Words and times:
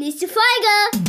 Nächste 0.00 0.28
Folge! 0.28 1.04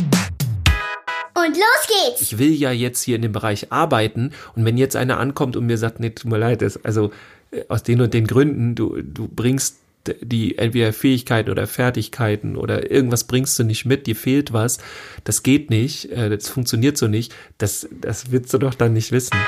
Und 1.32 1.56
los 1.56 1.86
geht's! 1.88 2.20
Ich 2.20 2.38
will 2.38 2.52
ja 2.52 2.72
jetzt 2.72 3.02
hier 3.02 3.16
in 3.16 3.22
dem 3.22 3.32
Bereich 3.32 3.72
arbeiten 3.72 4.32
und 4.54 4.66
wenn 4.66 4.76
jetzt 4.76 4.96
einer 4.96 5.18
ankommt 5.18 5.56
und 5.56 5.64
mir 5.64 5.78
sagt, 5.78 5.98
nee, 5.98 6.10
tut 6.10 6.30
mir 6.30 6.36
leid, 6.36 6.60
das, 6.60 6.84
also 6.84 7.10
äh, 7.52 7.64
aus 7.68 7.82
den 7.84 8.02
und 8.02 8.12
den 8.12 8.26
Gründen, 8.26 8.74
du, 8.74 9.00
du 9.00 9.28
bringst 9.28 9.78
die 10.20 10.58
entweder 10.58 10.92
Fähigkeiten 10.92 11.48
oder 11.48 11.66
Fertigkeiten 11.66 12.54
oder 12.54 12.90
irgendwas 12.90 13.24
bringst 13.24 13.58
du 13.58 13.64
nicht 13.64 13.86
mit, 13.86 14.06
dir 14.06 14.14
fehlt 14.14 14.52
was, 14.52 14.76
das 15.24 15.42
geht 15.42 15.70
nicht, 15.70 16.12
äh, 16.12 16.28
das 16.28 16.50
funktioniert 16.50 16.98
so 16.98 17.08
nicht, 17.08 17.34
das, 17.56 17.88
das 17.98 18.30
willst 18.30 18.52
du 18.52 18.58
doch 18.58 18.74
dann 18.74 18.92
nicht 18.92 19.10
wissen. 19.10 19.38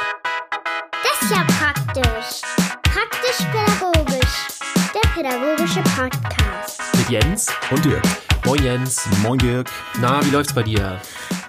Das 0.91 1.21
ist 1.21 1.31
ja 1.31 1.45
praktisch. 1.45 2.41
Praktisch-pädagogisch. 2.83 4.49
Der 4.95 5.09
pädagogische 5.11 5.83
Podcast. 5.95 6.81
Mit 6.97 7.11
Jens 7.11 7.49
Und 7.71 7.85
Dirk. 7.85 8.03
Moin 8.47 8.63
Jens. 8.63 9.09
Moin 9.23 9.39
Dirk. 9.39 9.71
Na, 10.01 10.25
wie 10.25 10.31
läuft's 10.31 10.53
bei 10.53 10.63
dir? 10.63 11.01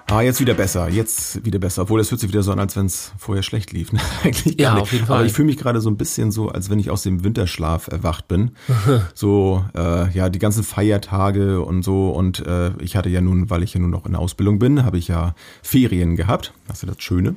Ah, 0.08 0.22
jetzt 0.22 0.40
wieder 0.40 0.54
besser. 0.54 0.88
Jetzt 0.88 1.44
wieder 1.46 1.60
besser. 1.60 1.82
Obwohl, 1.84 2.00
das 2.00 2.12
hört 2.12 2.22
sich 2.22 2.30
wieder 2.30 2.44
so 2.44 2.52
an, 2.52 2.60
als 2.60 2.76
wenn 2.78 2.86
es 2.86 3.12
vorher 3.18 3.44
schlecht 3.44 3.74
lief. 3.74 3.92
Ne? 3.96 4.00
Eigentlich 4.24 4.60
Ja, 4.60 4.74
nicht. 4.76 4.84
auf 4.84 4.94
jeden 4.94 5.06
Fall. 5.06 5.18
Aber 5.18 5.26
ich 5.26 5.34
fühle 5.34 5.48
mich 5.48 5.58
gerade 5.58 5.82
so 5.82 5.90
ein 5.90 5.98
bisschen 5.98 6.32
so, 6.32 6.50
als 6.50 6.70
wenn 6.70 6.80
ich 6.80 6.90
aus 6.92 7.04
dem 7.04 7.24
Winterschlaf 7.24 7.88
erwacht 7.88 8.28
bin. 8.28 8.52
so, 9.14 9.66
äh, 9.76 10.10
ja, 10.12 10.30
die 10.30 10.40
ganzen 10.40 10.64
Feiertage 10.64 11.62
und 11.62 11.84
so. 11.84 12.10
Und 12.12 12.46
äh, 12.46 12.72
ich 12.82 12.96
hatte 12.96 13.10
ja 13.10 13.20
nun, 13.22 13.50
weil 13.50 13.64
ich 13.64 13.74
ja 13.74 13.80
nun 13.80 13.90
noch 13.92 14.06
in 14.06 14.14
der 14.14 14.22
Ausbildung 14.22 14.60
bin, 14.60 14.86
habe 14.86 14.98
ich 14.98 15.08
ja 15.08 15.36
Ferien 15.64 16.16
gehabt. 16.16 16.54
Das 16.68 16.78
ist 16.78 16.84
ja 16.84 16.94
das 16.94 17.04
Schöne. 17.04 17.36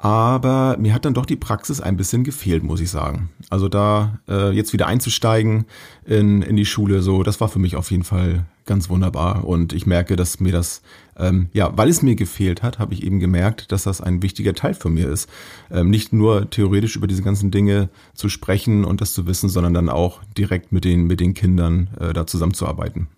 Aber 0.00 0.76
mir 0.78 0.94
hat 0.94 1.04
dann 1.04 1.14
doch 1.14 1.26
die 1.26 1.34
Praxis 1.36 1.80
ein 1.80 1.96
bisschen 1.96 2.22
gefehlt, 2.22 2.62
muss 2.62 2.80
ich 2.80 2.88
sagen. 2.90 3.30
Also 3.50 3.68
da 3.68 4.18
äh, 4.28 4.50
jetzt 4.52 4.72
wieder 4.72 4.86
einzusteigen 4.86 5.66
in, 6.06 6.40
in 6.42 6.54
die 6.56 6.66
Schule, 6.66 7.02
so, 7.02 7.24
das 7.24 7.40
war 7.40 7.48
für 7.48 7.58
mich 7.58 7.74
auf 7.74 7.90
jeden 7.90 8.04
Fall 8.04 8.44
ganz 8.68 8.88
wunderbar. 8.88 9.44
Und 9.44 9.72
ich 9.72 9.86
merke, 9.86 10.14
dass 10.14 10.38
mir 10.38 10.52
das, 10.52 10.82
ähm, 11.18 11.48
ja, 11.52 11.76
weil 11.76 11.88
es 11.88 12.02
mir 12.02 12.14
gefehlt 12.14 12.62
hat, 12.62 12.78
habe 12.78 12.94
ich 12.94 13.02
eben 13.02 13.18
gemerkt, 13.18 13.72
dass 13.72 13.82
das 13.82 14.00
ein 14.00 14.22
wichtiger 14.22 14.54
Teil 14.54 14.74
für 14.74 14.90
mir 14.90 15.08
ist. 15.08 15.28
Ähm, 15.72 15.90
nicht 15.90 16.12
nur 16.12 16.48
theoretisch 16.48 16.94
über 16.94 17.08
diese 17.08 17.22
ganzen 17.22 17.50
Dinge 17.50 17.88
zu 18.14 18.28
sprechen 18.28 18.84
und 18.84 19.00
das 19.00 19.12
zu 19.12 19.26
wissen, 19.26 19.48
sondern 19.48 19.74
dann 19.74 19.88
auch 19.88 20.20
direkt 20.36 20.70
mit 20.70 20.84
den, 20.84 21.08
mit 21.08 21.18
den 21.18 21.34
Kindern 21.34 21.88
äh, 21.98 22.12
da 22.12 22.26
zusammenzuarbeiten. 22.26 23.08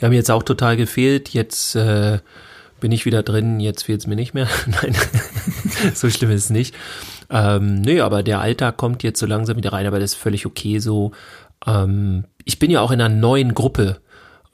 Ja, 0.00 0.08
mir 0.08 0.16
jetzt 0.16 0.30
auch 0.30 0.42
total 0.42 0.76
gefehlt. 0.76 1.30
Jetzt 1.30 1.74
äh, 1.74 2.20
bin 2.80 2.92
ich 2.92 3.04
wieder 3.04 3.22
drin, 3.22 3.60
jetzt 3.60 3.82
fehlt's 3.82 4.06
mir 4.06 4.16
nicht 4.16 4.32
mehr. 4.32 4.48
Nein, 4.66 4.96
so 5.94 6.08
schlimm 6.08 6.30
ist 6.30 6.44
es 6.44 6.50
nicht. 6.50 6.74
Ähm, 7.30 7.80
nö, 7.80 8.02
aber 8.02 8.22
der 8.22 8.40
Alltag 8.40 8.76
kommt 8.76 9.02
jetzt 9.02 9.18
so 9.18 9.26
langsam 9.26 9.56
wieder 9.56 9.72
rein, 9.72 9.86
aber 9.86 9.98
das 9.98 10.12
ist 10.12 10.18
völlig 10.18 10.46
okay 10.46 10.78
so. 10.78 11.12
Ähm, 11.66 12.24
ich 12.44 12.58
bin 12.58 12.70
ja 12.70 12.80
auch 12.80 12.92
in 12.92 13.00
einer 13.00 13.14
neuen 13.14 13.54
Gruppe. 13.54 14.00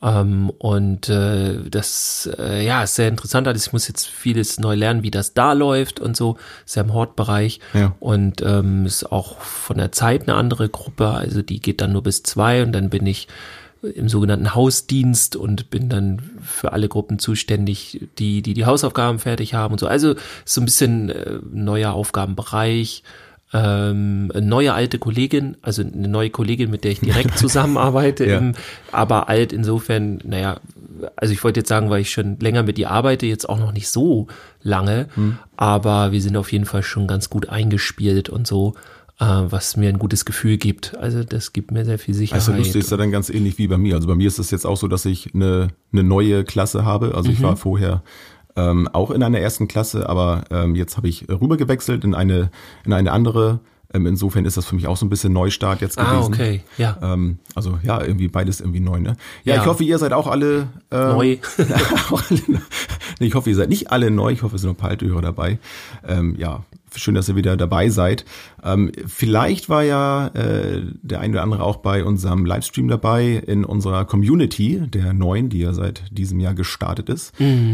Ähm, 0.03 0.51
und 0.59 1.09
äh, 1.09 1.59
das 1.71 2.29
äh, 2.39 2.65
ja 2.65 2.83
ist 2.83 2.97
sehr 2.97 3.09
interessant. 3.09 3.47
Also 3.47 3.65
ich 3.65 3.73
muss 3.73 3.87
jetzt 3.89 4.09
vieles 4.09 4.59
neu 4.59 4.75
lernen, 4.75 5.03
wie 5.03 5.11
das 5.11 5.33
da 5.33 5.53
läuft 5.53 6.01
und 6.01 6.17
so. 6.17 6.37
Ist 6.67 6.77
ja 6.77 6.83
im 6.83 6.93
Hortbereich. 6.93 7.61
Ja. 7.73 7.95
Und 8.01 8.43
ähm, 8.43 8.85
ist 8.87 9.11
auch 9.13 9.41
von 9.41 9.79
der 9.79 9.93
Zeit 9.93 10.23
eine 10.23 10.35
andere 10.35 10.69
Gruppe. 10.69 11.09
Also 11.09 11.43
die 11.43 11.61
geht 11.61 11.81
dann 11.81 11.93
nur 11.93 12.03
bis 12.03 12.23
zwei 12.23 12.63
und 12.63 12.73
dann 12.73 12.91
bin 12.91 13.07
ich 13.07 13.29
im 13.83 14.09
sogenannten 14.09 14.55
Hausdienst 14.55 15.35
und 15.35 15.71
bin 15.71 15.89
dann 15.89 16.23
für 16.41 16.73
alle 16.73 16.89
Gruppen 16.89 17.19
zuständig, 17.19 18.09
die 18.19 18.41
die, 18.43 18.55
die 18.55 18.65
Hausaufgaben 18.65 19.19
fertig 19.19 19.55
haben 19.55 19.73
und 19.73 19.79
so. 19.79 19.87
Also 19.87 20.13
ist 20.13 20.55
so 20.55 20.61
ein 20.61 20.65
bisschen 20.65 21.11
äh, 21.11 21.39
neuer 21.51 21.93
Aufgabenbereich. 21.93 23.03
Ähm, 23.55 24.31
eine 24.35 24.47
neue 24.47 24.73
alte 24.73 24.99
Kollegin, 24.99 25.57
also 25.61 25.83
eine 25.83 26.09
neue 26.09 26.31
Kollegin, 26.31 26.71
mit 26.71 26.85
der 26.85 26.93
ich 26.93 27.01
direkt 27.01 27.37
zusammenarbeite, 27.39 28.25
Ja. 28.27 28.39
im, 28.39 28.53
aber 28.93 29.29
alt 29.29 29.53
insofern, 29.53 30.21
naja, 30.25 30.57
also 31.17 31.35
ich 31.35 31.45
wollte 31.45 31.61
jetzt 31.61 31.69
sagen, 31.69 31.91
weil 31.91 32.01
ich 32.01 32.11
schon 32.11 32.39
länger 32.41 32.63
mit 32.63 32.79
ihr 32.79 32.91
arbeite, 32.91 33.27
jetzt 33.27 33.49
auch 33.49 33.59
noch 33.59 33.73
nicht 33.73 33.89
so 33.89 34.27
lange, 34.63 35.09
Hm. 35.15 35.37
aber 35.57 36.13
wir 36.13 36.23
sind 36.23 36.37
auf 36.37 36.51
jeden 36.53 36.65
Fall 36.65 36.83
schon 36.83 37.07
ganz 37.07 37.29
gut 37.29 37.49
eingespielt 37.51 38.31
und 38.31 38.47
so, 38.47 38.75
äh, 39.21 39.25
was 39.27 39.77
mir 39.77 39.91
ein 39.91 39.99
gutes 39.99 40.25
Gefühl 40.25 40.57
gibt. 40.57 40.97
Also 40.97 41.23
das 41.23 41.53
gibt 41.53 41.73
mir 41.73 41.85
sehr 41.85 41.99
viel 41.99 42.15
Sicherheit. 42.15 42.41
Also 42.41 42.53
lustig 42.53 42.77
ist 42.83 42.91
ja 42.91 42.97
dann 42.97 43.11
ganz 43.11 43.29
ähnlich 43.29 43.59
wie 43.59 43.67
bei 43.69 43.77
mir. 43.77 43.97
Also 43.97 44.09
bei 44.09 44.15
mir 44.15 44.29
ist 44.29 44.39
es 44.39 44.51
jetzt 44.51 44.65
auch 44.65 44.77
so, 44.79 44.89
dass 44.89 45.05
ich 45.05 45.35
eine, 45.35 45.69
eine 45.93 46.03
neue 46.05 46.45
Klasse 46.45 46.85
habe. 46.87 47.15
Also 47.15 47.31
ich 47.31 47.43
war 47.43 47.57
vorher 47.57 48.03
ähm, 48.57 48.89
auch 48.89 49.11
in 49.11 49.23
einer 49.23 49.39
ersten 49.39 49.69
Klasse, 49.69 50.09
aber 50.09 50.45
ähm, 50.51 50.75
jetzt 50.75 50.97
habe 50.97 51.09
ich 51.09 51.27
rübergewechselt 51.29 52.05
in 52.05 52.15
eine, 52.15 52.51
in 52.85 52.93
eine 52.93 53.13
andere. 53.13 53.61
Ähm, 53.95 54.07
insofern 54.07 54.47
ist 54.47 54.57
das 54.57 54.65
für 54.65 54.75
mich 54.75 54.87
auch 54.87 54.97
so 54.97 55.05
ein 55.05 55.11
bisschen 55.11 55.35
Neustart 55.35 55.83
jetzt 55.83 55.97
gewesen. 55.99 56.15
Ah, 56.15 56.27
okay, 56.27 56.63
ja. 56.79 56.97
Ähm, 57.03 57.39
also 57.55 57.79
ja, 57.83 58.01
irgendwie 58.03 58.29
beides 58.29 58.61
irgendwie 58.61 58.81
neu, 58.81 59.01
ne? 59.01 59.17
Ja, 59.45 59.57
Ja. 59.57 59.61
ich 59.61 59.67
hoffe, 59.67 59.85
ihr 59.85 59.99
seid 59.99 60.15
auch 60.15 60.27
alle 60.29 60.69
ähm, 60.91 61.09
Neu. 61.11 61.37
auch 62.11 62.23
alle, 62.31 62.41
nee, 63.21 63.27
ich 63.27 63.35
hoffe, 63.35 63.51
ihr 63.51 63.57
seid 63.57 63.69
nicht 63.69 63.91
alle 63.93 64.11
neu. 64.11 64.33
Ich 64.33 64.43
hoffe, 64.43 64.57
es 64.57 64.63
sind 64.63 64.71
noch 64.71 64.77
ein 64.77 64.81
paar 64.81 64.91
alte 64.91 65.07
Hörer 65.07 65.21
dabei. 65.21 65.59
Ähm, 66.09 66.37
ja, 66.39 66.63
schön, 66.97 67.15
dass 67.15 67.29
ihr 67.29 67.37
wieder 67.37 67.57
dabei 67.57 67.89
seid. 67.89 68.25
Ähm, 68.63 68.93
vielleicht 69.07 69.69
war 69.69 69.83
ja 69.83 70.29
äh, 70.29 70.83
der 71.03 71.21
eine 71.21 71.35
oder 71.35 71.43
andere 71.43 71.63
auch 71.63 71.77
bei 71.77 72.05
unserem 72.05 72.45
Livestream 72.45 72.89
dabei 72.89 73.43
in 73.47 73.65
unserer 73.65 74.05
Community 74.05 74.83
der 74.87 75.13
neuen, 75.13 75.49
die 75.49 75.61
ja 75.61 75.73
seit 75.73 76.05
diesem 76.11 76.41
Jahr 76.41 76.55
gestartet 76.55 77.09
ist. 77.09 77.33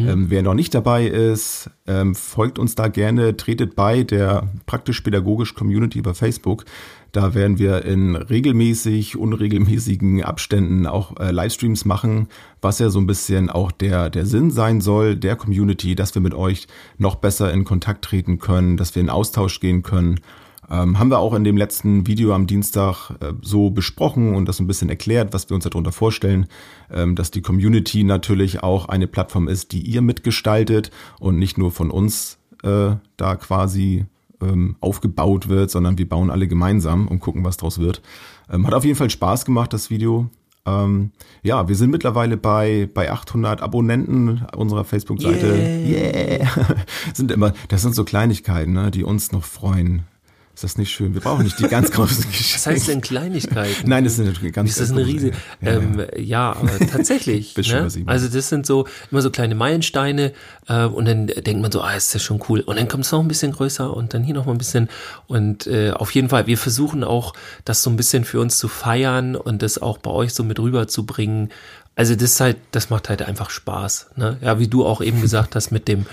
Ähm, 0.09 0.27
wer 0.29 0.43
noch 0.43 0.55
nicht 0.55 0.75
dabei 0.75 1.07
ist, 1.07 1.71
ähm, 1.87 2.15
folgt 2.15 2.59
uns 2.59 2.75
da 2.75 2.89
gerne, 2.89 3.37
tretet 3.37 3.75
bei 3.75 4.03
der 4.03 4.49
praktisch-pädagogisch 4.67 5.55
Community 5.55 6.01
bei 6.03 6.15
Facebook. 6.15 6.65
Da 7.13 7.35
werden 7.35 7.59
wir 7.59 7.85
in 7.85 8.17
regelmäßig, 8.17 9.17
unregelmäßigen 9.17 10.23
Abständen 10.23 10.87
auch 10.87 11.19
äh, 11.19 11.31
Livestreams 11.31 11.85
machen, 11.85 12.29
was 12.61 12.79
ja 12.79 12.91
so 12.91 12.99
ein 12.99 13.07
bisschen 13.07 13.49
auch 13.49 13.73
der, 13.73 14.11
der 14.11 14.27
Sinn 14.27 14.51
sein 14.51 14.81
soll 14.81 15.17
der 15.17 15.37
Community, 15.37 15.95
dass 15.95 16.15
wir 16.15 16.23
mit 16.23 16.35
euch 16.35 16.67
noch 16.99 17.17
besser 17.17 17.53
in 17.53 17.65
Kontakt 17.65 18.05
treten 18.05 18.39
können, 18.39 18.77
dass 18.77 18.95
wir 18.95 19.03
in 19.03 19.11
Austausch 19.11 19.61
gehen 19.61 19.83
können. 19.83 20.21
Ähm, 20.71 20.99
haben 20.99 21.11
wir 21.11 21.19
auch 21.19 21.33
in 21.33 21.45
dem 21.45 21.57
letzten 21.57 22.07
Video 22.07 22.35
am 22.35 22.47
Dienstag 22.47 23.11
äh, 23.21 23.33
so 23.41 23.71
besprochen 23.71 24.35
und 24.35 24.47
das 24.47 24.61
ein 24.61 24.67
bisschen 24.67 24.91
erklärt, 24.91 25.33
was 25.33 25.49
wir 25.49 25.55
uns 25.55 25.65
darunter 25.65 25.93
vorstellen, 25.93 26.47
ähm, 26.93 27.15
dass 27.15 27.31
die 27.31 27.41
Community 27.41 28.05
natürlich 28.05 28.63
auch 28.63 28.87
eine 28.87 29.07
Plattform 29.07 29.49
ist, 29.49 29.73
die 29.73 29.81
ihr 29.81 30.03
mitgestaltet 30.03 30.91
und 31.21 31.39
nicht 31.39 31.57
nur 31.57 31.71
von 31.71 31.91
uns 31.91 32.39
äh, 32.63 32.91
da 33.17 33.37
quasi 33.37 34.05
ähm, 34.43 34.77
aufgebaut 34.81 35.49
wird, 35.49 35.71
sondern 35.71 35.99
wir 35.99 36.09
bauen 36.09 36.31
alle 36.31 36.49
gemeinsam 36.49 37.09
und 37.09 37.21
gucken, 37.21 37.45
was 37.45 37.57
draus 37.57 37.79
wird. 37.79 38.03
Ähm, 38.51 38.67
hat 38.67 38.75
auf 38.75 38.85
jeden 38.85 38.97
Fall 38.97 39.11
Spaß 39.11 39.45
gemacht, 39.45 39.73
das 39.73 39.91
Video. 39.91 40.31
Ähm, 40.67 41.13
ja, 41.43 41.69
wir 41.69 41.77
sind 41.77 41.91
mittlerweile 41.91 42.37
bei, 42.37 42.89
bei 42.93 43.11
800 43.11 43.63
Abonnenten 43.63 44.47
unserer 44.57 44.85
Facebook-Seite. 44.85 45.47
Yeah. 45.87 46.49
sind 47.15 47.31
immer, 47.31 47.53
das 47.69 47.83
sind 47.83 47.95
so 47.95 48.05
Kleinigkeiten, 48.05 48.73
ne, 48.73 48.91
die 48.91 49.05
uns 49.05 49.33
noch 49.33 49.45
freuen. 49.45 50.03
Ist 50.59 50.65
das 50.65 50.77
nicht 50.77 50.91
schön? 50.91 51.15
Wir 51.15 51.21
brauchen 51.21 51.45
nicht 51.45 51.61
die 51.61 51.69
ganz 51.69 51.93
großen 51.93 52.25
Geschenke. 52.33 52.55
Was 52.55 52.67
heißt 52.67 52.89
denn 52.89 53.01
Kleinigkeiten? 53.01 53.89
Nein, 53.89 54.03
das 54.03 54.17
sind 54.17 54.27
natürlich 54.27 54.53
ganz 54.53 54.71
Ist 54.71 54.81
das 54.81 54.91
eine 54.91 55.03
ganz 55.03 55.13
riesige? 55.13 55.37
Ja, 55.61 55.71
ähm, 55.71 56.07
ja. 56.17 56.51
aber 56.51 56.79
tatsächlich. 56.81 57.55
Ne? 57.69 57.89
Also 58.07 58.29
das 58.29 58.49
sind 58.49 58.67
so 58.67 58.89
immer 59.11 59.21
so 59.21 59.31
kleine 59.31 59.55
Meilensteine 59.55 60.33
äh, 60.69 60.85
und 60.85 61.05
dann 61.05 61.27
denkt 61.29 61.61
man 61.61 61.71
so, 61.71 61.83
ah, 61.83 61.93
ist 61.93 62.15
das 62.15 62.23
schon 62.23 62.43
cool. 62.49 62.61
Und 62.61 62.77
dann 62.77 62.89
kommt 62.89 63.05
es 63.05 63.13
noch 63.13 63.21
ein 63.21 63.29
bisschen 63.29 63.53
größer 63.53 63.95
und 63.95 64.15
dann 64.15 64.25
hier 64.25 64.35
noch 64.35 64.47
mal 64.47 64.53
ein 64.53 64.59
bisschen. 64.59 64.89
Und 65.27 65.67
äh, 65.67 65.91
auf 65.93 66.13
jeden 66.13 66.29
Fall, 66.29 66.47
wir 66.47 66.59
versuchen 66.59 67.05
auch, 67.05 67.35
das 67.65 67.83
so 67.83 67.91
ein 67.91 67.97
bisschen 67.97 68.25
für 68.25 68.41
uns 68.41 68.59
zu 68.59 68.67
feiern 68.67 69.37
und 69.37 69.63
das 69.63 69.81
auch 69.81 69.99
bei 69.99 70.11
euch 70.11 70.33
so 70.35 70.43
mit 70.43 70.59
rüberzubringen. 70.59 71.51
Also 71.99 72.15
das 72.15 72.23
ist 72.33 72.41
halt, 72.41 72.57
das 72.71 72.89
macht 72.91 73.09
halt 73.11 73.21
einfach 73.23 73.51
Spaß. 73.51 74.13
Ne? 74.17 74.39
Ja, 74.41 74.59
wie 74.59 74.69
du 74.69 74.87
auch 74.87 75.03
eben 75.03 75.21
gesagt 75.21 75.55
hast 75.55 75.71
mit 75.71 75.87
dem 75.89 76.07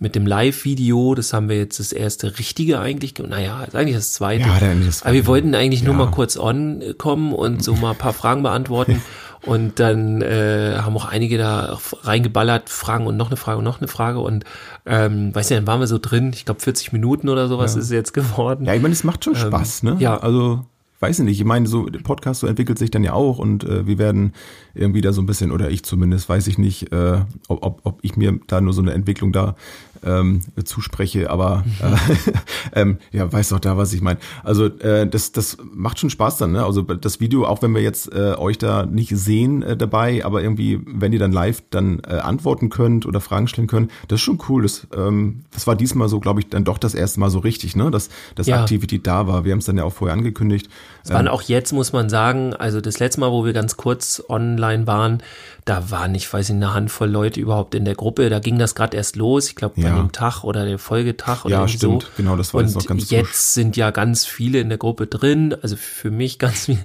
mit 0.00 0.16
dem 0.16 0.26
Live-Video, 0.26 1.14
das 1.14 1.32
haben 1.32 1.48
wir 1.48 1.58
jetzt 1.58 1.78
das 1.78 1.92
erste 1.92 2.36
richtige 2.38 2.80
eigentlich, 2.80 3.14
ge- 3.14 3.26
naja, 3.28 3.62
ist 3.62 3.76
eigentlich 3.76 3.94
das 3.94 4.12
zweite. 4.12 4.48
Ja, 4.48 4.58
dann 4.58 4.84
das 4.84 5.02
Aber 5.04 5.12
wir 5.12 5.26
wollten 5.26 5.54
eigentlich 5.54 5.84
nur 5.84 5.94
Ja. 5.94 5.98
mal 6.06 6.10
kurz 6.10 6.36
on 6.36 6.82
kommen 6.98 7.32
und 7.32 7.62
so 7.62 7.74
mal 7.76 7.92
ein 7.92 7.98
paar 7.98 8.12
Fragen 8.14 8.42
beantworten. 8.42 9.00
Und 9.44 9.80
dann 9.80 10.22
äh, 10.22 10.76
haben 10.78 10.96
auch 10.96 11.04
einige 11.04 11.36
da 11.36 11.76
reingeballert, 12.04 12.70
Fragen 12.70 13.08
und 13.08 13.16
noch 13.16 13.26
eine 13.26 13.36
Frage 13.36 13.58
und 13.58 13.64
noch 13.64 13.80
eine 13.80 13.88
Frage. 13.88 14.20
Und 14.20 14.44
ähm, 14.86 15.34
weiß 15.34 15.50
nicht, 15.50 15.58
dann 15.58 15.66
waren 15.66 15.80
wir 15.80 15.88
so 15.88 15.98
drin, 16.00 16.30
ich 16.32 16.44
glaube 16.44 16.60
40 16.60 16.92
Minuten 16.92 17.28
oder 17.28 17.48
sowas 17.48 17.74
ist 17.74 17.86
es 17.86 17.90
jetzt 17.90 18.12
geworden. 18.14 18.66
Ja, 18.66 18.74
ich 18.74 18.80
meine, 18.82 18.92
es 18.92 19.02
macht 19.02 19.24
schon 19.24 19.34
Spaß, 19.34 19.82
ne? 19.82 19.96
ja. 19.98 20.16
Also, 20.16 20.64
weiß 21.02 21.18
ich 21.18 21.24
nicht, 21.24 21.40
ich 21.40 21.44
meine, 21.44 21.66
so 21.66 21.86
Podcast 22.04 22.40
so 22.40 22.46
entwickelt 22.46 22.78
sich 22.78 22.90
dann 22.90 23.02
ja 23.02 23.12
auch 23.12 23.38
und 23.38 23.64
äh, 23.64 23.86
wir 23.86 23.98
werden 23.98 24.32
irgendwie 24.74 25.00
da 25.00 25.12
so 25.12 25.20
ein 25.20 25.26
bisschen, 25.26 25.50
oder 25.50 25.68
ich 25.68 25.82
zumindest, 25.82 26.28
weiß 26.28 26.46
ich 26.46 26.58
nicht, 26.58 26.92
äh, 26.92 27.20
ob, 27.48 27.64
ob, 27.64 27.80
ob 27.82 27.98
ich 28.02 28.16
mir 28.16 28.38
da 28.46 28.60
nur 28.60 28.72
so 28.72 28.82
eine 28.82 28.92
Entwicklung 28.92 29.32
da 29.32 29.56
ähm, 30.04 30.40
zuspreche, 30.64 31.30
aber 31.30 31.64
äh, 31.80 32.80
ähm, 32.80 32.98
ja, 33.10 33.30
weiß 33.32 33.50
doch 33.50 33.60
da, 33.60 33.76
was 33.76 33.92
ich 33.92 34.00
meine. 34.00 34.18
Also 34.42 34.66
äh, 34.66 35.06
das, 35.06 35.32
das 35.32 35.58
macht 35.72 35.98
schon 35.98 36.10
Spaß 36.10 36.38
dann, 36.38 36.52
ne? 36.52 36.64
Also 36.64 36.82
das 36.82 37.20
Video, 37.20 37.44
auch 37.46 37.62
wenn 37.62 37.74
wir 37.74 37.82
jetzt 37.82 38.12
äh, 38.12 38.34
euch 38.36 38.58
da 38.58 38.86
nicht 38.86 39.16
sehen 39.16 39.62
äh, 39.62 39.76
dabei, 39.76 40.24
aber 40.24 40.42
irgendwie, 40.42 40.80
wenn 40.86 41.12
ihr 41.12 41.18
dann 41.18 41.32
live 41.32 41.62
dann 41.70 42.00
äh, 42.00 42.14
antworten 42.14 42.68
könnt 42.70 43.06
oder 43.06 43.20
Fragen 43.20 43.48
stellen 43.48 43.68
könnt, 43.68 43.90
das 44.08 44.16
ist 44.20 44.24
schon 44.24 44.38
cool. 44.48 44.62
Das, 44.62 44.86
ähm, 44.96 45.44
das 45.52 45.66
war 45.66 45.76
diesmal 45.76 46.08
so, 46.08 46.20
glaube 46.20 46.40
ich, 46.40 46.48
dann 46.48 46.64
doch 46.64 46.78
das 46.78 46.94
erste 46.94 47.20
Mal 47.20 47.30
so 47.30 47.38
richtig, 47.38 47.76
ne? 47.76 47.90
Dass, 47.90 48.08
dass 48.34 48.46
Ja. 48.46 48.60
Aktivität 48.60 49.06
da 49.06 49.26
war. 49.26 49.44
Wir 49.44 49.52
haben 49.52 49.58
es 49.60 49.66
dann 49.66 49.78
ja 49.78 49.84
auch 49.84 49.92
vorher 49.92 50.16
angekündigt. 50.16 50.68
Es 51.04 51.10
waren 51.10 51.28
auch 51.28 51.42
jetzt, 51.42 51.72
muss 51.72 51.92
man 51.92 52.08
sagen, 52.08 52.54
also 52.54 52.80
das 52.80 52.98
letzte 53.00 53.20
Mal, 53.20 53.30
wo 53.32 53.44
wir 53.44 53.52
ganz 53.52 53.76
kurz 53.76 54.22
online 54.28 54.86
waren, 54.86 55.22
da 55.64 55.90
waren, 55.92 56.14
ich 56.16 56.32
weiß 56.32 56.48
nicht, 56.48 56.56
eine 56.62 56.74
Handvoll 56.74 57.08
Leute 57.08 57.38
überhaupt 57.40 57.74
in 57.76 57.84
der 57.84 57.94
Gruppe. 57.94 58.28
Da 58.30 58.40
ging 58.40 58.58
das 58.58 58.74
gerade 58.74 58.96
erst 58.96 59.14
los. 59.16 59.48
Ich 59.48 59.54
glaube, 59.54 59.74
bei 59.80 59.88
Ja. 59.88 59.96
dem 59.96 60.10
Tag 60.10 60.42
oder 60.42 60.64
der 60.64 60.78
Folgetag 60.78 61.44
oder 61.44 61.60
Ja, 61.60 61.68
stimmt. 61.68 62.02
so. 62.02 62.08
Genau, 62.16 62.36
das 62.36 62.52
war 62.52 62.60
Und 62.60 62.66
jetzt 62.66 62.74
noch 62.74 62.86
ganz 62.86 63.10
jetzt 63.10 63.26
frisch. 63.28 63.36
sind 63.36 63.76
ja 63.76 63.90
ganz 63.92 64.26
viele 64.26 64.58
in 64.60 64.68
der 64.70 64.78
Gruppe 64.78 65.06
drin. 65.06 65.54
Also 65.62 65.76
für 65.76 66.10
mich 66.10 66.38
ganz 66.40 66.64
viel, 66.66 66.78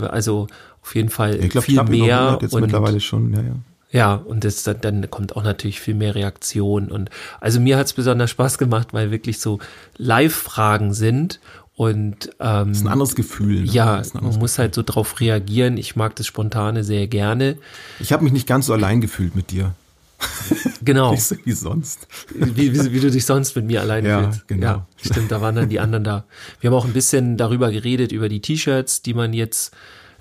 also 0.00 0.46
auf 0.82 0.94
jeden 0.94 1.10
Fall 1.10 1.34
Ich 1.36 1.50
glaube, 1.50 1.66
viel 1.66 1.74
über 1.74 1.84
mehr. 1.84 2.18
100 2.20 2.42
jetzt 2.42 2.54
und 2.54 2.60
mittlerweile 2.62 3.00
schon, 3.00 3.32
ja, 3.34 3.40
ja. 3.42 3.54
ja, 3.90 4.14
und 4.14 4.44
das, 4.44 4.62
dann, 4.62 4.80
dann 4.80 5.10
kommt 5.10 5.36
auch 5.36 5.42
natürlich 5.42 5.80
viel 5.80 5.94
mehr 5.94 6.14
Reaktion. 6.14 6.90
Und 6.90 7.10
also 7.40 7.60
mir 7.60 7.76
hat's 7.76 7.92
besonders 7.92 8.30
Spaß 8.30 8.56
gemacht, 8.58 8.88
weil 8.92 9.10
wirklich 9.10 9.38
so 9.38 9.58
Live-Fragen 9.98 10.94
sind. 10.94 11.40
Und 11.76 12.30
ähm, 12.38 12.68
Das 12.68 12.76
ist 12.78 12.84
ein 12.84 12.88
anderes 12.88 13.14
Gefühl. 13.16 13.62
Ne? 13.62 13.66
ja, 13.70 13.96
man 14.12 14.16
anderes 14.18 14.38
muss 14.38 14.58
halt 14.58 14.74
so 14.74 14.82
drauf 14.84 15.18
reagieren. 15.20 15.76
Ich 15.76 15.96
mag 15.96 16.14
das 16.16 16.26
Spontane 16.26 16.84
sehr 16.84 17.06
gerne. 17.08 17.56
Ich 17.98 18.12
habe 18.12 18.22
mich 18.22 18.32
nicht 18.32 18.46
ganz 18.46 18.66
so 18.66 18.72
allein 18.72 19.00
gefühlt 19.00 19.34
mit 19.34 19.50
dir. 19.50 19.74
Genau, 20.84 21.10
Nicht 21.12 21.24
so 21.24 21.34
wie 21.44 21.52
sonst. 21.52 22.06
wie, 22.34 22.72
wie, 22.72 22.92
wie 22.92 23.00
du 23.00 23.10
dich 23.10 23.26
sonst 23.26 23.56
mit 23.56 23.66
mir 23.66 23.80
alleine 23.80 24.08
Ja, 24.08 24.22
fühlst. 24.22 24.48
genau. 24.48 24.66
Ja, 24.66 24.86
stimmt, 25.04 25.32
da 25.32 25.40
waren 25.40 25.56
dann 25.56 25.68
die 25.68 25.80
anderen 25.80 26.04
da. 26.04 26.24
Wir 26.60 26.70
haben 26.70 26.76
auch 26.76 26.84
ein 26.84 26.92
bisschen 26.92 27.36
darüber 27.36 27.70
geredet, 27.72 28.12
über 28.12 28.28
die 28.28 28.40
T-Shirts, 28.40 29.02
die 29.02 29.12
man 29.14 29.32
jetzt 29.32 29.74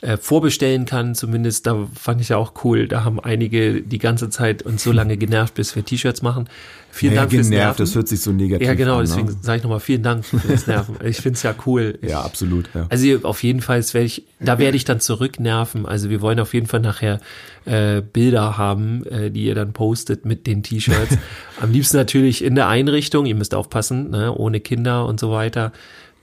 äh, 0.04 0.18
vorbestellen 0.18 0.86
kann. 0.86 1.16
Zumindest, 1.16 1.66
da 1.66 1.88
fand 2.00 2.22
ich 2.22 2.30
ja 2.30 2.38
auch 2.38 2.54
cool. 2.64 2.88
Da 2.88 3.04
haben 3.04 3.20
einige 3.20 3.82
die 3.82 4.00
ganze 4.00 4.30
Zeit 4.30 4.62
uns 4.64 4.84
so 4.84 4.92
lange 4.92 5.18
genervt, 5.18 5.54
bis 5.56 5.76
wir 5.76 5.86
T-Shirts 5.86 6.22
machen. 6.22 6.50
Vielen 6.92 7.14
Ja, 7.16 7.22
Dank 7.22 7.32
fürs 7.32 7.50
genervt, 7.50 7.80
Nerven. 7.80 7.86
das 7.86 7.96
hört 7.96 8.08
sich 8.08 8.22
so 8.22 8.32
negativ 8.32 8.68
ja, 8.68 8.76
genau, 8.76 8.98
an. 9.00 9.06
deswegen 9.06 9.28
Ne? 9.30 9.36
sage 9.42 9.58
ich 9.58 9.64
nochmal 9.64 9.80
vielen 9.80 10.04
Dank 10.04 10.24
fürs 10.26 10.68
Nerven. 10.68 10.96
Ich 11.04 11.18
finde 11.18 11.38
es 11.38 11.44
ja 11.44 11.56
cool. 11.66 11.98
Ich, 12.04 12.10
Ja, 12.12 12.22
absolut. 12.22 12.70
Ja. 12.76 12.86
Also 12.90 13.08
auf 13.24 13.42
jeden 13.42 13.62
Fall 13.62 13.82
werde 13.94 14.06
ich, 14.06 14.24
da 14.40 14.60
werde 14.60 14.78
ich 14.78 14.86
dann 14.86 15.00
zurücknerven. 15.00 15.88
Also 15.88 16.12
wir 16.12 16.22
wollen 16.22 16.40
auf 16.40 16.54
jeden 16.54 16.68
Fall 16.68 16.82
nachher 16.82 17.20
äh, 17.66 18.02
Bilder 18.02 18.58
haben, 18.60 19.06
äh, 19.08 19.32
die 19.32 19.46
ihr 19.46 19.56
dann 19.56 19.74
postet 19.74 20.26
mit 20.26 20.46
den 20.46 20.62
T-Shirts. 20.62 21.18
Am 21.62 21.72
liebsten 21.72 21.98
natürlich 21.98 22.44
in 22.44 22.54
der 22.54 22.68
Einrichtung. 22.68 23.26
Ihr 23.26 23.36
müsst 23.36 23.56
aufpassen, 23.56 24.12
ne? 24.12 24.32
ohne 24.36 24.60
Kinder 24.60 25.06
und 25.08 25.20
so 25.20 25.32
weiter, 25.32 25.72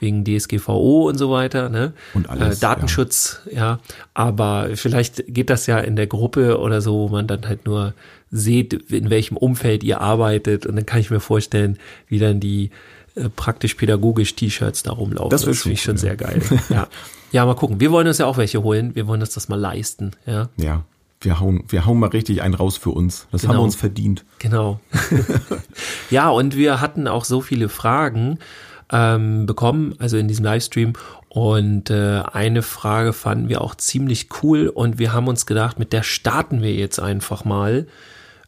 wegen 0.01 0.25
DSGVO 0.25 1.09
und 1.09 1.17
so 1.19 1.31
weiter. 1.31 1.69
Ne? 1.69 1.93
Und 2.15 2.29
alles, 2.29 2.59
Äh, 2.59 2.61
Datenschutz, 2.61 3.41
ja. 3.55 3.79
Aber 4.15 4.71
vielleicht 4.75 5.25
geht 5.29 5.51
das 5.51 5.67
ja 5.67 5.79
in 5.79 5.95
der 5.97 6.07
Gruppe 6.09 6.59
oder 6.59 6.81
so, 6.81 6.95
wo 6.95 7.09
man 7.09 7.27
dann 7.27 7.47
halt 7.47 7.67
nur 7.67 7.95
seht, 8.31 8.73
in 8.91 9.11
welchem 9.11 9.37
Umfeld 9.37 9.85
ihr 9.85 10.01
arbeitet. 10.01 10.67
Und 10.67 10.77
dann 10.77 10.87
kann 10.87 11.01
ich 11.01 11.11
mir 11.11 11.21
vorstellen, 11.21 11.79
wie 12.09 12.19
dann 12.19 12.41
die 12.41 12.71
äh, 13.15 13.29
praktisch-pädagogisch 13.29 14.35
T-Shirts 14.37 14.83
da 14.83 14.93
rumlaufen. 14.93 15.31
Das 15.31 15.47
wär 15.47 15.55
finde 15.55 15.75
ich 15.75 15.83
schon 15.83 15.97
sehr 15.97 16.17
geil. 16.17 16.41
Ja. 16.71 16.87
ja, 17.33 17.45
mal 17.47 17.55
gucken. 17.57 17.81
Wir 17.81 17.91
wollen 17.93 18.07
uns 18.09 18.19
ja 18.19 18.27
auch 18.27 18.37
welche 18.39 18.63
holen. 18.63 18.95
Wir 18.95 19.07
wollen 19.07 19.21
uns 19.21 19.35
das 19.35 19.49
mal 19.49 19.59
leisten. 19.61 20.13
Ja, 20.27 20.49
ja. 20.57 20.85
Wir 21.23 21.39
hauen, 21.39 21.65
wir 21.69 21.85
hauen 21.85 21.99
mal 21.99 22.09
richtig 22.09 22.41
einen 22.41 22.55
raus 22.55 22.79
für 22.79 22.91
uns. 22.91 23.27
Das 23.31 23.43
haben 23.43 23.51
Genau. 23.51 23.61
wir 23.61 23.65
uns 23.65 23.77
verdient. 23.77 24.25
genau. 24.39 24.81
ja, 26.11 26.31
und 26.31 26.57
wir 26.57 26.81
hatten 26.81 27.07
auch 27.09 27.25
so 27.25 27.41
viele 27.43 27.69
Fragen 27.69 28.39
ähm, 28.93 29.47
bekommen, 29.47 29.95
also 29.99 30.17
in 30.17 30.29
diesem 30.29 30.45
Livestream. 30.45 30.95
Und 31.29 31.91
äh, 31.91 32.23
eine 32.33 32.63
Frage 32.63 33.13
fanden 33.13 33.49
wir 33.49 33.61
auch 33.61 33.75
ziemlich 33.77 34.29
cool 34.43 34.69
und 34.69 34.99
wir 34.99 35.13
haben 35.13 35.29
uns 35.29 35.47
gedacht, 35.47 35.79
mit 35.79 35.93
der 35.93 36.03
starten 36.03 36.61
wir 36.63 36.75
jetzt 36.75 36.99
einfach 36.99 37.45
mal. 37.45 37.87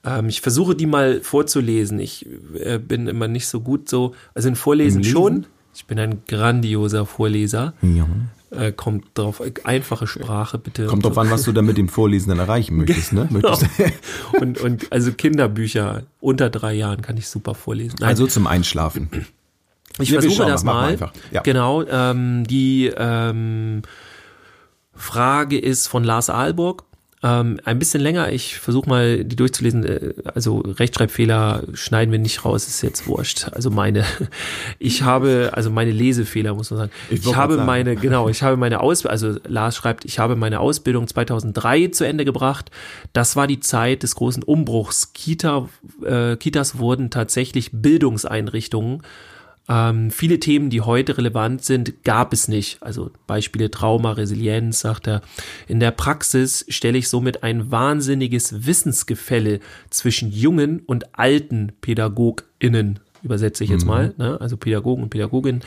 Ähm, 0.05 0.29
ich 0.29 0.41
versuche 0.41 0.75
die 0.75 0.87
mal 0.87 1.21
vorzulesen. 1.21 2.01
Ich 2.01 2.27
äh, 2.55 2.79
bin 2.79 3.07
immer 3.07 3.29
nicht 3.29 3.47
so 3.47 3.61
gut 3.61 3.89
so, 3.89 4.15
also 4.35 4.49
in 4.49 4.57
Vorlesen 4.57 5.05
schon. 5.05 5.47
Ich 5.75 5.87
bin 5.87 5.99
ein 5.99 6.23
grandioser 6.27 7.07
Vorleser. 7.07 7.73
Ja. 7.83 8.07
Äh, 8.51 8.73
kommt 8.73 9.07
drauf, 9.15 9.43
einfache 9.65 10.07
Sprache 10.07 10.59
bitte. 10.59 10.87
Kommt 10.87 11.05
drauf 11.05 11.17
an, 11.17 11.31
was 11.31 11.45
du 11.45 11.53
dann 11.53 11.65
mit 11.65 11.79
dem 11.79 11.89
Vorlesen 11.89 12.29
dann 12.29 12.39
erreichen 12.39 12.77
möchtest, 12.77 13.15
ne? 13.15 13.27
Möchtest, 13.31 13.67
und, 14.41 14.61
und 14.61 14.93
also 14.93 15.13
Kinderbücher 15.13 16.03
unter 16.21 16.51
drei 16.51 16.75
Jahren 16.75 17.01
kann 17.01 17.17
ich 17.17 17.29
super 17.29 17.55
vorlesen. 17.55 17.97
Nein, 18.01 18.11
also 18.11 18.27
zum 18.27 18.47
Einschlafen. 18.47 19.09
Ich 19.99 20.11
ja, 20.11 20.21
versuche 20.21 20.47
das 20.47 20.65
mal, 20.65 20.97
mal. 20.97 21.13
Ja. 21.31 21.43
Genau. 21.43 21.83
Ähm, 21.85 22.47
die 22.47 22.93
ähm, 22.97 23.83
Frage 24.95 25.59
ist 25.59 25.89
von 25.89 26.05
Lars 26.05 26.31
Aalburg. 26.31 26.85
Ähm, 27.25 27.61
ein 27.65 27.79
bisschen 27.79 28.01
länger. 28.01 28.33
Ich 28.33 28.59
versuche 28.59 28.89
mal, 28.89 29.25
die 29.25 29.37
durchzulesen. 29.37 29.85
Äh, 29.85 30.15
Also 30.35 30.59
Rechtschreibfehler 30.59 31.63
schneiden 31.73 32.11
wir 32.11 32.19
nicht 32.19 32.45
raus, 32.45 32.67
ist 32.67 32.83
jetzt 32.83 33.07
wurscht. 33.07 33.47
Also 33.53 33.71
meine, 33.71 34.05
ich 34.81 35.03
habe, 35.03 35.51
also 35.53 35.71
meine 35.71 35.93
Lesefehler 35.93 36.55
muss 36.55 36.71
man 36.71 36.81
sagen. 36.81 36.93
Ich 37.11 37.25
Ich, 37.25 37.37
habe 37.37 37.59
meine, 37.59 37.95
genau, 37.95 38.29
ich 38.29 38.43
habe 38.43 38.57
meine 38.57 38.81
Ausbildung, 38.81 39.13
also 39.13 39.39
Lars 39.47 39.77
schreibt, 39.77 40.05
ich 40.05 40.19
habe 40.19 40.35
meine 40.35 40.59
Ausbildung 40.59 41.07
2003 41.07 41.89
zu 41.89 42.05
Ende 42.05 42.25
gebracht. 42.25 42.73
Das 43.13 43.37
war 43.37 43.47
die 43.47 43.61
Zeit 43.61 44.03
des 44.03 44.17
großen 44.17 44.43
Umbruchs. 44.43 45.13
Kita, 45.13 45.69
äh, 46.05 46.37
Kitas 46.37 46.79
wurden 46.79 47.11
tatsächlich 47.11 47.71
Bildungseinrichtungen. 47.73 49.03
Ähm, 49.69 50.11
viele 50.11 50.41
Themen, 50.41 50.71
die 50.71 50.81
heute 50.81 51.17
relevant 51.19 51.65
sind, 51.65 52.05
gab 52.05 52.33
es 52.33 52.49
nicht. 52.49 52.83
Also 52.83 53.11
Beispiele 53.27 53.71
Trauma, 53.71 54.13
Resilienz, 54.13 54.81
sagt 54.81 55.07
er. 55.07 55.23
In 55.69 55.81
der 55.81 55.93
Praxis 55.93 56.65
stelle 56.69 56.99
ich 56.99 57.09
somit 57.09 57.43
ein 57.43 57.71
wahnsinniges 57.71 58.67
Wissensgefälle 58.67 59.61
zwischen 59.91 60.31
jungen 60.33 60.81
und 60.81 61.17
alten 61.19 61.73
PädagogInnen, 61.81 62.99
übersetze 63.23 63.63
ich 63.63 63.71
jetzt 63.71 63.87
mal, 63.87 64.15
ne? 64.19 64.41
also 64.41 64.57
Pädagogen 64.57 65.05
und 65.05 65.11
Pädagoginnen, 65.11 65.63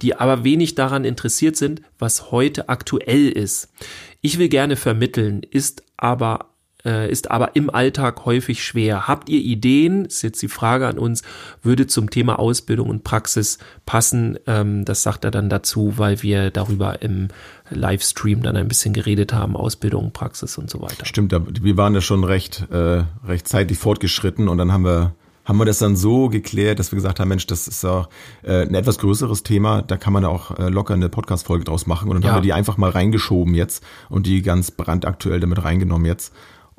die 0.00 0.14
aber 0.14 0.44
wenig 0.44 0.76
daran 0.76 1.04
interessiert 1.04 1.56
sind, 1.56 1.82
was 1.98 2.30
heute 2.30 2.68
aktuell 2.68 3.28
ist. 3.30 3.72
Ich 4.20 4.38
will 4.38 4.48
gerne 4.48 4.76
vermitteln, 4.76 5.42
ist 5.42 5.82
aber 5.96 6.49
äh, 6.84 7.10
ist 7.10 7.30
aber 7.30 7.56
im 7.56 7.70
Alltag 7.70 8.24
häufig 8.24 8.62
schwer. 8.64 9.08
Habt 9.08 9.28
ihr 9.28 9.40
Ideen? 9.40 10.04
Ist 10.06 10.22
jetzt 10.22 10.42
die 10.42 10.48
Frage 10.48 10.86
an 10.86 10.98
uns, 10.98 11.22
würde 11.62 11.86
zum 11.86 12.10
Thema 12.10 12.38
Ausbildung 12.38 12.88
und 12.88 13.04
Praxis 13.04 13.58
passen? 13.86 14.38
Ähm, 14.46 14.84
das 14.84 15.02
sagt 15.02 15.24
er 15.24 15.30
dann 15.30 15.48
dazu, 15.48 15.94
weil 15.96 16.22
wir 16.22 16.50
darüber 16.50 17.02
im 17.02 17.28
Livestream 17.70 18.42
dann 18.42 18.56
ein 18.56 18.68
bisschen 18.68 18.92
geredet 18.92 19.32
haben, 19.32 19.56
Ausbildung, 19.56 20.12
Praxis 20.12 20.58
und 20.58 20.70
so 20.70 20.80
weiter. 20.80 21.06
Stimmt, 21.06 21.32
wir 21.62 21.76
waren 21.76 21.94
ja 21.94 22.00
schon 22.00 22.24
recht, 22.24 22.66
äh, 22.70 23.04
recht 23.26 23.48
zeitlich 23.48 23.78
fortgeschritten 23.78 24.48
und 24.48 24.58
dann 24.58 24.72
haben 24.72 24.84
wir 24.84 25.14
haben 25.42 25.56
wir 25.58 25.64
das 25.64 25.78
dann 25.78 25.96
so 25.96 26.28
geklärt, 26.28 26.78
dass 26.78 26.92
wir 26.92 26.96
gesagt 26.96 27.18
haben, 27.18 27.28
Mensch, 27.28 27.46
das 27.46 27.66
ist 27.66 27.84
auch 27.84 28.08
äh, 28.42 28.62
ein 28.62 28.74
etwas 28.74 28.98
größeres 28.98 29.42
Thema, 29.42 29.82
da 29.82 29.96
kann 29.96 30.12
man 30.12 30.24
auch 30.24 30.56
äh, 30.58 30.68
locker 30.68 30.94
eine 30.94 31.08
Podcast-Folge 31.08 31.64
draus 31.64 31.86
machen. 31.86 32.08
Und 32.08 32.16
dann 32.16 32.22
Ja. 32.22 32.28
haben 32.30 32.36
wir 32.38 32.42
die 32.42 32.52
einfach 32.52 32.76
mal 32.76 32.90
reingeschoben 32.90 33.54
jetzt 33.54 33.82
und 34.10 34.26
die 34.26 34.42
ganz 34.42 34.70
brandaktuell 34.70 35.40
damit 35.40 35.64
reingenommen 35.64 36.06
jetzt. 36.06 36.32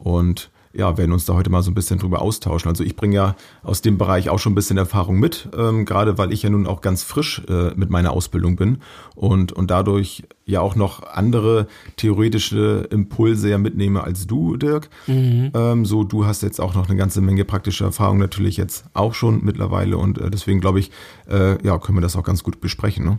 Und 0.04 0.52
ja, 0.74 0.98
werden 0.98 1.12
uns 1.12 1.26
da 1.26 1.34
heute 1.34 1.50
mal 1.50 1.62
so 1.64 1.72
ein 1.72 1.76
bisschen 1.76 2.00
drüber 2.00 2.22
austauschen. 2.22 2.70
Also 2.70 2.84
ich 2.84 2.96
bringe 2.96 3.16
ja 3.16 3.36
aus 3.64 3.82
dem 3.82 3.98
Bereich 3.98 4.30
auch 4.30 4.40
schon 4.40 4.54
ein 4.54 4.56
bisschen 4.56 4.78
Erfahrung 4.78 5.20
mit, 5.20 5.50
ähm, 5.58 5.86
gerade 5.86 6.18
weil 6.18 6.32
ich 6.32 6.44
ja 6.44 6.50
nun 6.50 6.68
auch 6.68 6.82
ganz 6.82 7.04
frisch 7.04 7.42
äh, 7.50 7.72
mit 7.76 7.90
meiner 7.90 8.12
Ausbildung 8.12 8.56
bin 8.56 8.78
und, 9.16 9.52
und 9.52 9.70
dadurch 9.70 10.24
ja 10.46 10.62
auch 10.62 10.76
noch 10.76 11.04
andere 11.04 11.68
theoretische 11.98 12.88
Impulse 12.90 13.50
ja 13.50 13.58
mitnehme 13.58 14.04
als 14.04 14.28
du, 14.28 14.56
Dirk. 14.58 14.90
Ähm, 15.54 15.86
so, 15.86 16.04
du 16.04 16.26
hast 16.26 16.42
jetzt 16.42 16.62
auch 16.62 16.74
noch 16.74 16.88
eine 16.88 16.98
ganze 16.98 17.22
Menge 17.22 17.46
praktische 17.46 17.84
Erfahrung 17.84 18.18
natürlich 18.18 18.58
jetzt 18.58 18.86
auch 18.94 19.14
schon 19.14 19.44
mittlerweile 19.44 19.98
und 19.98 20.20
äh, 20.20 20.30
deswegen 20.30 20.62
glaube 20.62 20.80
ich, 20.80 20.92
äh, 21.30 21.62
ja, 21.66 21.78
können 21.80 21.98
wir 21.98 22.02
das 22.02 22.16
auch 22.16 22.24
ganz 22.24 22.44
gut 22.44 22.62
besprechen. 22.62 23.04
Ne? 23.06 23.18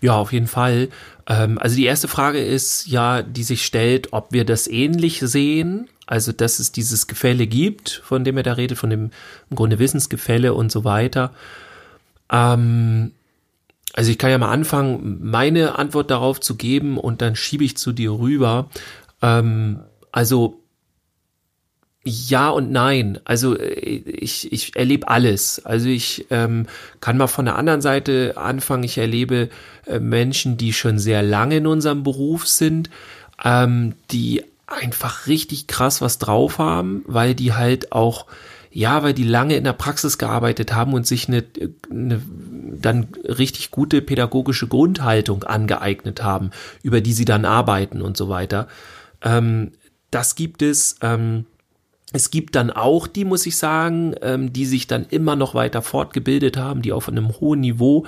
Ja, 0.00 0.14
auf 0.14 0.32
jeden 0.32 0.46
Fall. 0.46 0.90
Ähm, 1.26 1.58
also 1.58 1.74
die 1.74 1.86
ersteAge 1.86 2.38
ist 2.38 2.86
ja, 2.86 3.22
die 3.22 3.42
sich 3.42 3.64
stellt, 3.64 4.12
ob 4.12 4.32
wir 4.32 4.44
das 4.44 4.68
ähnlich 4.68 5.20
sehen. 5.20 5.88
Also, 6.08 6.32
dass 6.32 6.58
es 6.58 6.72
dieses 6.72 7.06
Gefälle 7.06 7.46
gibt, 7.46 8.00
von 8.02 8.24
dem 8.24 8.38
er 8.38 8.42
da 8.42 8.54
redet, 8.54 8.78
von 8.78 8.88
dem 8.88 9.10
im 9.50 9.56
Grunde 9.56 9.78
Wissensgefälle 9.78 10.54
und 10.54 10.72
so 10.72 10.82
weiter. 10.84 11.34
Ähm, 12.32 13.12
also 13.92 14.10
ich 14.10 14.16
kann 14.16 14.30
ja 14.30 14.38
mal 14.38 14.50
anfangen, 14.50 15.18
meine 15.20 15.78
Antwort 15.78 16.10
darauf 16.10 16.40
zu 16.40 16.56
geben 16.56 16.96
und 16.96 17.20
dann 17.20 17.36
schiebe 17.36 17.62
ich 17.62 17.76
zu 17.76 17.92
dir 17.92 18.12
rüber. 18.12 18.70
Ähm, 19.20 19.80
also 20.10 20.62
ja 22.04 22.48
und 22.48 22.72
nein. 22.72 23.20
Also 23.24 23.60
ich, 23.60 24.50
ich 24.50 24.76
erlebe 24.76 25.08
alles. 25.08 25.62
Also 25.66 25.90
ich 25.90 26.24
ähm, 26.30 26.68
kann 27.00 27.18
mal 27.18 27.26
von 27.26 27.44
der 27.44 27.56
anderen 27.56 27.82
Seite 27.82 28.38
anfangen. 28.38 28.84
Ich 28.84 28.96
erlebe 28.96 29.50
äh, 29.84 29.98
Menschen, 29.98 30.56
die 30.56 30.72
schon 30.72 30.98
sehr 30.98 31.22
lange 31.22 31.58
in 31.58 31.66
unserem 31.66 32.02
Beruf 32.02 32.48
sind, 32.48 32.88
ähm, 33.44 33.92
die 34.10 34.42
einfach 34.68 35.26
richtig 35.26 35.66
krass 35.66 36.00
was 36.00 36.18
drauf 36.18 36.58
haben, 36.58 37.02
weil 37.06 37.34
die 37.34 37.54
halt 37.54 37.92
auch 37.92 38.26
Ja, 38.70 39.02
weil 39.02 39.14
die 39.14 39.24
lange 39.24 39.56
in 39.56 39.64
der 39.64 39.72
Praxis 39.72 40.18
gearbeitet 40.18 40.74
haben 40.74 40.92
und 40.92 41.06
sich 41.06 41.26
eine, 41.26 41.42
eine 41.90 42.20
dann 42.80 43.08
richtig 43.24 43.70
gute 43.70 44.02
pädagogische 44.02 44.68
Grundhaltung 44.68 45.42
angeeignet 45.44 46.22
haben, 46.22 46.50
über 46.82 47.00
die 47.00 47.14
sie 47.14 47.24
dann 47.24 47.46
arbeiten 47.46 48.02
und 48.02 48.16
so 48.16 48.28
weiter. 48.28 48.68
Ähm, 49.22 49.72
das 50.10 50.34
gibt 50.34 50.62
es. 50.62 50.96
Ähm, 51.00 51.46
es 52.10 52.30
gibt 52.30 52.54
dann 52.56 52.70
auch 52.70 53.06
die, 53.06 53.26
muss 53.26 53.44
ich 53.44 53.58
sagen, 53.58 54.14
ähm, 54.22 54.50
die 54.52 54.64
sich 54.64 54.86
dann 54.86 55.04
immer 55.10 55.36
noch 55.36 55.54
weiter 55.54 55.82
fortgebildet 55.82 56.56
haben, 56.56 56.80
die 56.80 56.92
auf 56.92 57.08
einem 57.08 57.38
hohen 57.40 57.60
Niveau 57.60 58.06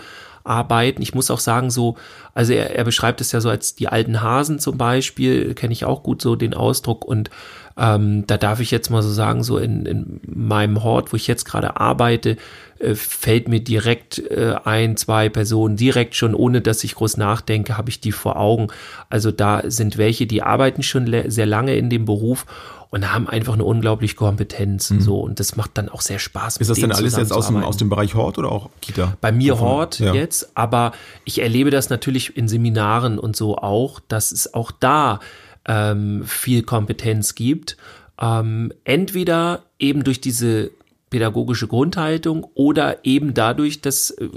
arbeiten. 0.50 1.00
Ich 1.00 1.14
muss 1.14 1.30
auch 1.30 1.38
sagen, 1.38 1.70
so, 1.70 1.96
also 2.34 2.52
er, 2.52 2.76
er 2.76 2.84
beschreibt 2.84 3.20
es 3.20 3.32
ja 3.32 3.40
so 3.40 3.48
als 3.48 3.76
die 3.76 3.88
alten 3.88 4.20
Hasen 4.20 4.58
zum 4.58 4.76
Beispiel, 4.76 5.54
kenne 5.54 5.72
ich 5.72 5.84
auch 5.84 6.02
gut 6.02 6.20
so 6.20 6.36
den 6.36 6.52
Ausdruck 6.52 7.04
und 7.04 7.30
ähm, 7.78 8.26
da 8.26 8.36
darf 8.36 8.60
ich 8.60 8.70
jetzt 8.70 8.90
mal 8.90 9.02
so 9.02 9.10
sagen, 9.10 9.42
so 9.42 9.56
in, 9.56 9.86
in 9.86 10.20
meinem 10.26 10.82
Hort, 10.82 11.12
wo 11.12 11.16
ich 11.16 11.26
jetzt 11.26 11.44
gerade 11.44 11.78
arbeite, 11.78 12.36
äh, 12.80 12.94
fällt 12.94 13.48
mir 13.48 13.60
direkt 13.60 14.18
äh, 14.18 14.56
ein, 14.64 14.96
zwei 14.96 15.28
Personen 15.28 15.76
direkt 15.76 16.16
schon, 16.16 16.34
ohne 16.34 16.60
dass 16.60 16.82
ich 16.82 16.94
groß 16.94 17.18
nachdenke, 17.18 17.76
habe 17.76 17.90
ich 17.90 18.00
die 18.00 18.12
vor 18.12 18.36
Augen. 18.36 18.68
Also 19.08 19.30
da 19.30 19.62
sind 19.66 19.98
welche, 19.98 20.26
die 20.26 20.42
arbeiten 20.42 20.82
schon 20.82 21.30
sehr 21.30 21.46
lange 21.46 21.76
in 21.76 21.90
dem 21.90 22.06
Beruf 22.06 22.46
und 22.90 23.12
haben 23.12 23.28
einfach 23.28 23.52
eine 23.54 23.64
unglaubliche 23.64 24.16
Kompetenz. 24.16 24.90
Mhm. 24.90 25.00
So, 25.00 25.20
und 25.20 25.40
das 25.40 25.56
macht 25.56 25.78
dann 25.78 25.88
auch 25.88 26.00
sehr 26.00 26.18
Spaß. 26.18 26.56
Ist 26.56 26.70
das 26.70 26.78
denn 26.80 26.90
alles 26.90 27.16
jetzt 27.16 27.32
aus 27.32 27.46
dem, 27.46 27.62
aus 27.62 27.76
dem 27.76 27.88
Bereich 27.88 28.14
Hort 28.14 28.38
oder 28.38 28.50
auch 28.50 28.70
Kita? 28.80 29.16
Bei 29.20 29.30
mir 29.30 29.52
Davon, 29.52 29.68
Hort 29.68 29.98
ja. 30.00 30.12
jetzt, 30.12 30.50
aber 30.56 30.92
ich 31.24 31.40
erlebe 31.40 31.70
das 31.70 31.90
natürlich 31.90 32.36
in 32.36 32.48
Seminaren 32.48 33.18
und 33.18 33.36
so 33.36 33.58
auch, 33.58 34.00
dass 34.08 34.32
es 34.32 34.54
auch 34.54 34.72
da 34.72 35.20
ähm, 35.68 36.24
viel 36.26 36.62
Kompetenz 36.62 37.34
gibt. 37.34 37.76
Ähm, 38.20 38.72
entweder 38.84 39.62
eben 39.78 40.02
durch 40.02 40.20
diese 40.20 40.70
pädagogische 41.10 41.66
Grundhaltung 41.66 42.46
oder 42.54 43.04
eben 43.04 43.34
dadurch, 43.34 43.80
dass 43.80 44.10
äh, 44.12 44.28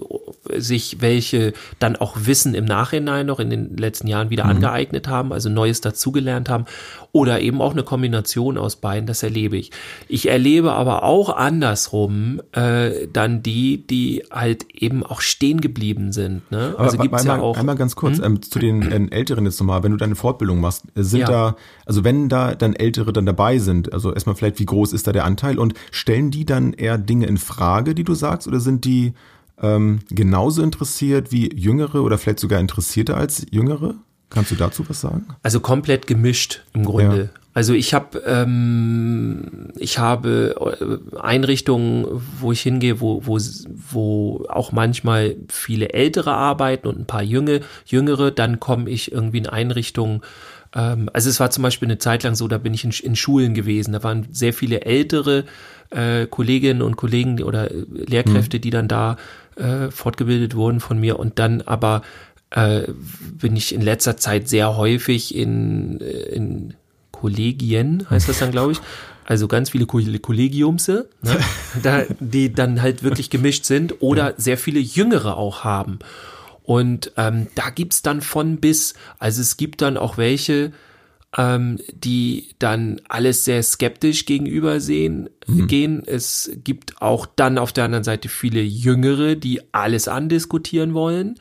sich 0.60 0.98
welche 1.01 1.53
dann 1.80 1.96
auch 1.96 2.18
Wissen 2.25 2.56
im 2.56 2.65
Nachhinein 2.65 3.27
noch 3.27 3.39
in 3.39 3.50
den 3.51 3.77
letzten 3.77 4.08
Jahren 4.08 4.32
wieder 4.32 4.46
mhm. 4.46 4.51
angeeignet 4.51 5.08
haben, 5.08 5.32
also 5.32 5.50
Neues 5.50 5.82
dazugelernt 5.82 6.50
haben 6.50 6.65
oder 7.12 7.42
eben 7.42 7.62
auch 7.62 7.74
eine 7.74 7.84
Kombination 7.84 8.58
aus 8.58 8.75
beiden, 8.75 9.06
das 9.06 9.22
erlebe 9.22 9.56
ich. 9.56 9.70
Ich 10.08 10.30
erlebe 10.30 10.74
aber 10.74 11.03
auch 11.03 11.30
andersrum 11.30 12.42
äh, 12.53 13.08
dann 13.13 13.44
die, 13.44 13.86
die 13.86 14.24
halt 14.32 14.65
eben 14.74 15.03
auch 15.03 15.22
stehen 15.22 15.62
geblieben 15.62 16.12
sind. 16.12 16.50
Ne? 16.51 16.74
Aber 16.74 16.86
also 16.86 16.98
gibt's 16.98 17.22
einmal, 17.22 17.38
ja 17.38 17.44
auch, 17.44 17.56
einmal 17.56 17.75
ganz 17.75 17.96
kurz 17.96 18.18
hm? 18.18 18.24
ähm, 18.24 18.42
zu 18.42 18.58
den 18.58 18.82
äh, 18.92 19.15
Älteren 19.15 19.46
jetzt 19.46 19.60
nochmal, 19.60 19.84
wenn 19.84 19.92
du 19.92 19.98
deine 19.98 20.15
Fortbildung 20.15 20.60
machst, 20.60 20.86
sind 20.96 21.22
ja. 21.22 21.27
da, 21.27 21.56
also 21.86 22.03
wenn 22.03 22.30
da 22.30 22.56
dann 22.56 22.74
Ältere 22.74 23.13
dann 23.13 23.27
dabei 23.27 23.60
sind, 23.60 23.94
also 23.94 24.12
erstmal 24.12 24.36
vielleicht, 24.36 24.60
wie 24.60 24.65
groß 24.65 24.92
ist 24.92 25.06
da 25.06 25.12
der 25.12 25.25
Anteil 25.25 25.60
und 25.60 25.75
stellen 25.92 26.32
die 26.32 26.46
dann 26.46 26.62
eher 26.72 26.98
Dinge 26.98 27.25
in 27.25 27.38
Frage, 27.38 27.93
die 27.93 28.05
du 28.05 28.13
sagst, 28.13 28.48
oder 28.48 28.62
sind 28.62 28.86
die 28.86 29.13
ähm, 29.62 30.00
genauso 30.10 30.63
interessiert 30.63 31.34
wie 31.34 31.53
Jüngere 31.53 32.01
oder 32.01 32.17
vielleicht 32.17 32.39
sogar 32.39 32.62
interessierter 32.62 33.17
als 33.17 33.46
Jüngere? 33.51 33.96
Kannst 34.29 34.51
du 34.51 34.55
dazu 34.55 34.88
was 34.88 35.01
sagen? 35.01 35.27
Also 35.43 35.60
komplett 35.60 36.08
gemischt 36.08 36.63
im 36.74 36.86
Grunde. 36.86 37.29
Ja. 37.34 37.39
Also 37.55 37.74
ich 37.74 37.93
habe 37.93 38.17
ähm, 38.25 39.70
ich 39.77 40.00
habe 40.00 40.55
äh, 41.13 41.17
Einrichtungen, 41.20 42.08
wo 42.39 42.51
ich 42.51 42.62
hingehe, 42.62 43.00
wo 43.00 43.27
wo 43.27 43.38
wo 43.91 44.46
auch 44.50 44.72
manchmal 44.72 45.36
viele 45.50 45.89
Ältere 45.89 46.34
arbeiten 46.34 46.88
und 46.88 47.00
ein 47.00 47.05
paar 47.05 47.22
Junge 47.22 47.62
Jüngere. 47.86 48.32
Dann 48.32 48.60
komme 48.60 48.89
ich 48.89 49.12
irgendwie 49.12 49.38
in 49.38 49.48
Einrichtungen. 49.48 50.22
Ähm, 50.74 51.12
also 51.13 51.29
es 51.29 51.39
war 51.39 51.51
zum 51.51 51.62
Beispiel 51.62 51.88
eine 51.88 52.00
Zeit 52.00 52.24
lang 52.24 52.34
so, 52.34 52.48
da 52.48 52.58
bin 52.58 52.74
ich 52.74 52.86
in, 52.86 52.91
in 52.91 53.15
Schulen 53.15 53.53
gewesen. 53.53 53.93
Da 53.93 54.01
waren 54.01 54.27
sehr 54.32 54.53
viele 54.53 54.82
ältere 54.82 55.46
äh, 55.94 56.28
Kolleginnen 56.28 56.82
und 56.82 56.96
Kollegen 56.96 57.42
oder 57.44 57.70
Lehrkräfte, 57.72 58.58
mhm. 58.58 58.62
die 58.62 58.70
dann 58.70 58.88
da 58.88 59.18
äh, 59.56 59.92
fortgebildet 59.92 60.56
wurden 60.56 60.80
von 60.80 61.00
mir 61.00 61.20
und 61.20 61.40
dann 61.40 61.62
aber 61.62 62.02
äh, 62.52 62.84
bin 63.40 63.56
ich 63.56 63.74
in 63.74 63.82
letzter 63.82 64.18
Zeit 64.18 64.48
sehr 64.48 64.78
häufig 64.78 65.36
in, 65.36 66.02
äh, 66.02 66.06
in 66.36 66.74
Kollegien, 67.12 68.08
heißt 68.10 68.30
das 68.30 68.40
dann, 68.40 68.52
glaube 68.52 68.74
ich. 68.74 68.82
Also 69.26 69.48
ganz 69.48 69.70
viele 69.70 69.86
Kollegiumse, 69.86 71.08
ne, 71.22 71.40
da, 71.82 72.04
die 72.20 72.52
dann 72.52 72.82
halt 72.82 73.04
wirklich 73.04 73.30
gemischt 73.30 73.64
sind 73.64 74.02
oder 74.02 74.32
ja. 74.32 74.34
sehr 74.36 74.58
viele 74.58 74.82
Jüngere 74.82 75.38
auch 75.38 75.64
haben. 75.64 76.00
Und 76.64 77.14
ähm, 77.16 77.48
da 77.56 77.70
gibt's 77.70 78.02
dann 78.02 78.22
von 78.22 78.58
bis, 78.58 78.96
also 79.20 79.40
es 79.40 79.56
gibt 79.56 79.82
dann 79.82 79.96
auch 79.96 80.18
welche, 80.18 80.74
ähm, 81.38 81.80
die 81.94 82.50
dann 82.60 83.02
alles 83.10 83.44
sehr 83.44 83.63
skeptisch 83.63 84.25
gegenüber 84.25 84.80
sehen, 84.80 85.30
mhm. 85.48 85.68
gehen. 85.68 86.04
Es 86.06 86.52
gibt 86.63 87.02
auch 87.02 87.25
dann 87.25 87.58
auf 87.58 87.74
der 87.74 87.86
anderen 87.86 88.04
Seite 88.04 88.30
viele 88.30 88.62
Jüngere, 88.62 89.36
die 89.36 89.62
alles 89.72 90.08
andiskutieren 90.08 90.94
wollen. 90.94 91.36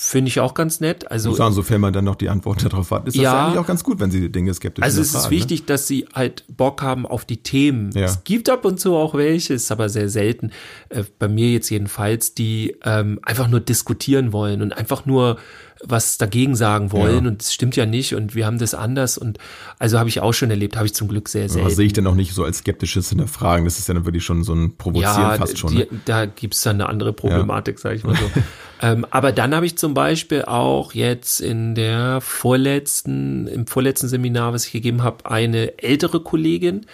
Finde 0.00 0.28
ich 0.28 0.38
auch 0.38 0.54
ganz 0.54 0.78
nett. 0.78 1.10
Also, 1.10 1.34
sagen, 1.34 1.52
sofern 1.52 1.80
man 1.80 1.92
dann 1.92 2.04
noch 2.04 2.14
die 2.14 2.28
Antwort 2.28 2.64
darauf 2.72 2.92
hat, 2.92 3.08
ist 3.08 3.16
ja, 3.16 3.32
das 3.32 3.42
eigentlich 3.42 3.58
auch 3.58 3.66
ganz 3.66 3.82
gut, 3.82 3.98
wenn 3.98 4.12
sie 4.12 4.30
Dinge 4.30 4.54
skeptisch 4.54 4.84
Also 4.84 5.00
es 5.00 5.12
ist 5.12 5.28
wichtig, 5.30 5.62
ne? 5.62 5.66
dass 5.66 5.88
sie 5.88 6.06
halt 6.14 6.44
Bock 6.48 6.82
haben 6.82 7.04
auf 7.04 7.24
die 7.24 7.38
Themen. 7.38 7.90
Ja. 7.90 8.04
Es 8.04 8.22
gibt 8.22 8.48
ab 8.48 8.64
und 8.64 8.78
zu 8.78 8.94
auch 8.94 9.14
welche, 9.14 9.54
ist 9.54 9.72
aber 9.72 9.88
sehr 9.88 10.08
selten, 10.08 10.52
äh, 10.88 11.02
bei 11.18 11.26
mir 11.26 11.50
jetzt 11.50 11.68
jedenfalls, 11.68 12.32
die 12.32 12.76
ähm, 12.84 13.18
einfach 13.24 13.48
nur 13.48 13.58
diskutieren 13.58 14.32
wollen 14.32 14.62
und 14.62 14.72
einfach 14.72 15.04
nur 15.04 15.38
was 15.84 16.18
dagegen 16.18 16.56
sagen 16.56 16.92
wollen 16.92 17.24
ja. 17.24 17.30
und 17.30 17.42
es 17.42 17.54
stimmt 17.54 17.76
ja 17.76 17.86
nicht 17.86 18.14
und 18.14 18.34
wir 18.34 18.46
haben 18.46 18.58
das 18.58 18.74
anders 18.74 19.16
und 19.18 19.38
also 19.78 19.98
habe 19.98 20.08
ich 20.08 20.20
auch 20.20 20.32
schon 20.32 20.50
erlebt, 20.50 20.76
habe 20.76 20.86
ich 20.86 20.94
zum 20.94 21.08
Glück 21.08 21.28
sehr 21.28 21.48
selten. 21.48 21.66
Was 21.66 21.76
sehe 21.76 21.86
ich 21.86 21.92
denn 21.92 22.06
auch 22.06 22.14
nicht 22.14 22.34
so 22.34 22.44
als 22.44 22.58
skeptisches 22.58 23.08
Hinterfragen? 23.10 23.64
Das 23.64 23.78
ist 23.78 23.88
ja 23.88 23.94
dann 23.94 24.04
wirklich 24.04 24.24
schon 24.24 24.42
so 24.42 24.54
ein 24.54 24.76
Provozieren 24.76 25.22
ja, 25.22 25.34
fast 25.34 25.58
schon. 25.58 25.70
Die, 25.70 25.78
ne? 25.78 25.88
Da 26.04 26.26
gibt's 26.26 26.62
dann 26.62 26.76
eine 26.76 26.88
andere 26.88 27.12
Problematik, 27.12 27.76
ja. 27.76 27.82
sage 27.82 27.96
ich 27.96 28.04
mal 28.04 28.16
so. 28.16 28.30
ähm, 28.82 29.06
aber 29.10 29.32
dann 29.32 29.54
habe 29.54 29.66
ich 29.66 29.78
zum 29.78 29.94
Beispiel 29.94 30.42
auch 30.42 30.94
jetzt 30.94 31.40
in 31.40 31.74
der 31.74 32.20
vorletzten, 32.20 33.46
im 33.46 33.66
vorletzten 33.66 34.08
Seminar, 34.08 34.52
was 34.52 34.66
ich 34.66 34.72
gegeben 34.72 35.02
habe, 35.02 35.30
eine 35.30 35.78
ältere 35.78 36.20
Kollegin, 36.20 36.86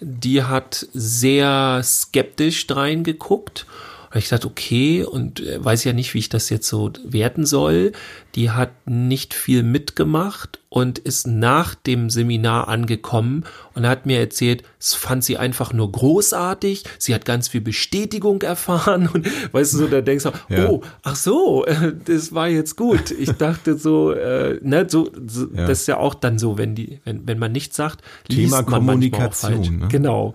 die 0.00 0.42
hat 0.42 0.86
sehr 0.92 1.80
skeptisch 1.84 2.66
reingeguckt 2.68 3.66
und 4.12 4.18
ich 4.18 4.28
dachte, 4.28 4.46
okay, 4.46 5.04
und 5.04 5.40
äh, 5.40 5.64
weiß 5.64 5.84
ja 5.84 5.94
nicht, 5.94 6.12
wie 6.12 6.18
ich 6.18 6.28
das 6.28 6.50
jetzt 6.50 6.68
so 6.68 6.92
werten 7.04 7.46
soll. 7.46 7.92
Die 8.34 8.50
hat 8.50 8.70
nicht 8.84 9.32
viel 9.32 9.62
mitgemacht 9.62 10.60
und 10.68 10.98
ist 10.98 11.26
nach 11.26 11.74
dem 11.74 12.10
Seminar 12.10 12.68
angekommen 12.68 13.44
und 13.74 13.86
hat 13.86 14.04
mir 14.04 14.18
erzählt, 14.18 14.64
es 14.78 14.92
fand 14.92 15.24
sie 15.24 15.38
einfach 15.38 15.72
nur 15.72 15.90
großartig. 15.90 16.84
Sie 16.98 17.14
hat 17.14 17.24
ganz 17.24 17.48
viel 17.48 17.62
Bestätigung 17.62 18.42
erfahren 18.42 19.08
und 19.08 19.26
weißt 19.52 19.72
du 19.74 19.78
so, 19.78 19.86
da 19.86 20.02
denkst 20.02 20.24
du, 20.24 20.32
ja. 20.54 20.68
oh, 20.68 20.82
ach 21.02 21.16
so, 21.16 21.64
das 22.04 22.34
war 22.34 22.48
jetzt 22.48 22.76
gut. 22.76 23.10
Ich 23.12 23.32
dachte 23.32 23.78
so, 23.78 24.12
äh, 24.12 24.58
ne, 24.62 24.86
so, 24.88 25.10
so 25.26 25.46
ja. 25.54 25.66
das 25.66 25.80
ist 25.80 25.86
ja 25.88 25.96
auch 25.96 26.14
dann 26.14 26.38
so, 26.38 26.58
wenn 26.58 26.74
die, 26.74 27.00
wenn, 27.04 27.26
wenn 27.26 27.38
man 27.38 27.52
nichts 27.52 27.76
sagt, 27.76 28.02
Thema 28.28 28.40
liest 28.40 28.52
man 28.52 28.66
Kommunikation. 28.66 29.78
Ne? 29.78 29.88
Genau. 29.88 30.34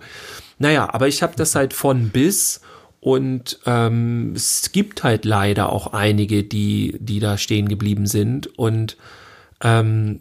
Naja, 0.58 0.92
aber 0.92 1.06
ich 1.06 1.22
habe 1.22 1.34
das 1.36 1.54
halt 1.54 1.72
von 1.72 2.08
bis 2.08 2.60
und 3.00 3.60
ähm, 3.64 4.32
es 4.34 4.72
gibt 4.72 5.04
halt 5.04 5.24
leider 5.24 5.72
auch 5.72 5.92
einige, 5.92 6.42
die, 6.42 6.96
die 6.98 7.20
da 7.20 7.38
stehen 7.38 7.68
geblieben 7.68 8.06
sind. 8.06 8.58
Und 8.58 8.96
ähm, 9.62 10.20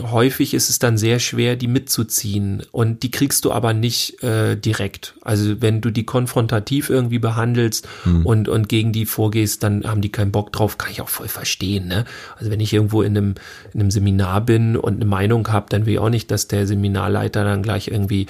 häufig 0.00 0.52
ist 0.52 0.68
es 0.68 0.78
dann 0.78 0.98
sehr 0.98 1.18
schwer, 1.18 1.56
die 1.56 1.66
mitzuziehen. 1.66 2.62
Und 2.72 3.02
die 3.02 3.10
kriegst 3.10 3.46
du 3.46 3.52
aber 3.52 3.72
nicht 3.72 4.22
äh, 4.22 4.56
direkt. 4.56 5.14
Also 5.22 5.62
wenn 5.62 5.80
du 5.80 5.90
die 5.90 6.04
konfrontativ 6.04 6.90
irgendwie 6.90 7.18
behandelst 7.18 7.88
hm. 8.04 8.26
und, 8.26 8.48
und 8.48 8.68
gegen 8.68 8.92
die 8.92 9.06
vorgehst, 9.06 9.62
dann 9.62 9.84
haben 9.84 10.02
die 10.02 10.12
keinen 10.12 10.32
Bock 10.32 10.52
drauf, 10.52 10.76
kann 10.76 10.90
ich 10.90 11.00
auch 11.00 11.08
voll 11.08 11.28
verstehen. 11.28 11.88
Ne? 11.88 12.04
Also 12.36 12.50
wenn 12.50 12.60
ich 12.60 12.74
irgendwo 12.74 13.00
in 13.00 13.16
einem, 13.16 13.34
in 13.72 13.80
einem 13.80 13.90
Seminar 13.90 14.42
bin 14.42 14.76
und 14.76 14.96
eine 14.96 15.06
Meinung 15.06 15.48
habe, 15.48 15.66
dann 15.70 15.86
will 15.86 15.94
ich 15.94 15.98
auch 15.98 16.10
nicht, 16.10 16.30
dass 16.30 16.48
der 16.48 16.66
Seminarleiter 16.66 17.44
dann 17.44 17.62
gleich 17.62 17.88
irgendwie 17.88 18.26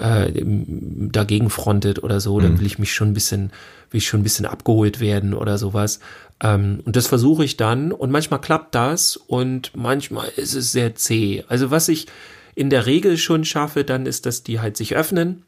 äh, 0.00 0.30
dagegen 0.34 1.50
frontet 1.50 2.02
oder 2.02 2.20
so, 2.20 2.40
dann 2.40 2.52
mhm. 2.52 2.58
will 2.60 2.66
ich 2.66 2.78
mich 2.78 2.92
schon 2.92 3.08
ein 3.08 3.14
bisschen, 3.14 3.50
will 3.90 3.98
ich 3.98 4.06
schon 4.06 4.20
ein 4.20 4.24
bisschen 4.24 4.46
abgeholt 4.46 5.00
werden 5.00 5.34
oder 5.34 5.58
sowas. 5.58 6.00
Ähm, 6.42 6.80
und 6.84 6.96
das 6.96 7.06
versuche 7.06 7.44
ich 7.44 7.56
dann 7.56 7.92
und 7.92 8.10
manchmal 8.10 8.40
klappt 8.40 8.74
das 8.74 9.16
und 9.16 9.72
manchmal 9.74 10.28
ist 10.36 10.54
es 10.54 10.72
sehr 10.72 10.94
zäh. 10.94 11.44
Also 11.48 11.70
was 11.70 11.88
ich 11.88 12.06
in 12.54 12.70
der 12.70 12.86
Regel 12.86 13.16
schon 13.18 13.44
schaffe, 13.44 13.84
dann 13.84 14.06
ist, 14.06 14.26
dass 14.26 14.42
die 14.42 14.60
halt 14.60 14.76
sich 14.76 14.96
öffnen 14.96 15.42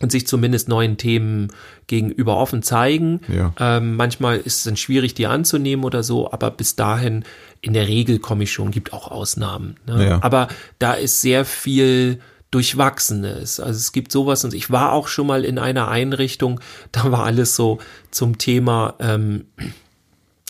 und 0.00 0.10
sich 0.10 0.26
zumindest 0.26 0.68
neuen 0.68 0.96
Themen 0.96 1.48
gegenüber 1.86 2.36
offen 2.36 2.62
zeigen. 2.62 3.20
Ja. 3.28 3.54
Ähm, 3.58 3.96
manchmal 3.96 4.38
ist 4.38 4.58
es 4.58 4.64
dann 4.64 4.76
schwierig, 4.76 5.14
die 5.14 5.26
anzunehmen 5.26 5.84
oder 5.84 6.02
so, 6.02 6.32
aber 6.32 6.50
bis 6.50 6.74
dahin 6.76 7.24
in 7.60 7.72
der 7.72 7.86
Regel 7.86 8.18
komme 8.18 8.44
ich 8.44 8.52
schon, 8.52 8.72
gibt 8.72 8.92
auch 8.92 9.10
Ausnahmen. 9.10 9.76
Ne? 9.86 10.08
Ja. 10.08 10.18
Aber 10.22 10.48
da 10.78 10.94
ist 10.94 11.20
sehr 11.20 11.44
viel 11.44 12.20
Durchwachsenes. 12.52 13.58
Also 13.58 13.78
es 13.78 13.90
gibt 13.90 14.12
sowas 14.12 14.44
und 14.44 14.54
ich 14.54 14.70
war 14.70 14.92
auch 14.92 15.08
schon 15.08 15.26
mal 15.26 15.44
in 15.44 15.58
einer 15.58 15.88
Einrichtung, 15.88 16.60
da 16.92 17.10
war 17.10 17.24
alles 17.24 17.56
so 17.56 17.78
zum 18.12 18.38
Thema, 18.38 18.94
ähm, 19.00 19.46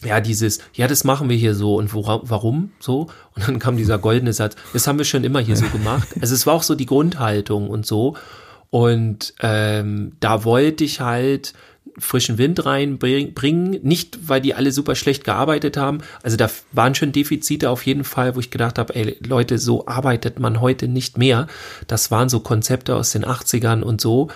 ja, 0.04 0.21
dieses, 0.21 0.59
ja, 0.75 0.88
das 0.88 1.04
machen 1.04 1.28
wir 1.28 1.37
hier 1.37 1.54
so 1.54 1.76
und 1.76 1.94
wora, 1.94 2.21
warum 2.25 2.73
so? 2.80 3.06
Und 3.37 3.47
dann 3.47 3.61
kam 3.61 3.76
dieser 3.76 3.99
goldene 3.99 4.32
Satz, 4.32 4.56
das 4.73 4.87
haben 4.87 4.99
wir 4.99 5.04
schon 5.04 5.23
immer 5.23 5.38
hier 5.38 5.56
so 5.56 5.66
gemacht. 5.66 6.09
Also 6.21 6.35
es 6.35 6.44
war 6.44 6.54
auch 6.54 6.64
so 6.64 6.75
die 6.75 6.87
Grundhaltung 6.87 7.71
und 7.71 7.87
so. 7.87 8.16
Und 8.71 9.35
ähm, 9.40 10.12
da 10.18 10.44
wollte 10.44 10.82
ich 10.82 11.00
halt 11.00 11.52
frischen 11.99 12.38
Wind 12.38 12.64
reinbringen, 12.64 13.78
nicht 13.82 14.28
weil 14.28 14.40
die 14.40 14.54
alle 14.54 14.72
super 14.72 14.94
schlecht 14.94 15.25
gearbeitet 15.25 15.76
haben. 15.76 15.99
Also 16.22 16.37
da 16.37 16.49
waren 16.72 16.94
schon 16.94 17.12
Defizite 17.12 17.70
auf 17.70 17.84
jeden 17.87 18.04
Fall, 18.04 18.34
wo 18.34 18.40
ich 18.40 18.50
gedacht 18.50 18.78
habe, 18.78 18.94
ey 18.94 19.16
Leute, 19.26 19.58
so 19.58 19.87
arbeitet 19.87 20.38
man 20.38 20.61
heute 20.61 20.88
nicht 20.88 21.18
mehr. 21.18 21.46
Das 21.87 22.11
waren 22.11 22.28
so 22.28 22.40
Konzepte 22.40 22.96
aus 22.96 23.11
den 23.11 23.25
80ern 23.25 23.82
und 23.82 24.00
so. 24.00 24.28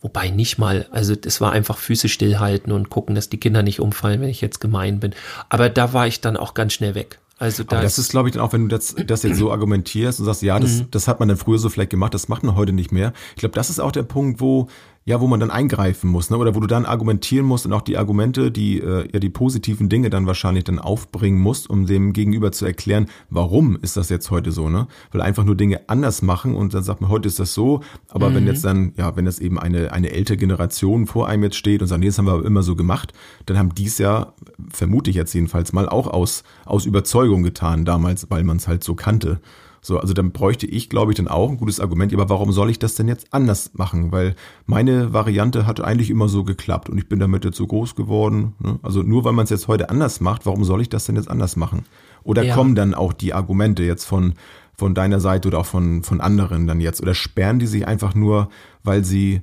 Wobei 0.00 0.28
nicht 0.28 0.58
mal, 0.58 0.86
also 0.90 1.16
das 1.16 1.40
war 1.40 1.52
einfach 1.52 1.78
Füße 1.78 2.10
stillhalten 2.10 2.72
und 2.72 2.90
gucken, 2.90 3.14
dass 3.14 3.30
die 3.30 3.40
Kinder 3.40 3.62
nicht 3.62 3.80
umfallen, 3.80 4.20
wenn 4.20 4.28
ich 4.28 4.42
jetzt 4.42 4.60
gemein 4.60 5.00
bin. 5.00 5.14
Aber 5.48 5.70
da 5.70 5.94
war 5.94 6.06
ich 6.06 6.20
dann 6.20 6.36
auch 6.36 6.52
ganz 6.52 6.74
schnell 6.74 6.94
weg. 6.94 7.20
Also 7.38 7.64
da 7.64 7.80
das 7.80 7.98
ist, 7.98 8.10
glaube 8.10 8.28
ich, 8.28 8.34
dann 8.34 8.42
auch, 8.42 8.52
wenn 8.52 8.62
du 8.62 8.68
das, 8.68 8.94
das 9.06 9.22
jetzt 9.24 9.38
so 9.38 9.50
argumentierst 9.50 10.20
und 10.20 10.26
sagst, 10.26 10.42
ja, 10.42 10.58
das, 10.60 10.80
mhm. 10.80 10.90
das 10.90 11.08
hat 11.08 11.18
man 11.18 11.28
dann 11.28 11.36
früher 11.36 11.58
so 11.58 11.68
vielleicht 11.68 11.90
gemacht, 11.90 12.14
das 12.14 12.28
macht 12.28 12.44
man 12.44 12.54
heute 12.54 12.72
nicht 12.72 12.92
mehr. 12.92 13.12
Ich 13.34 13.40
glaube, 13.40 13.54
das 13.54 13.70
ist 13.70 13.80
auch 13.80 13.92
der 13.92 14.04
Punkt, 14.04 14.40
wo 14.40 14.68
ja, 15.06 15.20
wo 15.20 15.26
man 15.26 15.38
dann 15.38 15.50
eingreifen 15.50 16.08
muss, 16.08 16.30
ne? 16.30 16.38
oder 16.38 16.54
wo 16.54 16.60
du 16.60 16.66
dann 16.66 16.86
argumentieren 16.86 17.44
musst 17.44 17.66
und 17.66 17.74
auch 17.74 17.82
die 17.82 17.98
Argumente, 17.98 18.50
die 18.50 18.80
äh, 18.80 19.06
ja 19.12 19.20
die 19.20 19.28
positiven 19.28 19.90
Dinge 19.90 20.08
dann 20.08 20.26
wahrscheinlich 20.26 20.64
dann 20.64 20.78
aufbringen 20.78 21.38
musst, 21.38 21.68
um 21.68 21.84
dem 21.84 22.14
Gegenüber 22.14 22.52
zu 22.52 22.64
erklären, 22.64 23.06
warum 23.28 23.76
ist 23.82 23.98
das 23.98 24.08
jetzt 24.08 24.30
heute 24.30 24.50
so, 24.50 24.70
ne? 24.70 24.86
Weil 25.12 25.20
einfach 25.20 25.44
nur 25.44 25.56
Dinge 25.56 25.88
anders 25.88 26.22
machen 26.22 26.54
und 26.54 26.72
dann 26.72 26.82
sagt 26.82 27.02
man, 27.02 27.10
heute 27.10 27.28
ist 27.28 27.38
das 27.38 27.52
so, 27.52 27.82
aber 28.08 28.30
mhm. 28.30 28.34
wenn 28.34 28.46
jetzt 28.46 28.64
dann, 28.64 28.94
ja, 28.96 29.14
wenn 29.14 29.26
jetzt 29.26 29.42
eben 29.42 29.58
eine 29.58 29.92
eine 29.92 30.10
ältere 30.10 30.38
Generation 30.38 31.06
vor 31.06 31.28
einem 31.28 31.42
jetzt 31.44 31.56
steht 31.56 31.82
und 31.82 31.88
sagt, 31.88 32.00
nee, 32.00 32.06
das 32.06 32.16
haben 32.16 32.26
wir 32.26 32.42
immer 32.44 32.62
so 32.62 32.74
gemacht, 32.74 33.12
dann 33.44 33.58
haben 33.58 33.74
dies 33.74 33.98
ja, 33.98 34.32
vermute 34.70 35.10
ich 35.10 35.16
jetzt 35.16 35.34
jedenfalls 35.34 35.74
mal, 35.74 35.86
auch 35.86 36.06
aus 36.06 36.44
aus 36.64 36.86
Überzeugung 36.86 37.42
getan 37.42 37.84
damals, 37.84 38.30
weil 38.30 38.42
man 38.42 38.56
es 38.56 38.68
halt 38.68 38.82
so 38.82 38.94
kannte. 38.94 39.40
So, 39.86 39.98
also 39.98 40.14
dann 40.14 40.32
bräuchte 40.32 40.66
ich, 40.66 40.88
glaube 40.88 41.12
ich, 41.12 41.16
dann 41.16 41.28
auch 41.28 41.50
ein 41.50 41.58
gutes 41.58 41.78
Argument. 41.78 42.14
Aber 42.14 42.30
warum 42.30 42.52
soll 42.52 42.70
ich 42.70 42.78
das 42.78 42.94
denn 42.94 43.06
jetzt 43.06 43.34
anders 43.34 43.72
machen? 43.74 44.12
Weil 44.12 44.34
meine 44.64 45.12
Variante 45.12 45.66
hat 45.66 45.82
eigentlich 45.82 46.08
immer 46.08 46.26
so 46.26 46.42
geklappt 46.42 46.88
und 46.88 46.96
ich 46.96 47.06
bin 47.06 47.18
damit 47.18 47.44
jetzt 47.44 47.58
so 47.58 47.66
groß 47.66 47.94
geworden. 47.94 48.54
Ne? 48.60 48.78
Also 48.82 49.02
nur 49.02 49.24
weil 49.24 49.34
man 49.34 49.44
es 49.44 49.50
jetzt 49.50 49.68
heute 49.68 49.90
anders 49.90 50.20
macht, 50.20 50.46
warum 50.46 50.64
soll 50.64 50.80
ich 50.80 50.88
das 50.88 51.04
denn 51.04 51.16
jetzt 51.16 51.30
anders 51.30 51.56
machen? 51.56 51.84
Oder 52.22 52.44
ja. 52.44 52.54
kommen 52.54 52.74
dann 52.74 52.94
auch 52.94 53.12
die 53.12 53.34
Argumente 53.34 53.82
jetzt 53.82 54.04
von 54.04 54.32
von 54.76 54.94
deiner 54.94 55.20
Seite 55.20 55.48
oder 55.48 55.58
auch 55.58 55.66
von 55.66 56.02
von 56.02 56.22
anderen 56.22 56.66
dann 56.66 56.80
jetzt 56.80 57.02
oder 57.02 57.12
sperren 57.12 57.58
die 57.58 57.66
sich 57.66 57.86
einfach 57.86 58.14
nur, 58.14 58.48
weil 58.82 59.04
sie 59.04 59.42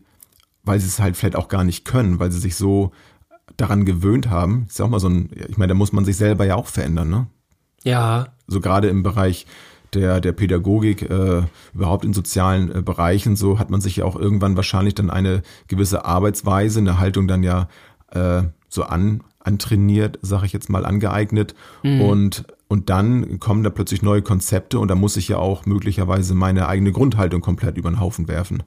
weil 0.64 0.80
sie 0.80 0.88
es 0.88 1.00
halt 1.00 1.18
vielleicht 1.18 1.36
auch 1.36 1.50
gar 1.50 1.64
nicht 1.64 1.86
können, 1.86 2.20
weil 2.20 2.32
sie 2.32 2.40
sich 2.40 2.56
so 2.56 2.92
daran 3.58 3.86
gewöhnt 3.86 4.32
haben. 4.32 4.66
ist 4.68 4.80
ja 4.80 4.86
auch 4.86 4.90
mal 4.90 5.00
so 5.00 5.08
ein, 5.08 5.30
ich 5.50 5.58
meine, 5.58 5.70
da 5.70 5.76
muss 5.76 5.92
man 5.92 6.04
sich 6.04 6.18
selber 6.18 6.46
ja 6.46 6.56
auch 6.56 6.68
verändern, 6.68 7.10
ne? 7.10 7.28
Ja. 7.84 8.28
So 8.48 8.60
gerade 8.60 8.90
im 8.90 9.04
Bereich 9.04 9.46
der, 9.94 10.22
der 10.22 10.32
Pädagogik, 10.32 11.10
äh, 11.10 11.44
überhaupt 11.74 12.06
in 12.06 12.14
sozialen 12.14 12.74
äh, 12.74 12.82
Bereichen, 12.82 13.36
so 13.36 13.60
hat 13.60 13.70
man 13.70 13.82
sich 13.82 13.98
ja 13.98 14.06
auch 14.06 14.16
irgendwann 14.16 14.56
wahrscheinlich 14.56 14.96
dann 14.96 15.10
eine 15.10 15.42
gewisse 15.68 16.06
Arbeitsweise, 16.06 16.80
eine 16.80 17.00
Haltung 17.00 17.28
dann 17.28 17.44
ja 17.44 17.68
äh, 18.12 18.44
so 18.70 18.84
an, 18.84 19.22
antrainiert, 19.40 20.20
sage 20.22 20.46
ich 20.46 20.54
jetzt 20.54 20.70
mal, 20.70 20.86
angeeignet. 20.86 21.56
Mhm. 21.84 22.02
Und, 22.02 22.46
und 22.68 22.90
dann 22.90 23.40
kommen 23.40 23.64
da 23.64 23.70
plötzlich 23.70 24.02
neue 24.02 24.22
Konzepte 24.22 24.80
und 24.80 24.88
da 24.88 24.96
muss 24.96 25.18
ich 25.18 25.28
ja 25.28 25.38
auch 25.38 25.66
möglicherweise 25.66 26.36
meine 26.36 26.68
eigene 26.68 26.92
Grundhaltung 26.92 27.42
komplett 27.42 27.78
über 27.78 27.90
den 27.90 28.00
Haufen 28.00 28.28
werfen. 28.28 28.64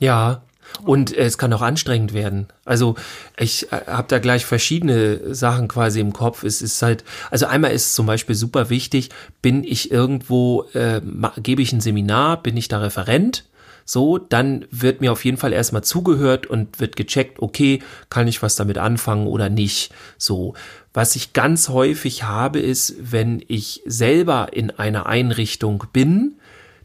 Ja, 0.00 0.42
und 0.84 1.16
es 1.16 1.38
kann 1.38 1.52
auch 1.52 1.62
anstrengend 1.62 2.12
werden. 2.12 2.48
Also 2.64 2.96
ich 3.38 3.72
äh, 3.72 3.82
habe 3.86 4.08
da 4.08 4.18
gleich 4.18 4.44
verschiedene 4.44 5.34
Sachen 5.34 5.68
quasi 5.68 6.00
im 6.00 6.12
Kopf. 6.12 6.42
Es 6.44 6.62
ist 6.62 6.80
halt, 6.82 7.04
also 7.30 7.46
einmal 7.46 7.72
ist 7.72 7.94
zum 7.94 8.06
Beispiel 8.06 8.34
super 8.34 8.70
wichtig, 8.70 9.10
bin 9.42 9.64
ich 9.64 9.90
irgendwo, 9.90 10.64
äh, 10.74 11.00
gebe 11.38 11.62
ich 11.62 11.72
ein 11.72 11.80
Seminar, 11.80 12.42
bin 12.42 12.56
ich 12.56 12.68
da 12.68 12.78
Referent? 12.78 13.44
So, 13.88 14.18
dann 14.18 14.64
wird 14.72 15.00
mir 15.00 15.12
auf 15.12 15.24
jeden 15.24 15.36
Fall 15.36 15.52
erstmal 15.52 15.84
zugehört 15.84 16.48
und 16.48 16.80
wird 16.80 16.96
gecheckt, 16.96 17.40
okay, 17.40 17.80
kann 18.10 18.26
ich 18.26 18.42
was 18.42 18.56
damit 18.56 18.78
anfangen 18.78 19.28
oder 19.28 19.48
nicht. 19.48 19.92
So, 20.18 20.54
was 20.92 21.14
ich 21.14 21.32
ganz 21.32 21.68
häufig 21.68 22.24
habe, 22.24 22.58
ist, 22.58 22.96
wenn 22.98 23.44
ich 23.46 23.82
selber 23.86 24.48
in 24.52 24.72
einer 24.72 25.06
Einrichtung 25.06 25.84
bin, 25.92 26.34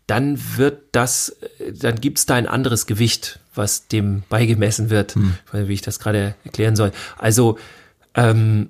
dann 0.06 0.40
wird 0.58 0.84
das, 0.92 1.38
dann 1.74 2.00
gibt 2.00 2.20
es 2.20 2.28
da 2.28 2.36
ein 2.36 2.48
anderes 2.48 2.86
Gewicht, 2.86 3.40
was 3.54 3.88
dem 3.88 4.24
beigemessen 4.30 4.90
wird, 4.90 5.16
hm. 5.16 5.36
wie 5.52 5.74
ich 5.74 5.82
das 5.82 6.00
gerade 6.00 6.36
erklären 6.44 6.76
soll. 6.76 6.92
Also, 7.18 7.58
ähm, 8.16 8.70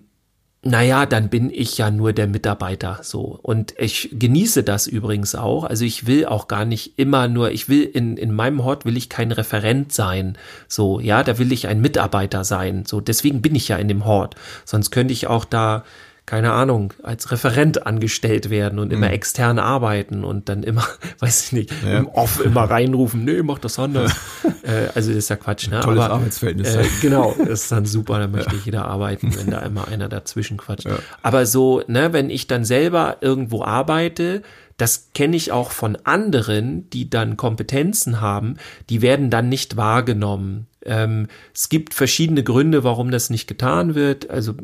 naja, 0.63 1.07
dann 1.07 1.29
bin 1.29 1.50
ich 1.50 1.79
ja 1.79 1.89
nur 1.89 2.13
der 2.13 2.27
Mitarbeiter 2.27 3.00
so. 3.01 3.39
Und 3.41 3.73
ich 3.79 4.09
genieße 4.11 4.63
das 4.63 4.85
übrigens 4.85 5.33
auch. 5.33 5.63
Also 5.63 5.85
ich 5.85 6.05
will 6.05 6.27
auch 6.27 6.47
gar 6.47 6.65
nicht 6.65 7.00
immer 7.00 7.27
nur, 7.27 7.50
ich 7.50 7.67
will 7.67 7.81
in, 7.81 8.15
in 8.15 8.31
meinem 8.31 8.63
Hort 8.63 8.85
will 8.85 8.95
ich 8.95 9.09
kein 9.09 9.31
Referent 9.31 9.91
sein. 9.91 10.38
So, 10.67 11.00
ja, 11.00 11.23
da 11.23 11.39
will 11.39 11.51
ich 11.51 11.67
ein 11.67 11.81
Mitarbeiter 11.81 12.43
sein. 12.43 12.85
So, 12.85 13.01
deswegen 13.01 13.41
bin 13.41 13.55
ich 13.55 13.69
ja 13.69 13.77
in 13.77 13.88
dem 13.88 14.05
Hort. 14.05 14.35
Sonst 14.63 14.91
könnte 14.91 15.13
ich 15.13 15.25
auch 15.25 15.45
da 15.45 15.84
keine 16.32 16.54
Ahnung, 16.54 16.94
als 17.04 17.30
Referent 17.34 17.86
angestellt 17.86 18.50
werden 18.50 18.80
und 18.80 18.94
immer 18.94 19.08
mhm. 19.08 19.15
extern 19.15 19.60
arbeiten 19.60 20.24
und 20.24 20.48
dann 20.48 20.63
immer, 20.63 20.88
weiß 21.20 21.44
ich 21.44 21.52
nicht, 21.52 21.74
ja. 21.84 21.98
im 21.98 22.08
Off 22.08 22.39
immer 22.39 22.62
reinrufen, 22.62 23.26
nee, 23.26 23.41
mach 23.44 23.60
das 23.60 23.78
anders. 23.78 24.13
äh, 24.63 24.88
also 24.96 25.10
das 25.10 25.17
ist 25.17 25.30
ja 25.30 25.36
Quatsch, 25.36 25.70
ne? 25.70 25.82
Tolles 25.82 26.02
Aber, 26.02 26.13
Arbeitsverhältnis. 26.13 26.74
Äh, 26.74 26.86
genau, 27.02 27.36
das 27.38 27.63
ist 27.63 27.72
dann 27.74 27.86
super, 27.86 28.17
da 28.17 28.30
möchte 28.30 28.56
ja. 28.56 28.62
jeder 28.63 28.86
arbeiten, 28.86 29.36
wenn 29.36 29.52
da 29.52 29.60
immer 29.60 29.89
einer 29.89 30.08
dazwischen 30.08 30.56
quatscht. 30.56 30.86
Ja. 30.86 31.00
Aber 31.22 31.46
so, 31.46 31.84
ne, 31.88 32.13
wenn 32.13 32.30
ich 32.30 32.48
dann 32.48 32.63
selber 32.63 33.17
irgendwo 33.20 33.65
arbeite, 33.65 34.41
das 34.82 35.10
kenne 35.13 35.36
ich 35.36 35.52
auch 35.52 35.70
von 35.70 35.96
anderen, 36.06 36.89
die 36.89 37.08
dann 37.08 37.38
Kompetenzen 37.38 38.20
haben, 38.20 38.58
die 38.89 39.04
werden 39.04 39.30
dann 39.30 39.48
nicht 39.48 39.78
wahrgenommen. 39.78 40.65
Ähm, 40.84 41.28
es 41.54 41.70
gibt 41.70 41.94
verschiedene 41.94 42.44
Gründe, 42.44 42.84
warum 42.84 43.12
das 43.12 43.30
nicht 43.30 43.48
getan 43.48 43.94
wird. 43.94 44.32
Also 44.32 44.56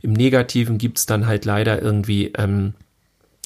im 0.00 0.14
Negativen 0.14 0.78
gibt 0.78 0.96
es 0.96 1.04
dann 1.04 1.26
halt 1.26 1.44
leider 1.44 1.82
irgendwie, 1.82 2.32
ähm, 2.38 2.72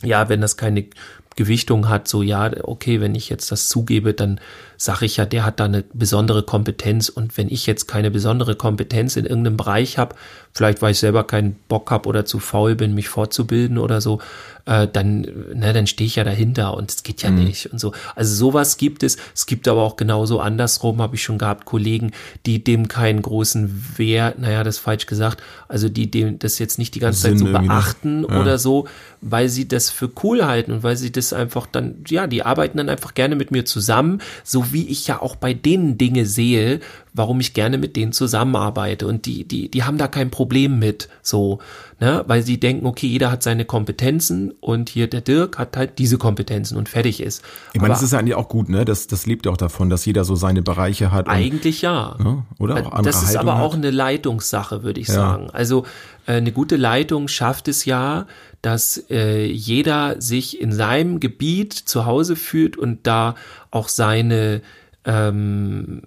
ja, 0.05 0.29
wenn 0.29 0.40
das 0.40 0.57
keine 0.57 0.87
Gewichtung 1.35 1.88
hat, 1.88 2.07
so 2.07 2.22
ja, 2.22 2.48
okay, 2.62 3.00
wenn 3.00 3.16
ich 3.16 3.29
jetzt 3.29 3.50
das 3.50 3.66
zugebe, 3.66 4.14
dann 4.14 4.40
sage 4.76 5.06
ich 5.06 5.16
ja, 5.16 5.26
der 5.26 5.44
hat 5.44 5.60
da 5.60 5.64
eine 5.64 5.84
besondere 5.92 6.42
Kompetenz 6.42 7.08
und 7.08 7.37
wenn 7.37 7.48
ich 7.48 7.66
jetzt 7.66 7.87
keine 7.87 8.10
besondere 8.10 8.56
Kompetenz 8.56 9.16
in 9.16 9.26
irgendeinem 9.26 9.56
Bereich 9.56 9.98
habe, 9.98 10.16
vielleicht 10.52 10.82
weil 10.82 10.92
ich 10.92 10.98
selber 10.98 11.24
keinen 11.24 11.56
Bock 11.68 11.90
habe 11.90 12.08
oder 12.08 12.24
zu 12.24 12.38
faul 12.38 12.76
bin, 12.76 12.94
mich 12.94 13.08
fortzubilden 13.08 13.78
oder 13.78 14.00
so, 14.00 14.20
äh, 14.66 14.87
dann, 14.90 15.22
ne, 15.52 15.72
dann 15.72 15.87
stehe 15.87 16.06
ich 16.06 16.16
ja 16.16 16.24
dahinter 16.24 16.74
und 16.74 16.90
es 16.90 17.02
geht 17.02 17.22
ja 17.22 17.30
mhm. 17.30 17.44
nicht 17.44 17.72
und 17.72 17.80
so. 17.80 17.92
Also 18.14 18.34
sowas 18.34 18.76
gibt 18.76 19.02
es. 19.02 19.16
Es 19.34 19.46
gibt 19.46 19.68
aber 19.68 19.82
auch 19.82 19.96
genauso 19.96 20.40
andersrum, 20.40 21.02
habe 21.02 21.16
ich 21.16 21.22
schon 21.22 21.38
gehabt, 21.38 21.64
Kollegen, 21.64 22.12
die 22.46 22.62
dem 22.62 22.88
keinen 22.88 23.20
großen 23.20 23.98
Wert, 23.98 24.38
naja, 24.38 24.64
das 24.64 24.76
ist 24.76 24.80
falsch 24.80 25.06
gesagt, 25.06 25.42
also 25.68 25.88
die 25.88 26.10
dem 26.10 26.38
das 26.38 26.58
jetzt 26.58 26.78
nicht 26.78 26.94
die 26.94 27.00
ganze 27.00 27.20
Sinn 27.20 27.38
Zeit 27.38 27.46
so 27.46 27.52
beachten 27.52 28.26
ja. 28.28 28.40
oder 28.40 28.58
so, 28.58 28.87
weil 29.20 29.48
sie 29.48 29.66
das 29.66 29.90
für 29.90 30.10
cool 30.22 30.44
halten 30.44 30.72
und 30.72 30.82
weil 30.82 30.96
sie 30.96 31.12
das 31.12 31.32
einfach 31.32 31.66
dann, 31.66 31.96
ja, 32.06 32.26
die 32.26 32.42
arbeiten 32.42 32.78
dann 32.78 32.88
einfach 32.88 33.14
gerne 33.14 33.37
mit 33.37 33.50
mir 33.50 33.64
zusammen, 33.64 34.20
so 34.44 34.63
wie 34.72 34.87
ich 34.88 35.07
ja 35.07 35.20
auch 35.20 35.37
bei 35.37 35.55
denen 35.55 35.98
Dinge 35.98 36.27
sehe, 36.27 36.81
warum 37.14 37.38
ich 37.38 37.55
gerne 37.55 37.79
mit 37.79 37.94
denen 37.94 38.12
zusammenarbeite. 38.12 39.07
Und 39.07 39.24
die, 39.27 39.46
die, 39.46 39.70
die 39.70 39.85
haben 39.85 39.98
da 39.98 40.09
kein 40.09 40.31
Problem 40.31 40.81
mit, 40.81 41.09
so, 41.22 41.61
ne, 42.00 42.24
weil 42.27 42.42
sie 42.42 42.59
denken, 42.59 42.87
okay, 42.87 43.07
jeder 43.07 43.31
hat 43.31 43.44
seine 43.44 43.64
Kompetenzen 43.64 44.53
und 44.61 44.88
hier 44.88 45.07
der 45.07 45.20
Dirk 45.20 45.57
hat 45.57 45.77
halt 45.77 46.00
diese 46.00 46.18
Kompetenzen 46.18 46.77
und 46.77 46.88
fertig 46.88 47.22
ist. 47.22 47.42
Ich 47.72 47.81
meine, 47.81 47.94
das 47.94 48.03
ist 48.03 48.12
ja 48.12 48.18
eigentlich 48.18 48.35
auch 48.35 48.48
gut, 48.48 48.68
ne? 48.68 48.85
Das, 48.85 49.07
das 49.07 49.27
lebt 49.27 49.46
ja 49.46 49.53
auch 49.53 49.57
davon, 49.57 49.90
dass 49.90 50.05
jeder 50.05 50.24
so 50.24 50.35
seine 50.35 50.61
Bereiche 50.61 51.12
hat. 51.12 51.29
Eigentlich 51.29 51.83
ja. 51.83 52.16
Ne? 52.18 52.44
Oder 52.59 52.74
auch 52.74 52.92
andere 52.92 53.03
Das 53.05 53.22
ist 53.22 53.29
Haltung 53.29 53.48
aber 53.48 53.62
auch 53.62 53.74
eine 53.74 53.92
Leitungssache, 53.92 54.83
würde 54.83 55.00
ich 55.00 55.07
ja. 55.07 55.14
sagen. 55.14 55.50
Also 55.53 55.85
äh, 56.27 56.33
eine 56.33 56.50
gute 56.50 56.74
Leitung 56.74 57.29
schafft 57.29 57.68
es 57.68 57.85
ja, 57.85 58.27
dass 58.61 59.05
äh, 59.09 59.46
jeder 59.46 60.20
sich 60.20 60.61
in 60.61 60.72
seinem 60.72 61.20
Gebiet 61.20 61.74
zu 61.74 62.07
Hause 62.07 62.35
fühlt 62.35 62.77
und 62.77 63.07
da 63.07 63.37
auch 63.70 63.88
seine 63.88 64.62
ähm, 65.04 66.02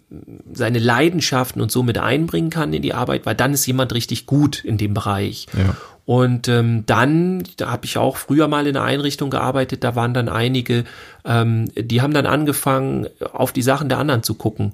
seine 0.53 0.79
Leidenschaften 0.79 1.62
und 1.62 1.71
so 1.71 1.83
mit 1.83 1.97
einbringen 1.97 2.49
kann 2.49 2.73
in 2.73 2.81
die 2.81 2.93
Arbeit, 2.93 3.25
weil 3.25 3.36
dann 3.36 3.53
ist 3.53 3.65
jemand 3.65 3.93
richtig 3.93 4.25
gut 4.25 4.63
in 4.63 4.77
dem 4.77 4.93
Bereich. 4.93 5.47
Ja. 5.57 5.75
Und 6.05 6.47
ähm, 6.47 6.86
dann, 6.86 7.43
da 7.57 7.69
habe 7.69 7.86
ich 7.86 7.97
auch 7.97 8.17
früher 8.17 8.47
mal 8.47 8.65
in 8.65 8.77
einer 8.77 8.86
Einrichtung 8.86 9.29
gearbeitet, 9.29 9.83
da 9.83 9.95
waren 9.95 10.13
dann 10.13 10.29
einige, 10.29 10.86
ähm, 11.25 11.69
die 11.75 12.01
haben 12.01 12.13
dann 12.13 12.25
angefangen, 12.25 13.07
auf 13.33 13.51
die 13.51 13.62
Sachen 13.62 13.89
der 13.89 13.97
anderen 13.97 14.23
zu 14.23 14.33
gucken 14.33 14.73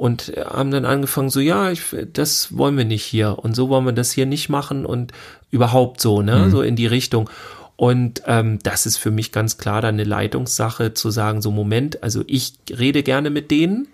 und 0.00 0.32
haben 0.38 0.70
dann 0.70 0.86
angefangen 0.86 1.28
so, 1.28 1.40
ja, 1.40 1.70
ich, 1.70 1.94
das 2.14 2.56
wollen 2.56 2.78
wir 2.78 2.86
nicht 2.86 3.04
hier 3.04 3.38
und 3.38 3.54
so 3.54 3.68
wollen 3.68 3.84
wir 3.84 3.92
das 3.92 4.10
hier 4.10 4.24
nicht 4.24 4.48
machen 4.48 4.86
und 4.86 5.12
überhaupt 5.50 6.00
so, 6.00 6.22
ne, 6.22 6.46
mhm. 6.46 6.50
so 6.50 6.62
in 6.62 6.74
die 6.74 6.86
Richtung. 6.86 7.28
Und 7.80 8.24
ähm, 8.26 8.58
das 8.62 8.84
ist 8.84 8.98
für 8.98 9.10
mich 9.10 9.32
ganz 9.32 9.56
klar 9.56 9.80
dann 9.80 9.94
eine 9.94 10.04
Leitungssache 10.04 10.92
zu 10.92 11.08
sagen, 11.10 11.40
so 11.40 11.50
Moment, 11.50 12.02
also 12.02 12.22
ich 12.26 12.52
rede 12.68 13.02
gerne 13.02 13.30
mit 13.30 13.50
denen 13.50 13.88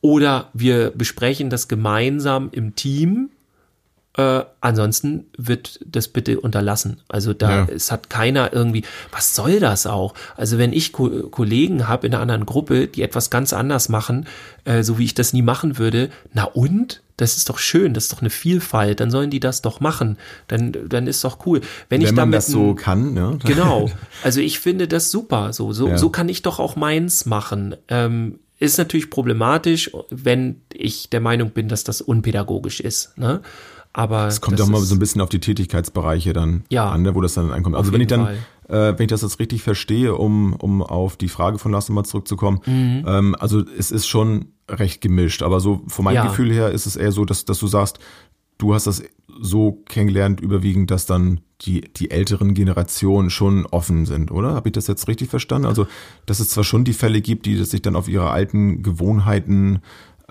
oder 0.00 0.50
wir 0.54 0.90
besprechen 0.90 1.48
das 1.48 1.68
gemeinsam 1.68 2.48
im 2.50 2.74
Team 2.74 3.30
Äh, 4.14 4.42
ansonsten 4.60 5.24
wird 5.38 5.80
das 5.86 6.08
bitte 6.08 6.38
unterlassen. 6.38 7.00
Also 7.08 7.32
da, 7.32 7.60
Ja. 7.60 7.68
es 7.74 7.90
hat 7.90 8.10
keiner 8.10 8.52
irgendwie, 8.52 8.84
was 9.10 9.34
soll 9.34 9.58
das 9.58 9.86
auch? 9.86 10.12
Also 10.36 10.58
wenn 10.58 10.74
ich 10.74 10.92
Ko 10.92 11.08
Kollegen 11.30 11.88
habe 11.88 12.06
in 12.06 12.12
einer 12.12 12.20
anderen 12.22 12.44
Gruppe, 12.44 12.88
die 12.88 13.00
etwas 13.00 13.30
ganz 13.30 13.54
anders 13.54 13.88
machen, 13.88 14.26
äh, 14.66 14.82
so 14.82 14.98
wie 14.98 15.04
ich 15.04 15.14
das 15.14 15.32
nie 15.32 15.40
machen 15.40 15.78
würde, 15.78 16.10
na 16.34 16.44
und? 16.44 17.00
Das 17.16 17.36
ist 17.36 17.48
doch 17.48 17.58
schön, 17.58 17.94
das 17.94 18.04
ist 18.04 18.12
doch 18.12 18.20
eine 18.20 18.30
Vielfalt, 18.30 19.00
dann 19.00 19.10
sollen 19.10 19.30
die 19.30 19.38
das 19.40 19.62
doch 19.62 19.80
machen. 19.80 20.18
Dann, 20.48 20.72
dann 20.88 21.06
ist 21.06 21.22
doch 21.24 21.46
cool. 21.46 21.60
Wenn, 21.88 22.00
ich 22.02 22.08
Wenn 22.08 22.14
man 22.16 22.22
damit 22.32 22.36
das 22.38 22.46
so 22.48 22.74
kann, 22.74 23.14
ne? 23.14 23.38
Genau. 23.44 23.90
Also 24.24 24.40
ich 24.40 24.58
finde 24.58 24.88
das 24.88 25.10
super. 25.10 25.52
So, 25.54 25.72
so, 25.72 25.88
Ja. 25.88 25.98
so 25.98 26.10
kann 26.10 26.28
ich 26.28 26.42
doch 26.42 26.58
auch 26.58 26.74
meins 26.76 27.24
machen. 27.24 27.76
Ähm, 27.88 28.40
ist 28.58 28.76
natürlich 28.78 29.08
problematisch, 29.10 29.90
wenn 30.10 30.60
ich 30.72 31.10
der 31.10 31.20
Meinung 31.20 31.50
bin, 31.50 31.68
dass 31.68 31.82
das 31.84 32.00
unpädagogisch 32.00 32.80
ist. 32.80 33.16
Ne? 33.18 33.40
Aber 33.92 34.26
Es 34.26 34.40
kommt 34.40 34.60
auch 34.60 34.68
mal 34.68 34.80
so 34.80 34.94
ein 34.94 34.98
bisschen 34.98 35.20
auf 35.20 35.28
die 35.28 35.40
Tätigkeitsbereiche 35.40 36.32
dann 36.32 36.64
Ja. 36.70 36.90
an, 36.90 37.02
ne, 37.02 37.14
wo 37.14 37.20
das 37.20 37.34
dann 37.34 37.50
ankommt. 37.50 37.76
Also 37.76 37.92
wenn 37.92 38.00
ich 38.00 38.06
dann, 38.06 38.26
äh, 38.68 38.94
wenn 38.96 39.00
ich 39.02 39.08
das 39.08 39.22
jetzt 39.22 39.38
richtig 39.38 39.62
verstehe, 39.62 40.14
um, 40.14 40.54
um 40.54 40.82
auf 40.82 41.16
die 41.16 41.28
Frage 41.28 41.58
von 41.58 41.72
Lars 41.72 41.88
nochmal 41.88 42.04
zurückzukommen, 42.06 42.60
Mhm. 42.66 43.04
ähm, 43.06 43.36
also 43.38 43.60
es 43.78 43.90
ist 43.90 44.06
schon 44.06 44.46
recht 44.70 45.00
gemischt, 45.02 45.42
aber 45.42 45.60
so 45.60 45.82
von 45.88 46.04
meinem 46.06 46.14
Ja. 46.16 46.26
Gefühl 46.26 46.50
her 46.52 46.70
ist 46.70 46.86
es 46.86 46.96
eher 46.96 47.12
so, 47.12 47.24
dass, 47.26 47.44
dass 47.44 47.58
du 47.58 47.66
sagst, 47.66 47.98
du 48.58 48.72
hast 48.74 48.86
das 48.86 49.02
so 49.40 49.82
kennengelernt, 49.88 50.40
überwiegend, 50.40 50.90
dass 50.90 51.04
dann 51.06 51.40
die, 51.62 51.82
die 51.96 52.10
älteren 52.10 52.54
Generationen 52.54 53.28
schon 53.30 53.66
offen 53.66 54.06
sind, 54.06 54.30
oder? 54.30 54.54
Habe 54.54 54.68
ich 54.68 54.72
das 54.72 54.86
jetzt 54.86 55.06
richtig 55.08 55.30
verstanden? 55.30 55.66
Also, 55.66 55.86
dass 56.26 56.40
es 56.40 56.48
zwar 56.50 56.64
schon 56.64 56.84
die 56.84 56.92
Fälle 56.92 57.20
gibt, 57.20 57.46
die 57.46 57.62
sich 57.64 57.82
dann 57.82 57.96
auf 57.96 58.08
ihre 58.08 58.30
alten 58.30 58.82
Gewohnheiten 58.82 59.80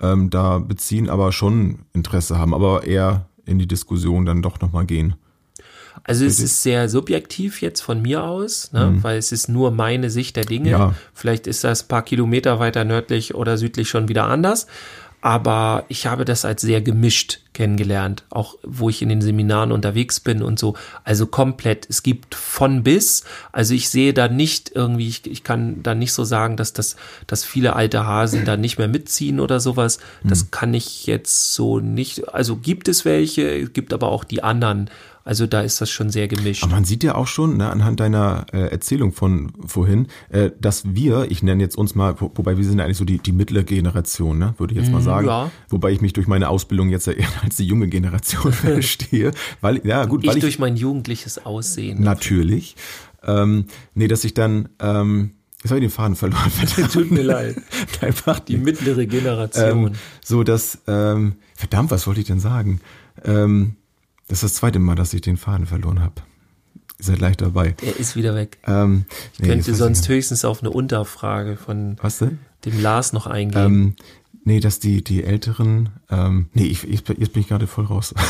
ähm, 0.00 0.30
da 0.30 0.58
beziehen, 0.58 1.08
aber 1.08 1.30
schon 1.32 1.80
Interesse 1.92 2.38
haben, 2.38 2.54
aber 2.54 2.84
eher 2.84 3.28
in 3.46 3.58
die 3.58 3.66
Diskussion 3.66 4.24
dann 4.24 4.42
doch 4.42 4.60
nochmal 4.60 4.86
gehen. 4.86 5.14
Also 6.04 6.24
es 6.24 6.40
ist 6.40 6.62
sehr 6.62 6.88
subjektiv 6.88 7.60
jetzt 7.60 7.80
von 7.80 8.00
mir 8.00 8.24
aus, 8.24 8.72
ne? 8.72 8.96
weil 9.02 9.18
es 9.18 9.30
ist 9.30 9.48
nur 9.48 9.70
meine 9.70 10.10
Sicht 10.10 10.36
der 10.36 10.44
Dinge. 10.44 10.70
Mhm. 10.70 10.80
Ja. 10.80 10.94
Vielleicht 11.12 11.46
ist 11.46 11.64
das 11.64 11.84
ein 11.84 11.88
paar 11.88 12.02
Kilometer 12.02 12.58
weiter 12.58 12.84
nördlich 12.84 13.34
oder 13.34 13.58
südlich 13.58 13.88
schon 13.88 14.08
wieder 14.08 14.24
anders. 14.24 14.66
Aber 15.24 15.84
ich 15.88 16.08
habe 16.08 16.24
das 16.24 16.44
als 16.44 16.62
sehr 16.62 16.82
gemischt 16.82 17.38
kennengelernt, 17.52 18.24
auch 18.28 18.56
wo 18.64 18.88
ich 18.88 19.02
in 19.02 19.08
den 19.08 19.22
Seminaren 19.22 19.70
unterwegs 19.70 20.18
bin 20.18 20.42
und 20.42 20.58
so. 20.58 20.74
Also 21.04 21.26
komplett. 21.26 21.86
Es 21.88 22.02
gibt 22.02 22.34
von 22.34 22.82
bis. 22.82 23.22
Also 23.52 23.72
ich 23.72 23.88
sehe 23.88 24.14
da 24.14 24.26
nicht 24.26 24.72
irgendwie, 24.74 25.06
ich, 25.06 25.24
ich 25.30 25.44
kann 25.44 25.80
da 25.84 25.94
nicht 25.94 26.12
so 26.12 26.24
sagen, 26.24 26.56
dass 26.56 26.72
das, 26.72 26.96
dass 27.28 27.44
viele 27.44 27.76
alte 27.76 28.04
Hasen 28.04 28.44
da 28.44 28.56
nicht 28.56 28.78
mehr 28.78 28.88
mitziehen 28.88 29.38
oder 29.38 29.60
sowas. 29.60 30.00
Das 30.24 30.50
kann 30.50 30.74
ich 30.74 31.06
jetzt 31.06 31.54
so 31.54 31.78
nicht. 31.78 32.34
Also 32.34 32.56
gibt 32.56 32.88
es 32.88 33.04
welche, 33.04 33.48
es 33.48 33.72
gibt 33.72 33.92
aber 33.92 34.08
auch 34.08 34.24
die 34.24 34.42
anderen. 34.42 34.90
Also 35.24 35.46
da 35.46 35.60
ist 35.62 35.80
das 35.80 35.90
schon 35.90 36.10
sehr 36.10 36.26
gemischt. 36.28 36.64
Aber 36.64 36.72
man 36.72 36.84
sieht 36.84 37.04
ja 37.04 37.14
auch 37.14 37.26
schon, 37.26 37.56
ne, 37.56 37.70
anhand 37.70 38.00
deiner 38.00 38.46
äh, 38.52 38.70
Erzählung 38.70 39.12
von 39.12 39.52
vorhin, 39.66 40.08
äh, 40.30 40.50
dass 40.60 40.94
wir, 40.94 41.30
ich 41.30 41.42
nenne 41.42 41.62
jetzt 41.62 41.76
uns 41.76 41.94
mal, 41.94 42.20
wo, 42.20 42.30
wobei 42.34 42.56
wir 42.56 42.64
sind 42.64 42.78
ja 42.78 42.84
eigentlich 42.84 42.96
so 42.96 43.04
die, 43.04 43.18
die 43.18 43.32
mittlere 43.32 43.62
Generation, 43.64 44.38
ne, 44.38 44.54
würde 44.58 44.74
ich 44.74 44.80
jetzt 44.80 44.90
mal 44.90 45.02
sagen. 45.02 45.26
ja. 45.26 45.50
Wobei 45.68 45.92
ich 45.92 46.00
mich 46.00 46.12
durch 46.12 46.26
meine 46.26 46.48
Ausbildung 46.48 46.88
jetzt 46.90 47.06
ja 47.06 47.12
eher 47.12 47.28
als 47.42 47.56
die 47.56 47.66
junge 47.66 47.88
Generation 47.88 48.52
verstehe. 48.52 49.32
Weil, 49.60 49.80
ja 49.86 50.04
gut, 50.06 50.22
ich 50.24 50.28
weil 50.28 50.36
ich, 50.38 50.42
durch 50.42 50.58
mein 50.58 50.76
jugendliches 50.76 51.44
Aussehen. 51.44 52.02
natürlich. 52.02 52.76
Ähm, 53.24 53.66
nee, 53.94 54.08
dass 54.08 54.24
ich 54.24 54.34
dann, 54.34 54.68
ähm, 54.80 55.30
jetzt 55.62 55.70
habe 55.70 55.78
ich 55.78 55.84
den 55.84 55.90
Faden 55.90 56.16
verloren. 56.16 56.50
Tut 56.92 57.12
mir 57.12 57.22
leid. 57.22 57.56
Einfach 58.00 58.40
Die 58.40 58.56
mittlere 58.56 59.06
Generation. 59.06 59.86
ähm, 59.86 59.92
so 60.24 60.42
dass, 60.42 60.78
ähm, 60.88 61.36
verdammt, 61.54 61.92
was 61.92 62.08
wollte 62.08 62.20
ich 62.20 62.26
denn 62.26 62.40
sagen? 62.40 62.80
Ähm, 63.24 63.76
das 64.32 64.42
ist 64.42 64.44
das 64.44 64.54
zweite 64.54 64.78
Mal, 64.78 64.94
dass 64.94 65.12
ich 65.12 65.20
den 65.20 65.36
Faden 65.36 65.66
verloren 65.66 66.00
habe. 66.00 66.14
Ihr 66.98 67.04
seid 67.04 67.20
leicht 67.20 67.42
dabei. 67.42 67.74
er 67.82 67.98
ist 67.98 68.16
wieder 68.16 68.34
weg. 68.34 68.56
Ähm, 68.66 69.04
nee, 69.38 69.48
Könnte 69.48 69.74
sonst 69.74 70.08
höchstens 70.08 70.46
auf 70.46 70.62
eine 70.62 70.70
Unterfrage 70.70 71.58
von. 71.58 71.98
Was 72.00 72.16
denn? 72.20 72.38
dem 72.64 72.80
Lars 72.80 73.12
noch 73.12 73.26
eingehen. 73.26 73.62
Ähm, 73.62 73.96
nee, 74.44 74.58
dass 74.60 74.78
die, 74.78 75.04
die 75.04 75.22
Älteren, 75.22 75.90
ähm, 76.10 76.46
nee, 76.54 76.64
ich, 76.64 76.88
ich, 76.88 77.06
jetzt 77.18 77.34
bin 77.34 77.42
ich 77.42 77.48
gerade 77.48 77.66
voll 77.66 77.84
raus. 77.84 78.14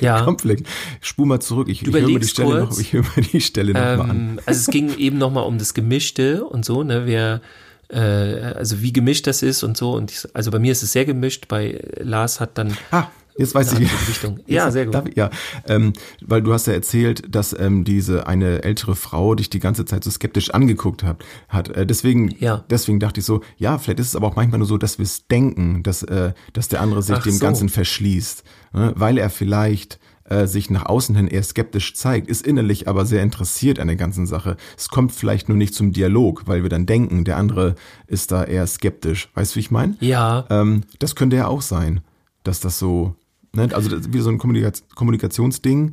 Ja. 0.00 0.22
Komplett. 0.22 0.66
Spur 1.02 1.26
mal 1.26 1.40
zurück. 1.40 1.68
Ich, 1.68 1.86
ich 1.86 1.92
höre 1.92 2.08
mir 2.08 2.18
die 2.18 2.26
Stelle 2.26 2.60
noch, 2.60 2.68
kurz. 2.68 2.80
ich 2.80 2.94
höre 2.94 3.04
mir 3.14 3.22
die 3.22 3.40
Stelle 3.42 3.72
noch 3.72 3.80
mal 3.80 4.10
an. 4.10 4.10
Ähm, 4.10 4.40
also 4.46 4.58
es 4.60 4.66
ging 4.68 4.94
eben 4.98 5.18
nochmal 5.18 5.44
um 5.44 5.58
das 5.58 5.74
Gemischte 5.74 6.44
und 6.44 6.64
so, 6.64 6.82
ne, 6.82 7.02
wer, 7.04 7.42
äh, 7.88 8.54
also 8.54 8.80
wie 8.80 8.92
gemischt 8.92 9.26
das 9.26 9.42
ist 9.42 9.62
und 9.62 9.76
so. 9.76 9.92
Und 9.92 10.10
ich, 10.12 10.26
also 10.34 10.50
bei 10.50 10.58
mir 10.58 10.72
ist 10.72 10.82
es 10.82 10.92
sehr 10.92 11.04
gemischt, 11.04 11.46
bei 11.48 11.78
Lars 11.98 12.40
hat 12.40 12.56
dann 12.56 12.74
Ah, 12.90 13.08
jetzt 13.38 13.54
weiß 13.54 13.72
ich. 13.78 14.08
Richtung. 14.08 14.38
Ja, 14.46 14.70
sehr 14.70 14.84
gut. 14.86 14.94
Darf 14.94 15.04
ja, 15.14 15.30
ähm, 15.68 15.92
weil 16.24 16.42
du 16.42 16.52
hast 16.52 16.66
ja 16.66 16.72
erzählt, 16.72 17.22
dass 17.34 17.58
ähm, 17.58 17.84
diese 17.84 18.26
eine 18.26 18.62
ältere 18.62 18.94
Frau 18.96 19.34
dich 19.34 19.50
die 19.50 19.58
ganze 19.58 19.84
Zeit 19.84 20.04
so 20.04 20.10
skeptisch 20.10 20.50
angeguckt 20.50 21.02
hat. 21.02 21.24
hat. 21.48 21.68
Äh, 21.68 21.86
deswegen, 21.86 22.34
Ja. 22.38 22.64
deswegen 22.70 23.00
dachte 23.00 23.20
ich 23.20 23.26
so, 23.26 23.40
ja, 23.56 23.78
vielleicht 23.78 24.00
ist 24.00 24.08
es 24.08 24.16
aber 24.16 24.26
auch 24.28 24.36
manchmal 24.36 24.58
nur 24.58 24.68
so, 24.68 24.78
dass 24.78 24.98
wir 24.98 25.04
es 25.04 25.26
denken, 25.26 25.82
dass, 25.82 26.02
äh, 26.02 26.32
dass 26.52 26.68
der 26.68 26.80
andere 26.80 27.02
sich 27.02 27.16
Ach 27.16 27.22
dem 27.22 27.32
so. 27.34 27.40
Ganzen 27.44 27.68
verschließt, 27.68 28.44
ne? 28.72 28.92
weil 28.96 29.18
er 29.18 29.30
vielleicht 29.30 29.98
äh, 30.28 30.46
sich 30.46 30.70
nach 30.70 30.86
außen 30.86 31.14
hin 31.14 31.28
eher 31.28 31.42
skeptisch 31.44 31.94
zeigt, 31.94 32.28
ist 32.28 32.44
innerlich 32.44 32.88
aber 32.88 33.06
sehr 33.06 33.22
interessiert 33.22 33.78
an 33.78 33.86
der 33.86 33.96
ganzen 33.96 34.26
Sache. 34.26 34.56
Es 34.76 34.88
kommt 34.88 35.12
vielleicht 35.12 35.48
nur 35.48 35.56
nicht 35.56 35.72
zum 35.74 35.92
Dialog, 35.92 36.42
weil 36.46 36.62
wir 36.62 36.68
dann 36.70 36.84
denken, 36.86 37.24
der 37.24 37.36
andere 37.36 37.76
ist 38.08 38.32
da 38.32 38.42
eher 38.44 38.66
skeptisch. 38.66 39.28
Weißt 39.34 39.52
du, 39.52 39.56
wie 39.56 39.60
ich 39.60 39.70
meine? 39.70 39.96
ja, 40.00 40.44
Ähm, 40.50 40.82
das 40.98 41.14
könnte 41.14 41.36
ja 41.36 41.46
auch 41.46 41.62
sein, 41.62 42.00
dass 42.42 42.58
das 42.60 42.78
so, 42.78 43.14
ne, 43.56 43.68
also 43.74 43.88
das 43.88 44.00
ist 44.00 44.12
wieder 44.12 44.22
so 44.22 44.30
ein 44.30 44.38
Kommunikaz 44.38 44.84
Kommunikationsding. 44.94 45.92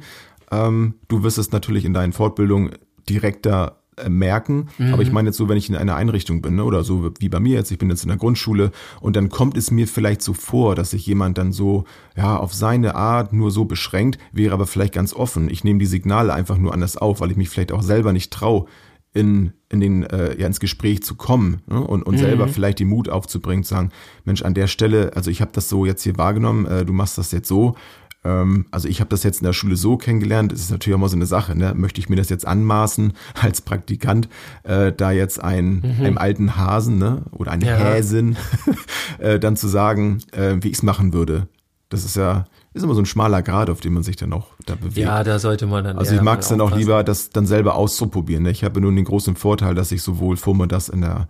Ähm, 0.52 0.96
du 1.08 1.24
wirst 1.24 1.38
es 1.38 1.52
natürlich 1.52 1.86
in 1.86 1.94
deinen 1.94 2.14
Fortbildungen 2.14 2.72
direkter 3.10 3.80
äh, 3.98 4.10
merken, 4.10 4.68
aber 4.92 5.02
ich 5.02 5.12
meine 5.12 5.30
jetzt 5.30 5.38
so, 5.38 5.50
wenn 5.50 5.58
ich 5.58 5.70
in 5.70 5.76
einer 5.76 5.96
Einrichtung 5.96 6.42
bin, 6.42 6.56
ne, 6.56 6.64
oder 6.64 6.84
so 6.84 7.12
wie 7.20 7.30
bei 7.30 7.40
mir 7.40 7.56
jetzt, 7.56 7.72
ich 7.72 7.78
bin 7.78 7.90
jetzt 7.90 8.04
in 8.04 8.10
der 8.10 8.18
Grundschule 8.18 8.72
und 9.02 9.16
dann 9.16 9.30
kommt 9.30 9.58
es 9.58 9.72
mir 9.72 9.88
vielleicht 9.88 10.22
so 10.22 10.34
vor, 10.34 10.76
dass 10.76 10.92
sich 10.92 11.06
jemand 11.06 11.38
dann 11.38 11.52
so, 11.52 11.86
ja, 12.16 12.38
auf 12.38 12.54
seine 12.54 12.96
Art 12.96 13.34
nur 13.34 13.52
so 13.52 13.66
beschränkt, 13.66 14.20
wäre 14.32 14.54
aber 14.54 14.68
vielleicht 14.68 14.94
ganz 14.94 15.14
offen. 15.14 15.50
Ich 15.50 15.64
nehme 15.64 15.80
die 15.80 15.86
Signale 15.86 16.34
einfach 16.34 16.58
nur 16.58 16.74
anders 16.74 16.98
auf, 16.98 17.22
weil 17.22 17.32
ich 17.32 17.38
mich 17.38 17.50
vielleicht 17.50 17.72
auch 17.72 17.84
selber 17.84 18.14
nicht 18.14 18.32
traue, 18.32 18.66
in, 19.14 19.54
in 19.74 19.80
den, 19.80 20.04
äh, 20.04 20.40
ja, 20.40 20.46
ins 20.46 20.60
Gespräch 20.60 21.04
zu 21.04 21.16
kommen 21.16 21.62
ne? 21.68 21.82
und, 21.82 22.04
und 22.04 22.18
selber 22.20 22.48
vielleicht 22.48 22.80
den 22.80 22.88
Mut 22.88 23.10
aufzubringen, 23.10 23.64
zu 23.64 23.74
sagen, 23.74 23.90
Mensch, 24.24 24.44
an 24.44 24.54
der 24.54 24.68
Stelle, 24.68 25.12
also 25.16 25.32
ich 25.32 25.42
habe 25.42 25.52
das 25.54 25.68
so 25.68 25.86
jetzt 25.86 26.04
hier 26.04 26.16
wahrgenommen, 26.18 26.66
äh, 26.68 26.86
du 26.86 26.94
machst 26.94 27.18
das 27.18 27.32
jetzt 27.32 27.48
so. 27.48 27.76
Ähm, 28.24 28.68
also 28.70 28.88
ich 28.88 29.00
habe 29.00 29.10
das 29.10 29.24
jetzt 29.24 29.42
in 29.42 29.46
der 29.46 29.54
Schule 29.54 29.76
so 29.76 29.98
kennengelernt, 29.98 30.52
das 30.52 30.62
ist 30.62 30.72
natürlich 30.72 30.96
auch 30.96 31.00
mal 31.00 31.10
so 31.10 31.16
eine 31.16 31.26
Sache, 31.26 31.58
ne? 31.58 31.74
möchte 31.76 32.00
ich 32.00 32.08
mir 32.08 32.16
das 32.16 32.30
jetzt 32.30 32.48
anmaßen 32.48 33.14
als 33.42 33.62
Praktikant, 33.62 34.30
äh, 34.62 34.94
da 34.94 35.12
jetzt 35.12 35.44
ein, 35.44 35.84
einem 36.00 36.18
alten 36.20 36.56
Hasen 36.56 37.00
ne? 37.00 37.24
oder 37.32 37.52
eine 37.52 37.66
Ja. 37.66 37.78
Häsin 37.78 38.38
äh, 39.18 39.40
dann 39.40 39.58
zu 39.58 39.68
sagen, 39.68 40.20
äh, 40.32 40.58
wie 40.62 40.70
ich 40.70 40.76
es 40.76 40.84
machen 40.84 41.14
würde. 41.14 41.48
Das 41.90 42.06
ist 42.06 42.16
ja, 42.16 42.46
ist 42.74 42.84
immer 42.84 42.96
so 42.96 43.02
ein 43.02 43.06
schmaler 43.06 43.42
Grad, 43.44 43.70
auf 43.70 43.80
dem 43.80 43.94
man 43.94 44.04
sich 44.04 44.16
dann 44.16 44.34
auch 44.34 44.48
da 44.66 44.76
bewegt. 44.76 44.98
ja, 44.98 45.24
da 45.24 45.38
sollte 45.38 45.68
man 45.68 45.84
dann. 45.84 45.98
Also 45.98 46.16
ich 46.16 46.22
mag 46.22 46.40
es 46.40 46.48
dann 46.48 46.62
auch 46.62 46.76
lieber, 46.76 47.04
das 47.04 47.30
dann 47.30 47.46
selber 47.46 47.76
auszuprobieren. 47.76 48.44
Ne? 48.44 48.52
Ich 48.52 48.64
habe 48.64 48.82
nun 48.82 48.96
den 48.96 49.06
großen 49.06 49.36
Vorteil, 49.36 49.76
dass 49.76 49.92
ich 49.92 50.02
sowohl 50.02 50.38
vormittags 50.38 50.90
in 50.90 51.02
der 51.02 51.28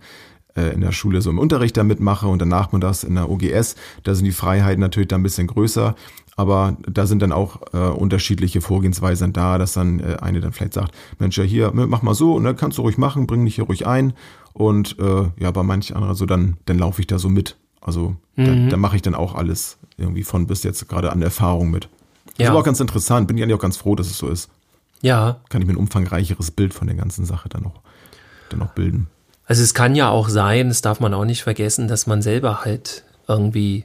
äh, 0.56 0.72
in 0.72 0.80
der 0.80 0.92
Schule 0.92 1.20
so 1.20 1.30
im 1.30 1.38
Unterricht 1.38 1.76
da 1.76 1.84
mitmache 1.84 2.26
und 2.26 2.40
danach 2.40 2.70
das 2.78 3.04
in 3.04 3.14
der 3.14 3.30
OGS. 3.30 3.76
Da 4.02 4.14
sind 4.14 4.24
die 4.24 4.32
Freiheiten 4.32 4.80
natürlich 4.80 5.08
dann 5.08 5.20
ein 5.20 5.24
bisschen 5.24 5.46
größer, 5.46 5.94
aber 6.36 6.76
da 6.86 7.06
sind 7.06 7.22
dann 7.22 7.32
auch 7.32 7.60
äh, 7.72 7.78
unterschiedliche 7.78 8.60
Vorgehensweisen 8.60 9.32
da, 9.32 9.58
dass 9.58 9.74
dann 9.74 10.00
äh, 10.00 10.16
eine 10.20 10.40
dann 10.40 10.52
vielleicht 10.52 10.74
sagt, 10.74 10.94
Mensch, 11.18 11.38
ja 11.38 11.44
hier, 11.44 11.72
mach 11.74 12.02
mal 12.02 12.14
so, 12.14 12.38
ne, 12.40 12.54
kannst 12.54 12.78
du 12.78 12.82
ruhig 12.82 12.98
machen, 12.98 13.26
bring 13.26 13.44
dich 13.44 13.56
hier 13.56 13.64
ruhig 13.64 13.86
ein. 13.86 14.12
Und 14.52 14.98
äh, 14.98 15.30
ja, 15.38 15.50
bei 15.50 15.62
manch 15.62 15.94
anderer 15.94 16.14
so, 16.14 16.26
dann, 16.26 16.56
dann 16.66 16.78
laufe 16.78 17.00
ich 17.00 17.06
da 17.06 17.18
so 17.18 17.28
mit. 17.28 17.56
Also 17.84 18.16
da, 18.36 18.52
da 18.70 18.76
mache 18.76 18.96
ich 18.96 19.02
dann 19.02 19.14
auch 19.14 19.34
alles 19.36 19.78
irgendwie 19.96 20.24
von 20.24 20.46
bis 20.48 20.64
jetzt 20.64 20.88
gerade 20.88 21.12
an 21.12 21.22
Erfahrung 21.22 21.70
mit. 21.70 21.84
Das 22.26 22.38
Ja. 22.38 22.44
ist 22.46 22.50
aber 22.50 22.58
auch 22.60 22.64
ganz 22.64 22.80
interessant, 22.80 23.28
bin 23.28 23.36
ich 23.36 23.42
eigentlich 23.44 23.54
auch 23.54 23.60
ganz 23.62 23.76
froh, 23.76 23.94
dass 23.94 24.08
es 24.08 24.18
so 24.18 24.28
ist 24.28 24.48
Ja, 25.02 25.36
kann 25.50 25.60
ich 25.60 25.66
mir 25.68 25.74
ein 25.74 25.78
umfangreicheres 25.78 26.50
Bild 26.50 26.74
von 26.74 26.88
der 26.88 26.96
ganzen 26.96 27.24
Sache 27.26 27.48
dann 27.48 27.62
noch, 27.62 27.80
dann 28.48 28.58
noch 28.58 28.70
bilden. 28.72 29.06
Also 29.46 29.62
es 29.62 29.74
kann 29.74 29.94
ja 29.94 30.08
auch 30.08 30.28
sein, 30.30 30.68
das 30.68 30.80
darf 30.80 30.98
man 30.98 31.12
auch 31.14 31.26
nicht 31.26 31.42
vergessen, 31.44 31.86
dass 31.86 32.06
man 32.06 32.22
selber 32.22 32.64
halt 32.64 33.04
irgendwie 33.28 33.84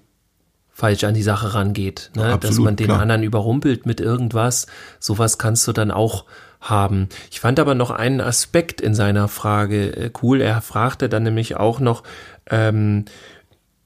falsch 0.71 1.03
an 1.03 1.13
die 1.13 1.21
Sache 1.23 1.53
rangeht. 1.53 2.09
Ne? 2.15 2.21
Ja, 2.21 2.27
dass 2.37 2.51
absolut, 2.51 2.65
man 2.65 2.75
den 2.77 2.87
klar. 2.87 3.01
anderen 3.01 3.23
überrumpelt 3.23 3.85
mit 3.85 3.99
irgendwas. 3.99 4.65
Sowas 4.99 5.37
kannst 5.37 5.67
du 5.67 5.73
dann 5.73 5.91
auch 5.91 6.23
haben. 6.61 7.09
Ich 7.31 7.41
fand 7.41 7.59
aber 7.59 7.75
noch 7.75 7.91
einen 7.91 8.21
Aspekt 8.21 8.79
in 8.79 8.95
seiner 8.95 9.27
Frage 9.27 9.95
äh, 9.95 10.11
cool. 10.23 10.39
Er 10.41 10.61
fragte 10.61 11.09
dann 11.09 11.23
nämlich 11.23 11.57
auch 11.57 11.81
noch, 11.81 12.03
ähm, 12.49 13.05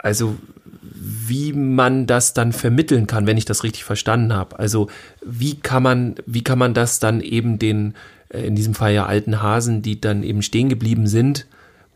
also 0.04 0.36
wie 0.84 1.54
man 1.54 2.06
das 2.06 2.34
dann 2.34 2.52
vermitteln 2.52 3.08
kann, 3.08 3.26
wenn 3.26 3.38
ich 3.38 3.46
das 3.46 3.64
richtig 3.64 3.84
verstanden 3.84 4.34
habe. 4.34 4.60
Also 4.60 4.90
wie 5.26 5.56
kann 5.56 5.82
man, 5.82 6.16
wie 6.26 6.44
kann 6.44 6.60
man 6.60 6.74
das 6.74 7.00
dann 7.00 7.22
eben 7.22 7.58
den, 7.58 7.96
äh, 8.30 8.46
in 8.46 8.56
diesem 8.56 8.76
Fall 8.76 8.94
ja 8.94 9.06
alten 9.06 9.42
Hasen, 9.42 9.82
die 9.82 10.00
dann 10.00 10.22
eben 10.22 10.44
stehen 10.44 10.70
geblieben 10.70 11.08
sind, 11.08 11.48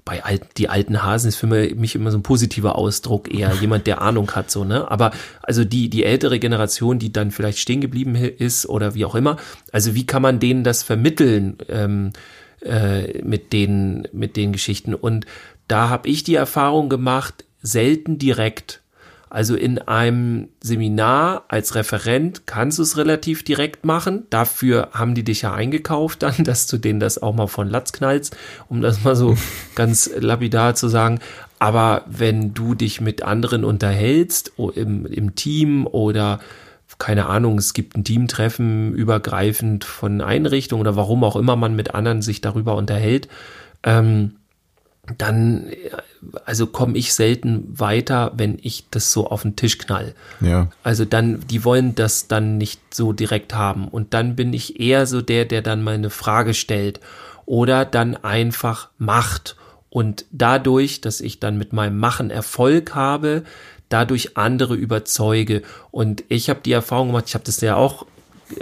bei 0.05 0.23
alten, 0.23 0.47
die 0.55 0.69
alten 0.69 1.03
Hasen 1.03 1.27
ist 1.27 1.35
für 1.35 1.47
mich 1.47 1.95
immer 1.95 2.11
so 2.11 2.17
ein 2.17 2.23
positiver 2.23 2.77
Ausdruck 2.77 3.31
eher 3.31 3.53
jemand, 3.61 3.87
der 3.87 4.01
Ahnung 4.01 4.31
hat, 4.31 4.49
so, 4.49 4.63
ne? 4.63 4.89
Aber 4.89 5.11
also 5.43 5.65
die, 5.65 5.89
die 5.89 6.05
ältere 6.05 6.39
Generation, 6.39 6.97
die 6.97 7.11
dann 7.11 7.31
vielleicht 7.31 7.59
stehen 7.59 7.81
geblieben 7.81 8.15
ist 8.15 8.67
oder 8.67 8.95
wie 8.95 9.03
auch 9.03 9.15
immer, 9.15 9.35
also 9.73 9.95
wie 9.95 10.05
kann 10.05 10.21
man 10.21 10.39
denen 10.39 10.63
das 10.63 10.81
vermitteln 10.81 11.57
ähm, 11.67 12.13
äh, 12.61 13.21
mit 13.21 13.51
den, 13.51 14.07
mit 14.13 14.37
den 14.37 14.53
Geschichten? 14.53 14.95
Und 14.95 15.25
da 15.67 15.89
habe 15.89 16.07
ich 16.07 16.23
die 16.23 16.35
Erfahrung 16.35 16.87
gemacht, 16.87 17.43
selten 17.61 18.17
direkt. 18.17 18.81
Also 19.29 19.55
in 19.55 19.77
einem 19.79 20.47
Seminar 20.61 21.43
als 21.49 21.75
Referent 21.75 22.47
kannst 22.47 22.79
du 22.79 22.83
es 22.83 22.95
relativ 22.95 23.43
direkt 23.43 23.83
machen. 23.85 24.25
Dafür 24.29 24.89
haben 24.93 25.15
die 25.15 25.23
dich 25.23 25.41
ja 25.41 25.53
eingekauft 25.53 26.23
dann, 26.23 26.35
dass 26.43 26.67
du 26.67 26.77
denen 26.77 26.99
das 26.99 27.21
auch 27.21 27.35
mal 27.35 27.47
von 27.47 27.69
Latz 27.69 27.91
knallst, 27.91 28.35
um 28.69 28.81
das 28.81 29.03
mal 29.03 29.15
so 29.15 29.37
ganz 29.75 30.09
lapidar 30.17 30.75
zu 30.75 30.87
sagen. 30.87 31.19
Aber 31.59 32.05
wenn 32.07 32.53
du 32.53 32.75
dich 32.75 33.01
mit 33.01 33.23
anderen 33.23 33.63
unterhältst, 33.63 34.53
im, 34.75 35.05
im 35.05 35.35
Team 35.35 35.87
oder 35.87 36.39
keine 36.99 37.27
Ahnung, 37.27 37.57
es 37.57 37.73
gibt 37.73 37.95
ein 37.95 38.03
Teamtreffen 38.03 38.93
übergreifend 38.93 39.83
von 39.83 40.21
Einrichtungen 40.21 40.81
oder 40.81 40.95
warum 40.95 41.23
auch 41.23 41.35
immer 41.35 41.55
man 41.55 41.75
mit 41.75 41.93
anderen 41.93 42.21
sich 42.21 42.41
darüber 42.41 42.75
unterhält, 42.75 43.27
ähm, 43.83 44.33
dann, 45.17 45.71
also 46.45 46.67
komme 46.67 46.97
ich 46.97 47.13
selten 47.13 47.67
weiter, 47.79 48.33
wenn 48.35 48.59
ich 48.61 48.85
das 48.91 49.11
so 49.11 49.27
auf 49.27 49.43
den 49.43 49.55
Tisch 49.55 49.77
knall. 49.77 50.13
Ja. 50.41 50.69
Also 50.83 51.05
dann, 51.05 51.39
die 51.47 51.63
wollen 51.63 51.95
das 51.95 52.27
dann 52.27 52.57
nicht 52.57 52.93
so 52.93 53.13
direkt 53.13 53.53
haben. 53.53 53.87
Und 53.87 54.13
dann 54.13 54.35
bin 54.35 54.53
ich 54.53 54.79
eher 54.79 55.05
so 55.05 55.21
der, 55.21 55.45
der 55.45 55.61
dann 55.61 55.83
mal 55.83 55.95
eine 55.95 56.09
Frage 56.09 56.53
stellt 56.53 56.99
oder 57.45 57.85
dann 57.85 58.17
einfach 58.17 58.89
macht. 58.97 59.55
Und 59.89 60.25
dadurch, 60.31 60.99
dass 61.01 61.21
ich 61.21 61.39
dann 61.39 61.57
mit 61.57 61.71
meinem 61.71 61.97
Machen 61.97 62.29
Erfolg 62.29 62.93
habe, 62.93 63.43
dadurch 63.89 64.37
andere 64.37 64.75
überzeuge. 64.75 65.61
Und 65.91 66.23
ich 66.27 66.49
habe 66.49 66.59
die 66.63 66.73
Erfahrung 66.73 67.07
gemacht, 67.07 67.25
ich 67.27 67.33
habe 67.33 67.45
das 67.45 67.61
ja 67.61 67.75
auch 67.75 68.05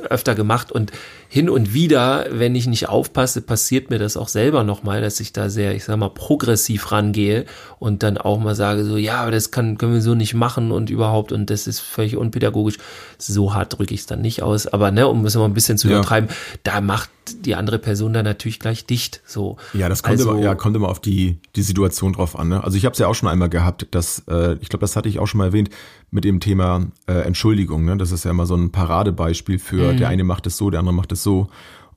öfter 0.10 0.36
gemacht 0.36 0.72
und 0.72 0.92
hin 1.36 1.50
und 1.50 1.74
wieder, 1.74 2.28
wenn 2.32 2.56
ich 2.56 2.65
nicht 2.65 2.88
aufpasse, 2.88 3.41
passiert 3.41 3.89
mir 3.89 4.00
das 4.00 4.15
auch 4.15 4.30
selber 4.30 4.63
nochmal, 4.63 5.02
dass 5.02 5.19
ich 5.19 5.34
da 5.34 5.50
sehr, 5.50 5.76
ich 5.76 5.84
sag 5.84 5.98
mal, 5.98 6.08
progressiv 6.08 6.93
rangehe 6.93 7.43
und 7.78 8.04
dann 8.04 8.17
auch 8.17 8.39
mal 8.39 8.56
sage 8.56 8.86
so, 8.86 8.95
ja, 8.95 9.17
aber 9.17 9.32
das 9.32 9.52
kann, 9.52 9.78
können 9.78 9.91
wir 9.91 10.02
so 10.02 10.15
nicht 10.15 10.34
machen 10.34 10.71
und 10.71 10.89
überhaupt 10.89 11.34
und 11.34 11.50
das 11.50 11.67
ist 11.67 11.82
völlig 11.82 12.15
unpädagogisch. 12.15 12.78
So 13.17 13.54
hart 13.54 13.78
drücke 13.78 13.93
ich 13.93 14.00
es 14.00 14.06
dann 14.06 14.21
nicht 14.21 14.43
aus, 14.43 14.65
aber 14.65 14.91
ne, 14.91 15.10
um 15.10 15.26
es 15.26 15.36
mal 15.36 15.43
ein 15.43 15.54
bisschen 15.54 15.78
zu 15.78 15.89
ja. 15.89 15.98
übertreiben, 15.98 16.30
da 16.63 16.80
macht 16.80 17.10
die 17.43 17.56
andere 17.56 17.80
Person 17.80 18.13
dann 18.13 18.24
natürlich 18.24 18.62
gleich 18.62 18.86
dicht. 18.86 19.21
So. 19.26 19.58
Ja, 19.74 19.89
das 19.89 20.04
kommt, 20.04 20.19
also, 20.19 20.32
immer, 20.32 20.39
ja, 20.39 20.56
kommt 20.56 20.78
immer 20.78 20.88
auf 20.88 21.02
die, 21.02 21.39
die 21.58 21.63
Situation 21.63 22.13
drauf 22.13 22.39
an. 22.39 22.48
Ne? 22.48 22.63
Also 22.63 22.78
ich 22.78 22.86
habe 22.86 22.93
es 22.93 23.00
ja 23.00 23.08
auch 23.08 23.15
schon 23.15 23.28
einmal 23.28 23.50
gehabt, 23.50 23.88
dass, 23.91 24.24
äh, 24.30 24.54
ich 24.62 24.69
glaube, 24.69 24.82
das 24.82 24.95
hatte 24.95 25.10
ich 25.10 25.19
auch 25.19 25.28
schon 25.28 25.39
mal 25.39 25.48
erwähnt, 25.48 25.69
mit 26.15 26.23
dem 26.23 26.39
Thema 26.39 26.88
äh, 27.08 27.13
Entschuldigung. 27.13 27.86
Ne? 27.86 27.97
Das 27.97 28.12
ist 28.12 28.25
ja 28.25 28.32
immer 28.32 28.45
so 28.45 28.56
ein 28.56 28.71
Paradebeispiel 28.71 29.60
für 29.60 29.93
mhm. 29.93 29.97
der 29.97 30.08
eine 30.08 30.23
macht 30.23 30.47
es 30.47 30.58
so, 30.58 30.69
der 30.71 30.80
andere 30.80 30.95
macht 30.95 31.12
es 31.12 31.21
so. 31.21 31.49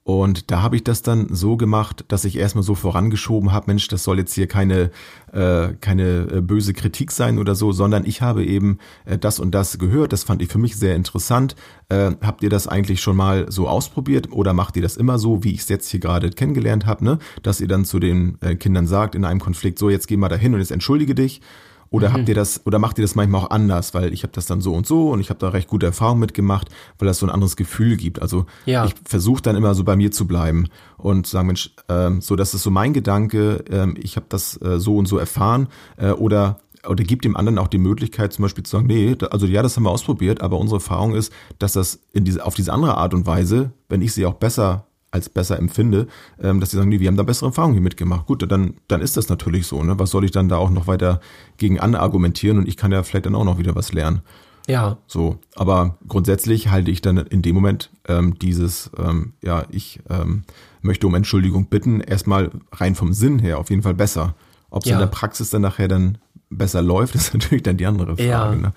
Und 0.03 0.51
da 0.51 0.63
habe 0.63 0.75
ich 0.75 0.85
das 0.85 1.03
dann 1.03 1.29
so 1.35 1.59
gemacht, 1.59 2.07
dass 2.09 2.25
ich 2.25 2.39
erstmal 2.39 2.65
so 2.65 2.75
vorangeschoben 2.75 3.53
habe, 3.53 3.67
Mensch, 3.67 3.89
das 3.89 4.05
soll 4.05 4.19
jetzt 4.19 4.33
hier 4.33 4.47
keine, 4.47 4.91
äh, 5.33 5.75
keine 5.83 6.27
äh, 6.33 6.41
böse 6.41 6.73
Kritik 6.73 7.13
sein 7.13 7.39
oder 7.39 7.55
so, 7.55 7.73
sondern 7.73 8.07
ich 8.07 8.23
habe 8.23 8.43
eben 8.43 8.79
äh, 9.05 9.19
das 9.19 9.39
und 9.39 9.55
das 9.55 9.79
gehört. 9.79 10.15
Das 10.15 10.25
fand 10.25 10.41
ich 10.41 10.49
für 10.49 10.59
mich 10.59 10.77
sehr 10.77 10.97
interessant. 10.97 11.57
Äh, 11.91 12.13
habt 12.23 12.43
ihr 12.43 12.49
das 12.49 12.67
eigentlich 12.67 13.03
schon 13.03 13.17
mal 13.17 13.53
so 13.53 13.69
ausprobiert 13.69 14.33
oder 14.33 14.55
macht 14.55 14.77
ihr 14.77 14.83
das 14.83 14.97
immer 14.97 15.19
so, 15.19 15.45
wie 15.45 15.53
ich 15.53 15.61
es 15.61 15.69
jetzt 15.69 15.91
hier 15.91 16.01
gerade 16.01 16.31
kennengelernt 16.31 16.87
habe, 16.87 17.05
ne? 17.05 17.19
Dass 17.43 17.61
ihr 17.61 17.69
dann 17.69 17.85
zu 17.85 17.99
den 17.99 18.39
äh, 18.41 18.57
Kindern 18.57 18.87
sagt 18.87 19.15
in 19.15 19.27
einem 19.27 19.41
Konflikt, 19.41 19.79
so 19.79 19.91
jetzt 19.91 20.09
geh 20.09 20.17
mal 20.17 20.31
dahin 20.31 20.55
und 20.55 20.61
jetzt 20.61 20.73
entschuldige 20.73 21.15
dich. 21.15 21.43
Oder 21.91 22.11
mhm. 22.11 22.15
habt 22.15 22.29
ihr 22.29 22.35
das, 22.35 22.67
oder 22.67 22.79
macht 22.79 22.99
ihr 22.99 23.03
das 23.03 23.15
manchmal 23.15 23.43
auch 23.43 23.51
anders? 23.51 23.95
Weil 23.95 24.13
ich 24.13 24.23
habe 24.23 24.33
das 24.33 24.47
dann 24.47 24.61
so 24.61 24.75
und 24.75 24.87
so 24.87 25.11
und 25.11 25.21
ich 25.21 25.31
habe 25.31 25.41
da 25.41 25.49
recht 25.49 25.69
gute 25.69 25.87
Erfahrungen 25.87 26.21
mitgemacht, 26.21 26.69
weil 26.99 27.07
das 27.07 27.19
so 27.19 27.27
ein 27.27 27.31
anderes 27.31 27.57
Gefühl 27.57 27.97
gibt. 27.97 28.21
Also 28.21 28.47
ja. 28.67 28.85
ich 28.85 28.95
versuche 29.05 29.43
dann 29.43 29.57
immer 29.57 29.75
so 29.75 29.85
bei 29.85 29.97
mir 29.97 30.11
zu 30.11 30.27
bleiben 30.27 30.69
und 30.97 31.27
sagen, 31.27 31.47
Mensch, 31.47 31.71
ähm, 31.89 32.21
so 32.21 32.37
das 32.37 32.55
ist 32.55 32.63
so 32.63 32.71
mein 32.71 32.93
Gedanke, 32.93 33.65
ähm, 33.71 33.97
ich 33.99 34.17
habe 34.17 34.27
das 34.29 34.61
äh, 34.61 34.79
so 34.79 34.97
und 34.97 35.07
so 35.07 35.19
erfahren 35.19 35.69
äh, 35.97 36.11
oder 36.11 36.59
oder 36.87 37.03
gibt 37.03 37.25
dem 37.25 37.37
anderen 37.37 37.59
auch 37.59 37.69
die 37.69 37.79
Möglichkeit, 37.79 38.33
zum 38.33 38.45
Beispiel 38.45 38.65
zu 38.65 38.71
sagen, 38.71 38.87
nee, 38.87 39.17
also 39.31 39.47
ja, 39.47 39.63
das 39.63 39.77
haben 39.77 39.83
wir 39.83 39.91
ausprobiert, 39.91 40.41
aber 40.41 40.59
unsere 40.59 40.77
Erfahrung 40.77 41.15
ist, 41.15 41.33
dass 41.59 41.73
das 41.73 42.01
in 42.13 42.25
diese, 42.25 42.47
auf 42.47 42.55
diese 42.55 42.73
andere 42.73 42.97
Art 42.97 43.15
und 43.15 43.27
Weise, 43.27 43.73
wenn 43.89 44.01
ich 44.01 44.13
sie 44.13 44.25
auch 44.25 44.35
besser 44.35 44.88
als 45.11 45.29
besser 45.29 45.59
empfinde, 45.59 46.07
ähm, 46.41 46.61
dass 46.61 46.71
sie 46.71 46.77
sagen, 46.77 46.91
nee, 46.91 47.01
wir 47.01 47.09
haben 47.09 47.17
da 47.17 47.23
bessere 47.23 47.49
Erfahrungen 47.49 47.75
hier 47.75 47.83
mitgemacht. 47.83 48.27
Gut, 48.27 48.51
dann, 48.51 48.75
dann 48.89 49.01
ist 49.01 49.17
das 49.17 49.29
natürlich 49.29 49.67
so. 49.67 49.83
Ne? 49.83 49.99
Was 49.99 50.11
soll 50.11 50.25
ich 50.25 50.31
dann 50.31 50.49
da 50.49 50.57
auch 50.57 50.71
noch 50.71 50.87
weiter 50.87 51.21
gegen 51.57 51.81
anargumentieren 51.81 52.59
und 52.59 52.69
ich 52.69 52.77
kann 52.77 52.93
ja 52.93 53.03
vielleicht 53.03 53.27
dann 53.27 53.35
auch 53.35 53.45
noch 53.45 53.59
wieder 53.59 53.75
was 53.75 53.93
lernen. 53.93 54.21
Ja. 54.69 54.99
So, 55.07 55.39
aber 55.57 55.97
grundsätzlich 56.07 56.71
halte 56.71 56.91
ich 56.91 57.01
dann 57.01 57.17
in 57.17 57.41
dem 57.41 57.55
Moment 57.55 57.91
ähm, 58.07 58.39
dieses, 58.39 58.91
ähm, 58.99 59.33
ja, 59.43 59.65
ich 59.71 60.01
ähm, 60.11 60.43
möchte 60.83 61.07
um 61.07 61.15
Entschuldigung 61.15 61.67
bitten, 61.67 62.01
erstmal 62.01 62.51
rein 62.73 62.95
vom 62.95 63.15
Sinn 63.15 63.39
her 63.39 63.59
auf 63.59 63.71
jeden 63.71 63.83
Fall 63.83 63.95
besser. 63.95 64.35
Ob 64.69 64.83
es 64.83 64.91
ja. 64.91 64.97
in 64.97 65.01
der 65.01 65.07
Praxis 65.07 65.49
dann 65.49 65.63
nachher 65.63 65.89
dann 65.89 66.19
besser 66.51 66.83
läuft, 66.83 67.15
ist 67.15 67.33
natürlich 67.33 67.63
dann 67.63 67.79
die 67.79 67.87
andere 67.87 68.17
Frage. 68.17 68.29
Ja. 68.29 68.55
Ne? 68.55 68.73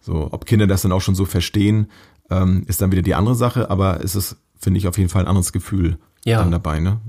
So, 0.00 0.28
ob 0.32 0.46
Kinder 0.46 0.66
das 0.66 0.82
dann 0.82 0.92
auch 0.92 1.00
schon 1.00 1.14
so 1.14 1.26
verstehen, 1.26 1.86
ähm, 2.28 2.64
ist 2.66 2.82
dann 2.82 2.90
wieder 2.90 3.02
die 3.02 3.14
andere 3.14 3.36
Sache, 3.36 3.70
aber 3.70 4.02
es 4.02 4.16
ist 4.16 4.36
finde 4.60 4.78
ich 4.78 4.86
auf 4.86 4.98
jeden 4.98 5.10
Fall 5.10 5.22
ein 5.22 5.28
anderes 5.28 5.52
Gefühl 5.52 5.98
ja. 6.24 6.38
dann 6.38 6.50
dabei, 6.50 6.80
ne? 6.80 7.00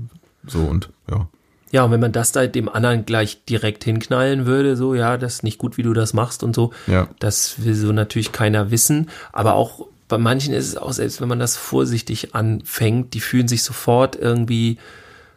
So 0.46 0.60
und 0.60 0.90
ja. 1.10 1.28
Ja, 1.72 1.84
und 1.84 1.90
wenn 1.90 2.00
man 2.00 2.12
das 2.12 2.32
da 2.32 2.46
dem 2.46 2.68
anderen 2.68 3.06
gleich 3.06 3.46
direkt 3.46 3.84
hinknallen 3.84 4.44
würde, 4.44 4.76
so, 4.76 4.94
ja, 4.94 5.16
das 5.16 5.36
ist 5.36 5.42
nicht 5.42 5.56
gut, 5.56 5.78
wie 5.78 5.82
du 5.82 5.94
das 5.94 6.12
machst 6.12 6.42
und 6.42 6.54
so, 6.54 6.72
ja. 6.86 7.08
das 7.18 7.64
will 7.64 7.74
so 7.74 7.92
natürlich 7.92 8.30
keiner 8.30 8.70
wissen. 8.70 9.08
Aber 9.32 9.54
auch 9.54 9.86
bei 10.06 10.18
manchen 10.18 10.52
ist 10.52 10.68
es 10.68 10.76
auch, 10.76 10.92
selbst 10.92 11.22
wenn 11.22 11.28
man 11.28 11.38
das 11.38 11.56
vorsichtig 11.56 12.34
anfängt, 12.34 13.14
die 13.14 13.20
fühlen 13.20 13.48
sich 13.48 13.62
sofort 13.62 14.16
irgendwie, 14.16 14.76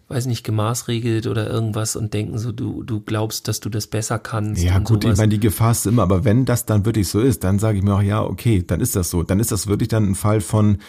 weiß 0.09 0.25
nicht, 0.25 0.43
gemaßregelt 0.43 1.27
oder 1.27 1.49
irgendwas 1.49 1.95
und 1.95 2.13
denken 2.13 2.37
so, 2.37 2.51
du, 2.51 2.83
du 2.83 2.99
glaubst, 2.99 3.47
dass 3.47 3.61
du 3.61 3.69
das 3.69 3.87
besser 3.87 4.19
kannst. 4.19 4.61
Ja, 4.61 4.79
gut, 4.79 5.03
sowas. 5.03 5.13
ich 5.13 5.17
meine, 5.17 5.29
die 5.29 5.39
Gefahr 5.39 5.71
ist 5.71 5.87
immer, 5.87 6.01
aber 6.01 6.25
wenn 6.25 6.43
das 6.43 6.65
dann 6.65 6.85
wirklich 6.85 7.07
so 7.07 7.21
ist, 7.21 7.45
dann 7.45 7.59
sage 7.59 7.77
ich 7.77 7.83
mir 7.85 7.95
auch, 7.95 8.01
ja, 8.01 8.21
okay, 8.21 8.61
dann 8.67 8.81
ist 8.81 8.97
das 8.97 9.09
so. 9.09 9.23
Dann 9.23 9.39
ist 9.39 9.53
das 9.53 9.67
wirklich 9.67 9.87
dann 9.87 10.09
ein 10.09 10.15
Fall 10.15 10.41
von, 10.41 10.79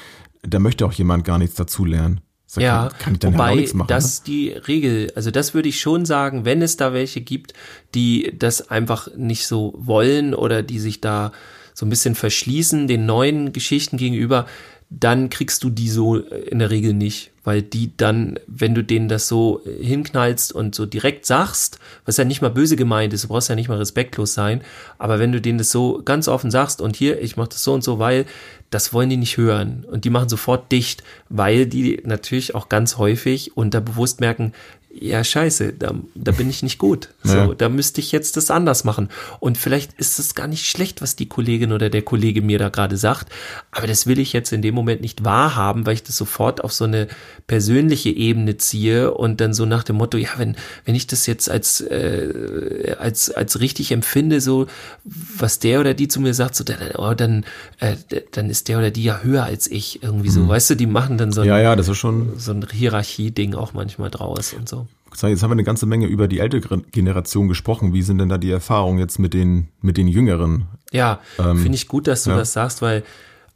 da 0.43 0.59
möchte 0.59 0.87
auch 0.87 0.93
jemand 0.93 1.25
gar 1.25 1.39
nichts 1.39 1.57
dazulernen. 1.57 2.21
So 2.49 2.61
ja, 2.61 2.89
kann, 2.89 2.99
kann 2.99 3.13
ich 3.15 3.19
dann 3.21 3.35
wobei 3.35 3.57
halt 3.57 3.75
machen, 3.75 3.89
das 3.89 4.21
ne? 4.21 4.25
die 4.27 4.49
Regel, 4.51 5.13
also 5.17 5.33
das 5.33 5.53
würde 5.53 5.69
ich 5.69 5.81
schon 5.81 6.07
sagen, 6.07 6.45
wenn 6.45 6.63
es 6.63 6.77
da 6.77 6.93
welche 6.93 7.21
gibt, 7.21 7.55
die 7.95 8.33
das 8.39 8.71
einfach 8.71 9.09
nicht 9.17 9.47
so 9.47 9.75
wollen 9.77 10.33
oder 10.33 10.63
die 10.63 10.79
sich 10.79 11.01
da 11.01 11.33
so 11.75 11.85
ein 11.85 11.91
bisschen 11.91 12.15
verschließen 12.15 12.87
den 12.87 13.05
neuen 13.05 13.53
Geschichten 13.53 13.97
gegenüber, 13.97 14.47
dann 14.89 15.31
kriegst 15.31 15.65
du 15.65 15.71
die 15.71 15.89
so 15.89 16.17
in 16.17 16.61
der 16.61 16.71
Regel 16.71 16.95
nicht, 16.95 17.33
weil 17.43 17.61
die 17.63 17.97
dann, 17.97 18.39
wenn 18.47 18.75
du 18.75 18.85
denen 18.85 19.09
das 19.09 19.27
so 19.27 19.61
hinknallst 19.81 20.53
und 20.53 20.75
so 20.77 20.87
direkt 20.87 21.27
sagst, 21.27 21.81
was 22.05 22.19
ja 22.19 22.25
nicht 22.25 22.41
mal 22.41 22.51
böse 22.51 22.77
gemeint 22.77 23.13
ist, 23.13 23.25
du 23.25 23.29
brauchst 23.29 23.49
ja 23.49 23.57
nicht 23.57 23.69
mal 23.69 23.79
respektlos 23.79 24.35
sein, 24.35 24.63
aber 24.99 25.19
wenn 25.19 25.33
du 25.33 25.41
denen 25.41 25.59
das 25.59 25.73
so 25.73 26.03
ganz 26.05 26.29
offen 26.29 26.53
sagst 26.53 26.81
und 26.81 26.95
hier, 26.95 27.21
ich 27.21 27.37
mach 27.37 27.49
das 27.49 27.65
so 27.65 27.75
und 27.75 27.83
so, 27.83 27.99
weil 27.99 28.27
das 28.71 28.93
wollen 28.93 29.11
die 29.11 29.17
nicht 29.17 29.37
hören. 29.37 29.85
Und 29.91 30.05
die 30.05 30.11
machen 30.11 30.29
sofort 30.29 30.71
dicht, 30.73 31.03
weil 31.29 31.67
die 31.67 32.03
natürlich 32.05 32.55
auch 32.55 32.69
ganz 32.69 32.97
häufig 32.99 33.57
unterbewusst 33.57 34.21
merken, 34.21 34.53
ja, 35.01 35.23
scheiße, 35.23 35.75
da, 35.75 35.95
da 36.15 36.33
bin 36.33 36.51
ich 36.51 36.63
nicht 36.63 36.79
gut. 36.79 37.09
So, 37.27 37.37
ja. 37.39 37.55
da 37.59 37.69
müsste 37.69 38.01
ich 38.01 38.13
jetzt 38.13 38.37
das 38.37 38.53
anders 38.53 38.85
machen. 38.85 39.09
Und 39.41 39.59
vielleicht 39.59 39.95
ist 39.95 40.21
es 40.21 40.37
gar 40.37 40.47
nicht 40.47 40.65
schlecht, 40.65 41.03
was 41.03 41.17
die 41.17 41.29
Kollegin 41.29 41.73
oder 41.73 41.91
der 41.91 42.03
Kollege 42.03 42.41
mir 42.41 42.61
da 42.61 42.69
gerade 42.69 42.97
sagt, 42.97 43.33
aber 43.73 43.89
das 43.89 44.07
will 44.07 44.21
ich 44.21 44.33
jetzt 44.33 44.53
in 44.53 44.63
dem 44.63 44.77
Moment 44.77 45.01
nicht 45.01 45.25
wahrhaben, 45.25 45.87
weil 45.87 45.95
ich 45.95 46.05
das 46.05 46.17
sofort 46.17 46.63
auf 46.63 46.73
so 46.73 46.85
eine 46.85 47.09
persönliche 47.49 48.11
Ebene 48.11 48.59
ziehe 48.59 49.13
und 49.13 49.41
dann 49.41 49.55
so 49.55 49.67
nach 49.67 49.83
dem 49.83 49.97
Motto, 49.97 50.19
ja, 50.19 50.29
wenn, 50.37 50.55
wenn 50.85 50.95
ich 50.95 51.09
das 51.09 51.27
jetzt 51.27 51.51
als, 51.51 51.81
äh, 51.81 52.95
als, 53.01 53.31
als 53.31 53.59
richtig 53.59 53.91
empfinde, 53.91 54.41
so, 54.41 54.69
was 55.05 55.59
der 55.59 55.81
oder 55.81 55.95
die 55.95 56.07
zu 56.07 56.21
mir 56.21 56.33
sagt, 56.33 56.55
so, 56.55 56.63
dann, 56.63 56.79
oh, 56.95 57.15
dann, 57.15 57.45
äh, 57.81 57.97
dann 58.31 58.51
ist 58.51 58.69
der 58.69 58.79
oder 58.79 58.93
die 58.93 59.03
ja 59.03 59.21
höher 59.23 59.43
als 59.43 59.69
ich, 59.69 60.03
irgendwie 60.03 60.31
so, 60.31 60.41
mhm. 60.41 60.49
weißt 60.49 60.71
du, 60.71 60.75
die 60.77 60.87
machen 60.87 61.19
dann 61.19 61.33
so 61.33 61.41
ein, 61.41 61.49
ja, 61.49 61.59
ja, 61.59 61.75
das 61.75 61.89
ist 61.89 61.99
schon 61.99 62.39
so 62.39 62.53
ein 62.53 62.65
Hierarchie-Ding 62.71 63.55
auch 63.55 63.73
manchmal 63.73 64.11
draus 64.11 64.53
und 64.53 64.69
so. 64.69 64.86
Jetzt 65.23 65.43
haben 65.43 65.51
wir 65.51 65.55
eine 65.55 65.65
ganze 65.65 65.87
Menge 65.87 66.07
über 66.07 66.29
die 66.29 66.41
ältere 66.41 66.79
Generation 66.93 67.49
gesprochen. 67.49 67.93
Wie 67.93 68.03
sind 68.03 68.19
denn 68.19 68.29
da 68.29 68.39
die 68.39 68.51
Erfahrungen 68.51 68.99
jetzt 68.99 69.19
mit 69.19 69.35
den, 69.35 69.69
mit 69.81 69.97
den 69.97 70.09
Jüngeren? 70.09 70.67
Ja, 70.93 71.21
ähm, 71.39 71.59
finde 71.59 71.77
ich 71.77 71.89
gut, 71.89 72.07
dass 72.07 72.25
du 72.25 72.31
ja. 72.31 72.37
das 72.37 72.53
sagst, 72.53 72.83
weil, 72.83 73.03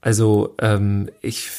also, 0.01 0.55
ähm, 0.61 1.09
ich, 1.21 1.51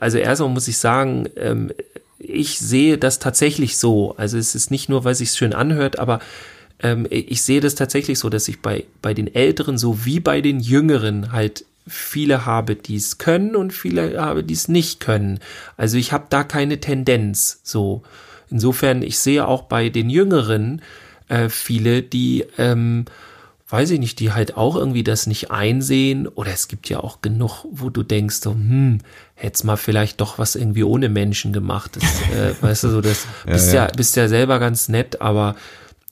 also 0.00 0.18
erstmal 0.18 0.50
muss 0.50 0.68
ich 0.68 0.78
sagen, 0.78 1.28
ähm, 1.36 1.72
ich 2.18 2.58
sehe 2.58 2.98
das 2.98 3.18
tatsächlich 3.18 3.76
so. 3.78 4.14
Also 4.16 4.38
es 4.38 4.54
ist 4.54 4.70
nicht 4.70 4.88
nur, 4.88 5.04
weil 5.04 5.12
es 5.12 5.18
sich 5.18 5.32
schön 5.32 5.54
anhört, 5.54 5.98
aber 5.98 6.20
ähm, 6.82 7.06
ich 7.10 7.42
sehe 7.42 7.60
das 7.60 7.74
tatsächlich 7.74 8.18
so, 8.18 8.28
dass 8.28 8.48
ich 8.48 8.60
bei, 8.60 8.84
bei 9.02 9.14
den 9.14 9.34
Älteren 9.34 9.78
so 9.78 10.04
wie 10.04 10.20
bei 10.20 10.40
den 10.40 10.60
Jüngeren 10.60 11.32
halt 11.32 11.64
viele 11.86 12.46
habe, 12.46 12.76
die 12.76 12.96
es 12.96 13.18
können 13.18 13.56
und 13.56 13.72
viele 13.72 14.20
habe, 14.20 14.44
die 14.44 14.54
es 14.54 14.68
nicht 14.68 15.00
können. 15.00 15.40
Also 15.76 15.96
ich 15.96 16.12
habe 16.12 16.26
da 16.28 16.44
keine 16.44 16.80
Tendenz 16.80 17.60
so. 17.64 18.02
Insofern, 18.50 19.02
ich 19.02 19.18
sehe 19.18 19.46
auch 19.46 19.62
bei 19.62 19.88
den 19.88 20.10
Jüngeren, 20.10 20.82
äh, 21.28 21.48
viele, 21.48 22.02
die 22.02 22.44
ähm, 22.58 23.04
weiß 23.70 23.90
ich 23.90 24.00
nicht, 24.00 24.18
die 24.18 24.32
halt 24.32 24.56
auch 24.56 24.76
irgendwie 24.76 25.04
das 25.04 25.26
nicht 25.26 25.50
einsehen. 25.50 26.26
Oder 26.26 26.52
es 26.52 26.68
gibt 26.68 26.88
ja 26.88 27.00
auch 27.00 27.22
genug, 27.22 27.64
wo 27.70 27.88
du 27.88 28.02
denkst, 28.02 28.36
so, 28.42 28.52
hm, 28.52 28.98
hätt's 29.34 29.64
mal 29.64 29.76
vielleicht 29.76 30.20
doch 30.20 30.38
was 30.38 30.56
irgendwie 30.56 30.84
ohne 30.84 31.08
Menschen 31.08 31.52
gemacht. 31.52 31.96
Das, 31.96 32.36
äh, 32.36 32.54
weißt 32.60 32.84
du, 32.84 32.88
so 32.88 33.00
das 33.00 33.26
bist 33.46 33.72
ja, 33.72 33.86
ja, 33.86 33.92
bist 33.96 34.16
ja 34.16 34.28
selber 34.28 34.58
ganz 34.58 34.88
nett, 34.88 35.20
aber 35.20 35.54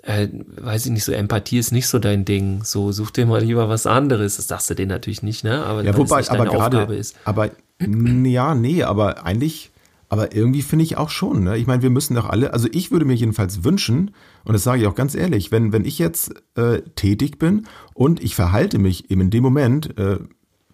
äh, 0.02 0.28
weiß 0.56 0.86
ich 0.86 0.92
nicht, 0.92 1.04
so 1.04 1.12
Empathie 1.12 1.58
ist 1.58 1.72
nicht 1.72 1.88
so 1.88 1.98
dein 1.98 2.24
Ding. 2.24 2.62
So, 2.64 2.92
such 2.92 3.10
dir 3.10 3.26
mal 3.26 3.42
lieber 3.42 3.68
was 3.68 3.86
anderes. 3.86 4.36
Das 4.36 4.46
sagst 4.46 4.70
du 4.70 4.74
denen 4.74 4.90
natürlich 4.90 5.22
nicht, 5.22 5.42
ne? 5.42 5.64
Aber 5.64 5.82
ja, 5.82 5.96
wobei, 5.96 6.26
aber 6.28 6.46
gerade, 6.46 6.94
ist. 6.94 7.16
aber 7.24 7.50
ja, 7.80 8.54
nee, 8.54 8.82
aber 8.84 9.24
eigentlich 9.26 9.70
aber 10.08 10.34
irgendwie 10.34 10.62
finde 10.62 10.84
ich 10.84 10.96
auch 10.96 11.10
schon, 11.10 11.44
ne? 11.44 11.58
Ich 11.58 11.66
meine, 11.66 11.82
wir 11.82 11.90
müssen 11.90 12.14
doch 12.14 12.28
alle, 12.28 12.52
also 12.52 12.68
ich 12.72 12.90
würde 12.90 13.04
mir 13.04 13.14
jedenfalls 13.14 13.64
wünschen, 13.64 14.12
und 14.44 14.52
das 14.54 14.64
sage 14.64 14.82
ich 14.82 14.86
auch 14.86 14.94
ganz 14.94 15.14
ehrlich, 15.14 15.52
wenn, 15.52 15.72
wenn 15.72 15.84
ich 15.84 15.98
jetzt 15.98 16.34
äh, 16.56 16.80
tätig 16.94 17.38
bin 17.38 17.66
und 17.94 18.22
ich 18.22 18.34
verhalte 18.34 18.78
mich 18.78 19.10
eben 19.10 19.22
in 19.22 19.30
dem 19.30 19.42
Moment, 19.42 19.98
äh, 19.98 20.18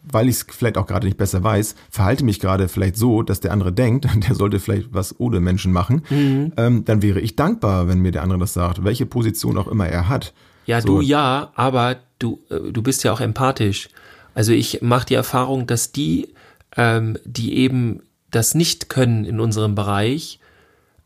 weil 0.04 0.28
ich 0.28 0.36
es 0.36 0.46
vielleicht 0.48 0.78
auch 0.78 0.86
gerade 0.86 1.06
nicht 1.06 1.16
besser 1.16 1.42
weiß, 1.42 1.74
verhalte 1.90 2.24
mich 2.24 2.38
gerade 2.38 2.68
vielleicht 2.68 2.96
so, 2.96 3.22
dass 3.22 3.40
der 3.40 3.52
andere 3.52 3.72
denkt, 3.72 4.06
der 4.28 4.34
sollte 4.34 4.60
vielleicht 4.60 4.92
was 4.92 5.18
ohne 5.18 5.40
Menschen 5.40 5.72
machen, 5.72 6.02
mhm. 6.10 6.52
ähm, 6.56 6.84
dann 6.84 7.02
wäre 7.02 7.20
ich 7.20 7.34
dankbar, 7.34 7.88
wenn 7.88 8.00
mir 8.00 8.12
der 8.12 8.22
andere 8.22 8.38
das 8.38 8.52
sagt, 8.52 8.84
welche 8.84 9.06
Position 9.06 9.58
auch 9.58 9.68
immer 9.68 9.88
er 9.88 10.08
hat. 10.08 10.32
Ja, 10.66 10.80
so. 10.80 10.86
du 10.88 11.00
ja, 11.00 11.50
aber 11.56 11.96
du, 12.18 12.40
äh, 12.50 12.72
du 12.72 12.82
bist 12.82 13.02
ja 13.04 13.12
auch 13.12 13.20
empathisch. 13.20 13.88
Also 14.34 14.52
ich 14.52 14.82
mache 14.82 15.06
die 15.06 15.14
Erfahrung, 15.14 15.66
dass 15.66 15.92
die, 15.92 16.34
ähm, 16.76 17.18
die 17.24 17.56
eben 17.56 18.00
das 18.34 18.54
nicht 18.54 18.88
können 18.88 19.24
in 19.24 19.40
unserem 19.40 19.74
Bereich, 19.74 20.40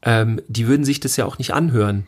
ähm, 0.02 0.40
die 0.48 0.66
würden 0.66 0.84
sich 0.84 1.00
das 1.00 1.16
ja 1.16 1.24
auch 1.26 1.38
nicht 1.38 1.52
anhören. 1.52 2.06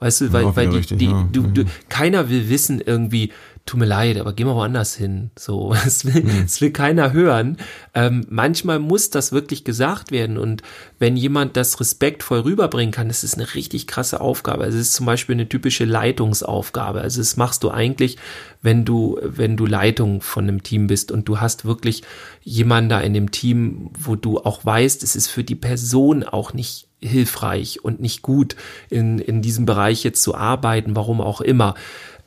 Weißt 0.00 0.20
du, 0.20 0.32
weil, 0.32 0.44
ja, 0.44 0.56
weil 0.56 0.68
die, 0.68 0.76
richtig, 0.76 0.98
die, 0.98 1.06
ja. 1.06 1.28
du, 1.32 1.42
du, 1.42 1.64
keiner 1.88 2.28
will 2.28 2.48
wissen 2.48 2.80
irgendwie, 2.80 3.32
tut 3.68 3.78
mir 3.78 3.86
leid, 3.86 4.18
aber 4.18 4.32
geh 4.32 4.44
mal 4.44 4.54
woanders 4.54 4.94
hin. 4.94 5.30
So, 5.38 5.74
es 5.86 6.04
will, 6.04 6.22
mhm. 6.22 6.44
es 6.46 6.60
will 6.60 6.72
keiner 6.72 7.12
hören. 7.12 7.58
Ähm, 7.94 8.26
manchmal 8.28 8.78
muss 8.78 9.10
das 9.10 9.30
wirklich 9.32 9.64
gesagt 9.64 10.10
werden. 10.10 10.38
Und 10.38 10.62
wenn 10.98 11.16
jemand 11.16 11.56
das 11.56 11.78
respektvoll 11.78 12.40
rüberbringen 12.40 12.92
kann, 12.92 13.08
das 13.08 13.22
ist 13.22 13.34
eine 13.34 13.54
richtig 13.54 13.86
krasse 13.86 14.20
Aufgabe. 14.20 14.64
Also 14.64 14.78
es 14.78 14.88
ist 14.88 14.94
zum 14.94 15.06
Beispiel 15.06 15.34
eine 15.34 15.48
typische 15.48 15.84
Leitungsaufgabe. 15.84 17.00
Also 17.00 17.20
das 17.20 17.36
machst 17.36 17.62
du 17.62 17.70
eigentlich, 17.70 18.16
wenn 18.62 18.84
du, 18.84 19.18
wenn 19.22 19.56
du 19.56 19.66
Leitung 19.66 20.20
von 20.22 20.44
einem 20.44 20.62
Team 20.62 20.86
bist 20.86 21.12
und 21.12 21.28
du 21.28 21.40
hast 21.40 21.64
wirklich 21.64 22.02
jemanden 22.42 22.88
da 22.88 23.00
in 23.00 23.12
dem 23.12 23.30
Team, 23.30 23.90
wo 23.98 24.16
du 24.16 24.38
auch 24.38 24.64
weißt, 24.64 25.02
es 25.02 25.14
ist 25.14 25.28
für 25.28 25.44
die 25.44 25.54
Person 25.54 26.24
auch 26.24 26.54
nicht 26.54 26.88
hilfreich 27.00 27.84
und 27.84 28.00
nicht 28.00 28.22
gut 28.22 28.56
in, 28.90 29.18
in 29.18 29.42
diesem 29.42 29.66
Bereich 29.66 30.02
jetzt 30.02 30.22
zu 30.22 30.34
arbeiten, 30.34 30.96
warum 30.96 31.20
auch 31.20 31.40
immer, 31.40 31.74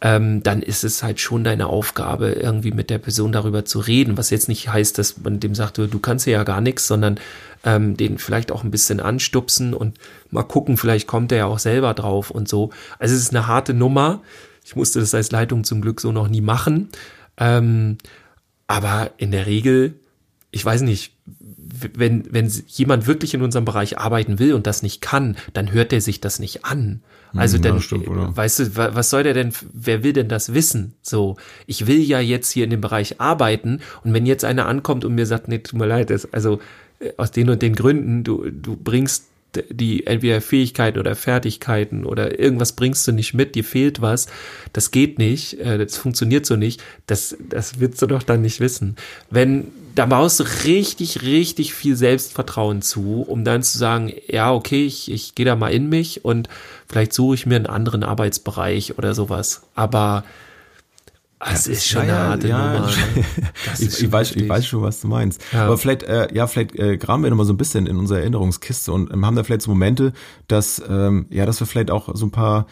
ähm, 0.01 0.41
dann 0.41 0.63
ist 0.63 0.83
es 0.83 1.03
halt 1.03 1.19
schon 1.19 1.43
deine 1.43 1.67
Aufgabe, 1.67 2.31
irgendwie 2.31 2.71
mit 2.71 2.89
der 2.89 2.97
Person 2.97 3.31
darüber 3.31 3.65
zu 3.65 3.79
reden, 3.79 4.17
was 4.17 4.31
jetzt 4.31 4.49
nicht 4.49 4.67
heißt, 4.67 4.97
dass 4.97 5.19
man 5.19 5.39
dem 5.39 5.53
sagt, 5.53 5.77
du 5.77 5.99
kannst 5.99 6.25
ja 6.25 6.43
gar 6.43 6.59
nichts, 6.59 6.87
sondern 6.87 7.19
ähm, 7.63 7.95
den 7.95 8.17
vielleicht 8.17 8.51
auch 8.51 8.63
ein 8.63 8.71
bisschen 8.71 8.99
anstupsen 8.99 9.75
und 9.75 9.99
mal 10.31 10.43
gucken, 10.43 10.77
vielleicht 10.77 11.07
kommt 11.07 11.31
er 11.31 11.37
ja 11.37 11.45
auch 11.45 11.59
selber 11.59 11.93
drauf 11.93 12.31
und 12.31 12.49
so. 12.49 12.71
Also 12.97 13.15
es 13.15 13.21
ist 13.21 13.35
eine 13.35 13.45
harte 13.45 13.75
Nummer. 13.75 14.21
Ich 14.65 14.75
musste 14.75 14.99
das 14.99 15.13
als 15.13 15.31
Leitung 15.31 15.63
zum 15.63 15.81
Glück 15.81 16.01
so 16.01 16.11
noch 16.11 16.27
nie 16.27 16.41
machen. 16.41 16.89
Ähm, 17.37 17.97
aber 18.65 19.11
in 19.17 19.31
der 19.31 19.45
Regel, 19.45 19.93
ich 20.51 20.63
weiß 20.65 20.81
nicht, 20.81 21.13
wenn, 21.93 22.31
wenn 22.31 22.51
jemand 22.67 23.07
wirklich 23.07 23.33
in 23.33 23.41
unserem 23.41 23.65
Bereich 23.65 23.97
arbeiten 23.97 24.37
will 24.37 24.53
und 24.53 24.67
das 24.67 24.83
nicht 24.83 25.01
kann, 25.01 25.37
dann 25.53 25.71
hört 25.71 25.93
er 25.93 26.01
sich 26.01 26.19
das 26.19 26.39
nicht 26.39 26.65
an. 26.65 27.01
Also 27.33 27.57
hm, 27.57 27.63
ja, 27.63 27.71
dann, 27.71 27.81
stimmt, 27.81 28.07
weißt 28.07 28.59
du, 28.59 28.75
was 28.75 29.09
soll 29.09 29.23
der 29.23 29.33
denn, 29.33 29.53
wer 29.71 30.03
will 30.03 30.13
denn 30.13 30.27
das 30.27 30.53
wissen? 30.53 30.93
So, 31.01 31.37
ich 31.65 31.87
will 31.87 31.99
ja 31.99 32.19
jetzt 32.19 32.51
hier 32.51 32.65
in 32.65 32.69
dem 32.69 32.81
Bereich 32.81 33.21
arbeiten 33.21 33.79
und 34.03 34.13
wenn 34.13 34.25
jetzt 34.25 34.43
einer 34.43 34.67
ankommt 34.67 35.05
und 35.05 35.15
mir 35.15 35.25
sagt, 35.25 35.47
nee, 35.47 35.59
tut 35.59 35.79
mir 35.79 35.85
leid, 35.85 36.09
das, 36.09 36.31
also 36.33 36.59
äh, 36.99 37.13
aus 37.15 37.31
den 37.31 37.49
und 37.49 37.61
den 37.61 37.75
Gründen, 37.75 38.25
du, 38.25 38.49
du 38.49 38.75
bringst 38.75 39.27
die 39.69 40.07
entweder 40.07 40.39
Fähigkeiten 40.41 40.99
oder 40.99 41.15
Fertigkeiten 41.15 42.05
oder 42.05 42.39
irgendwas 42.39 42.73
bringst 42.73 43.07
du 43.07 43.11
nicht 43.11 43.33
mit, 43.33 43.55
dir 43.55 43.63
fehlt 43.63 44.01
was, 44.01 44.27
das 44.73 44.91
geht 44.91 45.17
nicht, 45.17 45.59
äh, 45.59 45.77
das 45.77 45.97
funktioniert 45.97 46.45
so 46.45 46.55
nicht, 46.55 46.81
das, 47.07 47.37
das 47.49 47.79
wirst 47.79 48.01
du 48.01 48.07
doch 48.07 48.23
dann 48.23 48.41
nicht 48.41 48.59
wissen. 48.59 48.95
Wenn, 49.29 49.67
da 49.95 50.05
baust 50.05 50.39
du 50.39 50.43
richtig, 50.65 51.21
richtig 51.21 51.73
viel 51.73 51.95
Selbstvertrauen 51.95 52.81
zu, 52.81 53.25
um 53.27 53.43
dann 53.43 53.63
zu 53.63 53.77
sagen, 53.77 54.11
ja, 54.27 54.53
okay, 54.53 54.85
ich, 54.85 55.11
ich 55.11 55.35
gehe 55.35 55.45
da 55.45 55.55
mal 55.55 55.71
in 55.71 55.89
mich 55.89 56.23
und 56.23 56.49
vielleicht 56.87 57.13
suche 57.13 57.35
ich 57.35 57.45
mir 57.45 57.55
einen 57.55 57.67
anderen 57.67 58.03
Arbeitsbereich 58.03 58.97
oder 58.97 59.13
sowas. 59.13 59.63
Aber 59.75 60.23
es 61.39 61.67
ist 61.67 61.87
schon 61.87 62.03
eine 62.03 62.17
harte 62.17 62.47
ja, 62.47 62.73
Nummer. 62.73 62.87
Ne? 62.87 63.25
ich, 63.79 64.03
ich, 64.03 64.11
weiß, 64.11 64.35
ich 64.35 64.47
weiß 64.47 64.65
schon, 64.65 64.83
was 64.83 65.01
du 65.01 65.07
meinst. 65.07 65.41
Ja. 65.51 65.65
Aber 65.65 65.77
vielleicht, 65.77 66.03
äh, 66.03 66.27
ja, 66.33 66.47
vielleicht 66.47 66.77
äh, 66.77 66.97
graben 66.97 67.23
wir 67.23 67.29
noch 67.29 67.37
mal 67.37 67.45
so 67.45 67.53
ein 67.53 67.57
bisschen 67.57 67.87
in 67.87 67.97
unserer 67.97 68.19
Erinnerungskiste 68.19 68.91
und 68.91 69.11
ähm, 69.11 69.25
haben 69.25 69.35
da 69.35 69.43
vielleicht 69.43 69.63
so 69.63 69.71
Momente, 69.71 70.13
dass, 70.47 70.81
ähm, 70.87 71.25
ja, 71.29 71.45
dass 71.45 71.59
wir 71.59 71.67
vielleicht 71.67 71.89
auch 71.89 72.09
so 72.13 72.25
ein 72.27 72.31
paar 72.31 72.67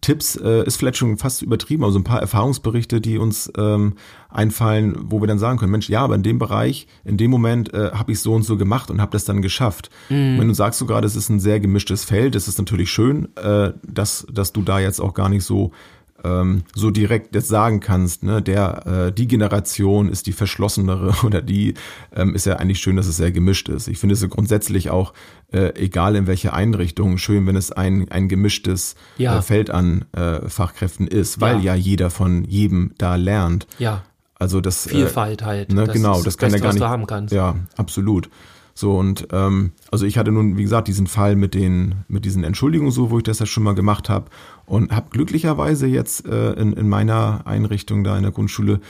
Tipps, 0.00 0.36
äh, 0.36 0.64
ist 0.64 0.76
vielleicht 0.76 0.96
schon 0.96 1.16
fast 1.18 1.42
übertrieben, 1.42 1.84
aber 1.84 1.92
so 1.92 1.98
ein 1.98 2.04
paar 2.04 2.20
Erfahrungsberichte, 2.20 3.00
die 3.00 3.18
uns 3.18 3.52
ähm, 3.56 3.94
einfallen, 4.28 4.96
wo 4.98 5.20
wir 5.20 5.26
dann 5.26 5.38
sagen 5.38 5.58
können, 5.58 5.72
Mensch, 5.72 5.88
ja, 5.88 6.02
aber 6.02 6.14
in 6.14 6.22
dem 6.22 6.38
Bereich, 6.38 6.86
in 7.04 7.16
dem 7.16 7.30
Moment 7.30 7.72
äh, 7.72 7.90
habe 7.92 8.12
ich 8.12 8.20
so 8.20 8.34
und 8.34 8.42
so 8.42 8.56
gemacht 8.56 8.90
und 8.90 9.00
habe 9.00 9.12
das 9.12 9.24
dann 9.24 9.42
geschafft. 9.42 9.90
Mhm. 10.08 10.38
Wenn 10.38 10.48
du 10.48 10.54
sagst 10.54 10.78
so 10.78 10.86
gerade, 10.86 11.06
es 11.06 11.16
ist 11.16 11.28
ein 11.28 11.40
sehr 11.40 11.60
gemischtes 11.60 12.04
Feld, 12.04 12.34
es 12.34 12.48
ist 12.48 12.58
natürlich 12.58 12.90
schön, 12.90 13.28
äh, 13.36 13.72
dass, 13.86 14.26
dass 14.32 14.52
du 14.52 14.62
da 14.62 14.80
jetzt 14.80 15.00
auch 15.00 15.14
gar 15.14 15.28
nicht 15.28 15.44
so 15.44 15.72
ähm, 16.24 16.62
so 16.74 16.90
direkt 16.90 17.34
jetzt 17.34 17.48
sagen 17.48 17.80
kannst, 17.80 18.22
ne, 18.22 18.42
der 18.42 18.86
äh, 18.86 19.12
die 19.12 19.28
Generation 19.28 20.08
ist 20.08 20.26
die 20.26 20.32
verschlossenere 20.32 21.14
oder 21.24 21.42
die 21.42 21.74
ähm, 22.14 22.34
ist 22.34 22.46
ja 22.46 22.56
eigentlich 22.56 22.80
schön, 22.80 22.96
dass 22.96 23.06
es 23.06 23.16
sehr 23.16 23.30
gemischt 23.30 23.68
ist. 23.68 23.88
Ich 23.88 23.98
finde 23.98 24.14
es 24.14 24.28
grundsätzlich 24.28 24.90
auch 24.90 25.12
äh, 25.52 25.74
egal 25.76 26.16
in 26.16 26.26
welche 26.26 26.52
Einrichtung 26.52 27.18
schön, 27.18 27.46
wenn 27.46 27.56
es 27.56 27.70
ein 27.70 28.10
ein 28.10 28.28
gemischtes 28.28 28.96
ja. 29.18 29.38
äh, 29.38 29.42
Feld 29.42 29.70
an 29.70 30.06
äh, 30.12 30.48
Fachkräften 30.48 31.06
ist, 31.06 31.40
weil 31.40 31.56
ja. 31.56 31.74
ja 31.74 31.74
jeder 31.74 32.10
von 32.10 32.44
jedem 32.44 32.92
da 32.98 33.16
lernt. 33.16 33.66
Ja. 33.78 34.02
Also 34.36 34.60
das 34.60 34.86
äh, 34.86 34.90
Vielfalt 34.90 35.44
halt. 35.44 35.72
Ne, 35.72 35.84
das 35.84 35.94
genau, 35.94 36.22
das 36.22 36.38
kann 36.38 36.50
ja 36.50 36.58
gar 36.58 36.72
nicht. 36.72 36.82
haben 36.82 37.06
kannst. 37.06 37.32
Ja, 37.32 37.56
absolut. 37.76 38.28
So 38.74 38.98
und 38.98 39.28
ähm, 39.30 39.72
also 39.92 40.04
ich 40.04 40.18
hatte 40.18 40.32
nun, 40.32 40.56
wie 40.56 40.64
gesagt, 40.64 40.88
diesen 40.88 41.06
Fall 41.06 41.36
mit 41.36 41.54
den 41.54 42.04
mit 42.08 42.24
diesen 42.24 42.42
Entschuldigungen 42.42 42.90
so, 42.90 43.10
wo 43.10 43.18
ich 43.18 43.24
das 43.24 43.38
ja 43.38 43.46
schon 43.46 43.62
mal 43.62 43.74
gemacht 43.74 44.08
habe 44.08 44.30
und 44.66 44.90
habe 44.90 45.10
glücklicherweise 45.10 45.86
jetzt 45.86 46.26
äh, 46.26 46.52
in, 46.54 46.72
in 46.72 46.88
meiner 46.88 47.46
Einrichtung 47.46 48.02
da 48.02 48.16
in 48.16 48.24
der 48.24 48.32
Grundschule 48.32 48.80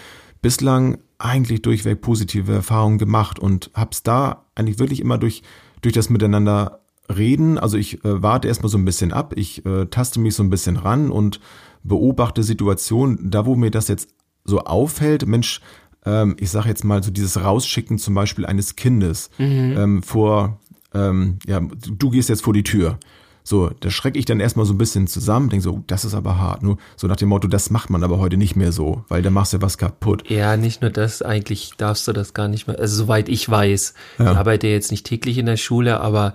bislang 0.40 0.98
eigentlich 1.18 1.62
durchweg 1.62 2.00
positive 2.00 2.52
Erfahrungen 2.52 2.98
gemacht 2.98 3.38
und 3.38 3.70
habe 3.74 3.90
es 3.92 4.02
da 4.02 4.46
eigentlich 4.54 4.78
wirklich 4.78 5.00
immer 5.00 5.18
durch 5.18 5.42
durch 5.82 5.92
das 5.92 6.08
Miteinander 6.08 6.80
reden. 7.14 7.58
Also 7.58 7.76
ich 7.76 8.04
äh, 8.04 8.22
warte 8.22 8.48
erstmal 8.48 8.70
so 8.70 8.78
ein 8.78 8.86
bisschen 8.86 9.12
ab, 9.12 9.34
ich 9.36 9.66
äh, 9.66 9.84
taste 9.86 10.18
mich 10.18 10.34
so 10.34 10.42
ein 10.42 10.50
bisschen 10.50 10.78
ran 10.78 11.10
und 11.10 11.40
beobachte 11.82 12.42
Situationen, 12.42 13.30
da 13.30 13.44
wo 13.44 13.54
mir 13.54 13.70
das 13.70 13.88
jetzt 13.88 14.14
so 14.44 14.60
auffällt, 14.60 15.26
Mensch, 15.26 15.60
ähm, 16.04 16.36
ich 16.38 16.50
sage 16.50 16.68
jetzt 16.68 16.84
mal 16.84 17.02
so 17.02 17.10
dieses 17.10 17.42
Rausschicken 17.42 17.98
zum 17.98 18.14
Beispiel 18.14 18.46
eines 18.46 18.76
Kindes 18.76 19.30
mhm. 19.38 19.74
ähm, 19.76 20.02
vor, 20.02 20.58
ähm, 20.92 21.38
ja, 21.46 21.60
du 21.60 22.10
gehst 22.10 22.28
jetzt 22.28 22.42
vor 22.42 22.54
die 22.54 22.62
Tür. 22.62 22.98
So, 23.46 23.70
da 23.80 23.90
schrecke 23.90 24.18
ich 24.18 24.24
dann 24.24 24.40
erstmal 24.40 24.64
so 24.64 24.72
ein 24.72 24.78
bisschen 24.78 25.06
zusammen, 25.06 25.50
denke 25.50 25.62
so, 25.62 25.74
oh, 25.74 25.84
das 25.86 26.06
ist 26.06 26.14
aber 26.14 26.38
hart. 26.38 26.62
Nur 26.62 26.78
so 26.96 27.06
nach 27.06 27.16
dem 27.16 27.28
Motto, 27.28 27.46
das 27.46 27.68
macht 27.68 27.90
man 27.90 28.02
aber 28.02 28.18
heute 28.18 28.38
nicht 28.38 28.56
mehr 28.56 28.72
so, 28.72 29.04
weil 29.08 29.20
da 29.20 29.28
machst 29.28 29.52
du 29.52 29.60
was 29.60 29.76
kaputt. 29.76 30.30
Ja, 30.30 30.56
nicht 30.56 30.80
nur 30.80 30.90
das, 30.90 31.20
eigentlich 31.20 31.72
darfst 31.76 32.08
du 32.08 32.12
das 32.12 32.32
gar 32.32 32.48
nicht 32.48 32.66
mehr. 32.66 32.78
Also 32.78 32.96
soweit 32.96 33.28
ich 33.28 33.46
weiß, 33.48 33.92
ja. 34.18 34.32
ich 34.32 34.38
arbeite 34.38 34.66
jetzt 34.68 34.90
nicht 34.90 35.04
täglich 35.04 35.36
in 35.36 35.44
der 35.44 35.58
Schule, 35.58 36.00
aber 36.00 36.32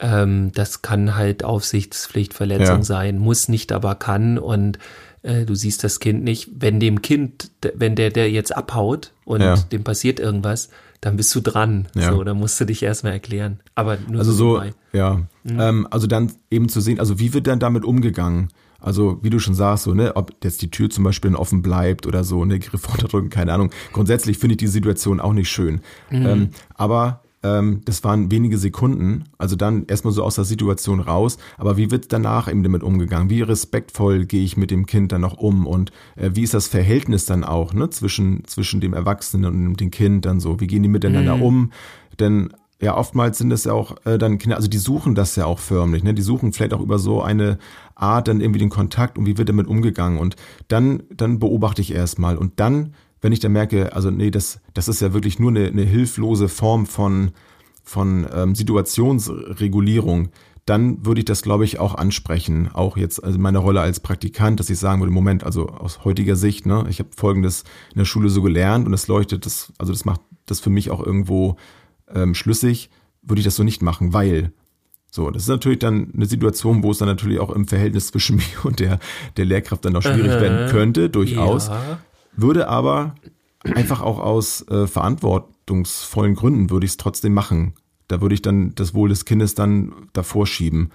ähm, 0.00 0.52
das 0.52 0.82
kann 0.82 1.14
halt 1.16 1.44
Aufsichtspflichtverletzung 1.44 2.78
ja. 2.78 2.82
sein, 2.82 3.18
muss 3.18 3.48
nicht, 3.48 3.72
aber 3.72 3.94
kann 3.94 4.38
und 4.38 4.78
äh, 5.22 5.44
du 5.44 5.54
siehst 5.54 5.84
das 5.84 6.00
Kind 6.00 6.24
nicht. 6.24 6.50
Wenn 6.54 6.80
dem 6.80 7.02
Kind, 7.02 7.50
wenn 7.74 7.94
der, 7.96 8.10
der 8.10 8.30
jetzt 8.30 8.56
abhaut 8.56 9.12
und 9.24 9.40
ja. 9.40 9.56
dem 9.56 9.84
passiert 9.84 10.18
irgendwas, 10.20 10.70
dann 11.00 11.16
bist 11.16 11.34
du 11.34 11.40
dran. 11.40 11.88
Ja. 11.94 12.12
So, 12.12 12.24
dann 12.24 12.38
musst 12.38 12.60
du 12.60 12.66
dich 12.66 12.82
erstmal 12.82 13.12
erklären. 13.12 13.60
Aber 13.74 13.98
nur 14.08 14.18
also 14.18 14.32
so, 14.32 14.56
so 14.56 14.62
ja. 14.92 15.22
Mhm. 15.44 15.60
Ähm, 15.60 15.88
also 15.90 16.06
dann 16.06 16.32
eben 16.50 16.68
zu 16.68 16.80
sehen, 16.80 17.00
also 17.00 17.18
wie 17.18 17.32
wird 17.32 17.46
dann 17.46 17.58
damit 17.58 17.84
umgegangen? 17.84 18.48
Also 18.80 19.18
wie 19.22 19.30
du 19.30 19.38
schon 19.38 19.54
sagst, 19.54 19.84
so, 19.84 19.94
ne, 19.94 20.16
ob 20.16 20.32
jetzt 20.42 20.62
die 20.62 20.70
Tür 20.70 20.88
zum 20.88 21.04
Beispiel 21.04 21.34
offen 21.34 21.60
bleibt 21.60 22.06
oder 22.06 22.24
so, 22.24 22.44
ne, 22.44 22.58
Griff 22.58 22.88
runterdrücken, 22.92 23.30
keine 23.30 23.52
Ahnung. 23.52 23.70
Grundsätzlich 23.92 24.38
finde 24.38 24.54
ich 24.54 24.58
die 24.58 24.68
Situation 24.68 25.20
auch 25.20 25.32
nicht 25.32 25.50
schön. 25.50 25.80
Mhm. 26.10 26.26
Ähm, 26.26 26.48
aber 26.74 27.22
ähm, 27.42 27.80
das 27.84 28.04
waren 28.04 28.30
wenige 28.30 28.58
Sekunden, 28.58 29.24
also 29.38 29.56
dann 29.56 29.86
erstmal 29.86 30.12
so 30.12 30.22
aus 30.22 30.34
der 30.34 30.44
Situation 30.44 31.00
raus. 31.00 31.38
Aber 31.56 31.76
wie 31.76 31.90
wird 31.90 32.12
danach 32.12 32.48
eben 32.48 32.62
damit 32.62 32.82
umgegangen? 32.82 33.30
Wie 33.30 33.42
respektvoll 33.42 34.26
gehe 34.26 34.44
ich 34.44 34.56
mit 34.56 34.70
dem 34.70 34.86
Kind 34.86 35.12
dann 35.12 35.22
noch 35.22 35.38
um? 35.38 35.66
Und 35.66 35.90
äh, 36.16 36.30
wie 36.34 36.42
ist 36.42 36.54
das 36.54 36.68
Verhältnis 36.68 37.24
dann 37.24 37.44
auch 37.44 37.72
ne, 37.72 37.88
zwischen, 37.90 38.44
zwischen 38.46 38.80
dem 38.80 38.92
Erwachsenen 38.92 39.68
und 39.68 39.80
dem 39.80 39.90
Kind 39.90 40.26
dann 40.26 40.40
so? 40.40 40.60
Wie 40.60 40.66
gehen 40.66 40.82
die 40.82 40.88
miteinander 40.88 41.36
mhm. 41.36 41.42
um? 41.42 41.72
Denn 42.18 42.50
ja, 42.82 42.96
oftmals 42.96 43.38
sind 43.38 43.52
es 43.52 43.64
ja 43.64 43.72
auch 43.72 43.96
äh, 44.06 44.16
dann 44.16 44.38
Kinder, 44.38 44.56
also 44.56 44.68
die 44.68 44.78
suchen 44.78 45.14
das 45.14 45.36
ja 45.36 45.44
auch 45.44 45.58
förmlich, 45.58 46.02
ne? 46.02 46.14
Die 46.14 46.22
suchen 46.22 46.52
vielleicht 46.52 46.72
auch 46.72 46.80
über 46.80 46.98
so 46.98 47.20
eine 47.20 47.58
Art 47.94 48.26
dann 48.26 48.40
irgendwie 48.40 48.60
den 48.60 48.70
Kontakt 48.70 49.18
und 49.18 49.26
wie 49.26 49.36
wird 49.36 49.50
damit 49.50 49.66
umgegangen. 49.66 50.18
Und 50.18 50.36
dann, 50.68 51.02
dann 51.14 51.38
beobachte 51.38 51.82
ich 51.82 51.92
erstmal. 51.92 52.38
Und 52.38 52.58
dann, 52.58 52.94
wenn 53.20 53.32
ich 53.32 53.40
dann 53.40 53.52
merke, 53.52 53.94
also 53.94 54.10
nee, 54.10 54.30
das, 54.30 54.60
das 54.74 54.88
ist 54.88 55.00
ja 55.00 55.12
wirklich 55.12 55.38
nur 55.38 55.50
eine, 55.50 55.66
eine 55.66 55.82
hilflose 55.82 56.48
Form 56.48 56.86
von, 56.86 57.32
von 57.82 58.26
ähm, 58.32 58.54
Situationsregulierung, 58.54 60.30
dann 60.66 61.04
würde 61.04 61.20
ich 61.20 61.24
das, 61.24 61.42
glaube 61.42 61.64
ich, 61.64 61.78
auch 61.78 61.94
ansprechen. 61.94 62.70
Auch 62.72 62.96
jetzt 62.96 63.22
also 63.22 63.38
meine 63.38 63.58
Rolle 63.58 63.80
als 63.80 64.00
Praktikant, 64.00 64.60
dass 64.60 64.70
ich 64.70 64.78
sagen 64.78 65.00
würde, 65.00 65.12
Moment, 65.12 65.44
also 65.44 65.68
aus 65.68 66.04
heutiger 66.04 66.36
Sicht, 66.36 66.66
ne, 66.66 66.86
ich 66.88 66.98
habe 66.98 67.10
folgendes 67.16 67.64
in 67.92 67.98
der 67.98 68.04
Schule 68.04 68.28
so 68.28 68.42
gelernt 68.42 68.86
und 68.86 68.94
es 68.94 69.08
leuchtet 69.08 69.46
das, 69.46 69.72
also 69.78 69.92
das 69.92 70.04
macht 70.04 70.20
das 70.46 70.60
für 70.60 70.70
mich 70.70 70.90
auch 70.90 71.04
irgendwo 71.04 71.56
ähm, 72.14 72.34
schlüssig, 72.34 72.90
würde 73.22 73.40
ich 73.40 73.44
das 73.44 73.56
so 73.56 73.64
nicht 73.64 73.82
machen, 73.82 74.12
weil 74.12 74.52
so, 75.10 75.30
das 75.30 75.42
ist 75.42 75.48
natürlich 75.48 75.80
dann 75.80 76.12
eine 76.14 76.26
Situation, 76.26 76.84
wo 76.84 76.92
es 76.92 76.98
dann 76.98 77.08
natürlich 77.08 77.40
auch 77.40 77.50
im 77.50 77.66
Verhältnis 77.66 78.08
zwischen 78.08 78.36
mir 78.36 78.64
und 78.64 78.80
der, 78.80 79.00
der 79.36 79.44
Lehrkraft 79.44 79.84
dann 79.84 79.94
noch 79.94 80.02
schwierig 80.02 80.32
äh, 80.32 80.40
werden 80.40 80.70
könnte, 80.70 81.10
durchaus. 81.10 81.66
Ja. 81.66 81.98
Würde 82.32 82.68
aber 82.68 83.14
einfach 83.64 84.00
auch 84.00 84.18
aus 84.18 84.66
äh, 84.68 84.86
verantwortungsvollen 84.86 86.34
Gründen 86.34 86.70
würde 86.70 86.86
ich 86.86 86.92
es 86.92 86.96
trotzdem 86.96 87.34
machen. 87.34 87.74
Da 88.08 88.20
würde 88.20 88.34
ich 88.34 88.42
dann 88.42 88.74
das 88.74 88.94
Wohl 88.94 89.08
des 89.08 89.24
Kindes 89.24 89.54
dann 89.54 89.92
davor 90.12 90.46
schieben. 90.46 90.90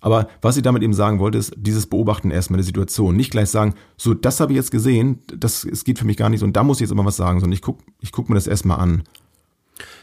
Aber 0.00 0.28
was 0.42 0.58
ich 0.58 0.62
damit 0.62 0.82
eben 0.82 0.92
sagen 0.92 1.18
wollte, 1.18 1.38
ist 1.38 1.54
dieses 1.56 1.86
Beobachten 1.86 2.30
erstmal 2.30 2.58
der 2.58 2.64
Situation. 2.64 3.16
Nicht 3.16 3.30
gleich 3.30 3.48
sagen, 3.48 3.74
so, 3.96 4.12
das 4.12 4.38
habe 4.38 4.52
ich 4.52 4.56
jetzt 4.56 4.70
gesehen, 4.70 5.20
das, 5.34 5.64
es 5.64 5.84
geht 5.84 5.98
für 5.98 6.04
mich 6.04 6.18
gar 6.18 6.28
nicht 6.28 6.40
so 6.40 6.46
und 6.46 6.54
da 6.54 6.62
muss 6.62 6.76
ich 6.76 6.82
jetzt 6.82 6.90
immer 6.90 7.06
was 7.06 7.16
sagen, 7.16 7.40
sondern 7.40 7.54
ich 7.54 7.62
gucke 7.62 7.82
ich 8.00 8.12
guck 8.12 8.28
mir 8.28 8.34
das 8.34 8.46
erstmal 8.46 8.80
an. 8.80 9.04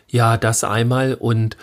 Ja, 0.08 0.38
das 0.38 0.64
einmal 0.64 1.14
und 1.14 1.56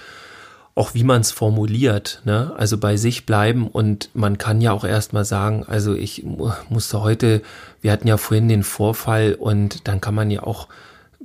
auch 0.76 0.94
wie 0.94 1.02
man 1.02 1.20
es 1.20 1.32
formuliert, 1.32 2.22
ne? 2.24 2.54
Also 2.56 2.78
bei 2.78 2.96
sich 2.96 3.26
bleiben 3.26 3.66
und 3.66 4.10
man 4.14 4.38
kann 4.38 4.60
ja 4.60 4.70
auch 4.70 4.84
erstmal 4.84 5.24
sagen, 5.24 5.64
also 5.66 5.96
ich 5.96 6.24
musste 6.68 7.02
heute, 7.02 7.42
wir 7.80 7.92
hatten 7.92 8.08
ja 8.08 8.16
vorhin 8.16 8.48
den 8.48 8.62
Vorfall 8.62 9.34
und 9.34 9.86
dann 9.88 10.00
kann 10.00 10.14
man 10.14 10.30
ja 10.30 10.42
auch 10.42 10.68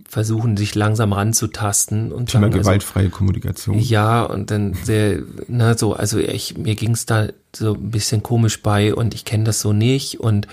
versuchen, 0.08 0.58
sich 0.58 0.76
langsam 0.76 1.14
ranzutasten 1.14 2.12
und 2.12 2.30
Thema 2.30 2.44
sagen, 2.44 2.54
also 2.54 2.60
gewaltfreie 2.64 3.06
also, 3.06 3.18
Kommunikation. 3.18 3.80
Ja, 3.80 4.24
und 4.24 4.52
dann 4.52 4.74
sehr, 4.74 5.20
ne, 5.48 5.76
so, 5.78 5.94
also 5.94 6.20
ich, 6.20 6.58
mir 6.58 6.76
ging 6.76 6.92
es 6.92 7.06
da 7.06 7.28
so 7.56 7.74
ein 7.74 7.92
bisschen 7.92 8.24
komisch 8.24 8.62
bei 8.62 8.94
und 8.94 9.14
ich 9.14 9.26
kenne 9.26 9.44
das 9.44 9.62
so 9.62 9.74
nicht 9.74 10.20
und 10.20 10.48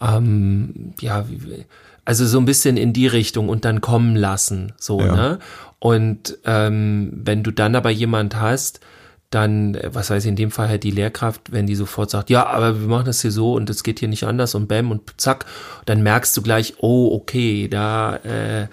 ähm, 0.00 0.94
ja, 1.00 1.26
also 2.04 2.26
so 2.26 2.38
ein 2.38 2.44
bisschen 2.44 2.76
in 2.76 2.92
die 2.92 3.06
Richtung 3.06 3.48
und 3.48 3.64
dann 3.64 3.80
kommen 3.80 4.16
lassen, 4.16 4.72
so, 4.78 5.00
ja. 5.00 5.14
ne? 5.14 5.38
Und 5.78 6.38
ähm, 6.46 7.10
wenn 7.12 7.42
du 7.42 7.50
dann 7.50 7.76
aber 7.76 7.90
jemand 7.90 8.40
hast, 8.40 8.80
dann, 9.34 9.76
was 9.84 10.10
weiß 10.10 10.24
ich, 10.24 10.28
in 10.28 10.36
dem 10.36 10.50
Fall 10.50 10.68
halt 10.68 10.84
die 10.84 10.90
Lehrkraft, 10.90 11.52
wenn 11.52 11.66
die 11.66 11.74
sofort 11.74 12.10
sagt, 12.10 12.30
ja, 12.30 12.46
aber 12.46 12.80
wir 12.80 12.88
machen 12.88 13.06
das 13.06 13.22
hier 13.22 13.32
so 13.32 13.54
und 13.54 13.68
es 13.68 13.82
geht 13.82 13.98
hier 13.98 14.08
nicht 14.08 14.24
anders 14.24 14.54
und 14.54 14.68
bam 14.68 14.90
und 14.90 15.20
zack, 15.20 15.46
dann 15.86 16.02
merkst 16.02 16.36
du 16.36 16.42
gleich, 16.42 16.74
oh, 16.78 17.12
okay, 17.14 17.68
da, 17.68 18.16
äh, 18.16 18.68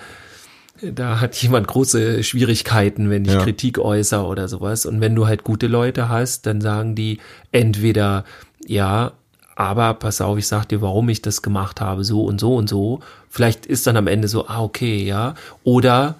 da 0.82 1.20
hat 1.20 1.36
jemand 1.36 1.68
große 1.68 2.24
Schwierigkeiten, 2.24 3.10
wenn 3.10 3.26
ich 3.26 3.34
ja. 3.34 3.44
Kritik 3.44 3.80
äußere 3.80 4.26
oder 4.26 4.48
sowas. 4.48 4.86
Und 4.86 5.02
wenn 5.02 5.16
du 5.16 5.28
halt 5.28 5.44
gute 5.44 5.68
Leute 5.68 6.10
hast, 6.10 6.46
dann 6.46 6.62
sagen 6.62 6.96
die 6.96 7.20
entweder, 7.52 8.24
ja, 8.66 9.14
aber 9.56 9.94
pass 9.96 10.22
auf, 10.22 10.38
ich 10.38 10.48
sag 10.48 10.66
dir, 10.66 10.82
warum 10.82 11.10
ich 11.10 11.22
das 11.22 11.42
gemacht 11.42 11.82
habe, 11.82 12.04
so 12.04 12.24
und 12.24 12.40
so 12.40 12.56
und 12.56 12.68
so. 12.70 13.00
Vielleicht 13.30 13.66
ist 13.66 13.86
dann 13.86 13.98
am 13.98 14.08
Ende 14.08 14.28
so, 14.28 14.48
ah, 14.48 14.62
okay, 14.62 15.04
ja. 15.04 15.36
Oder 15.64 16.16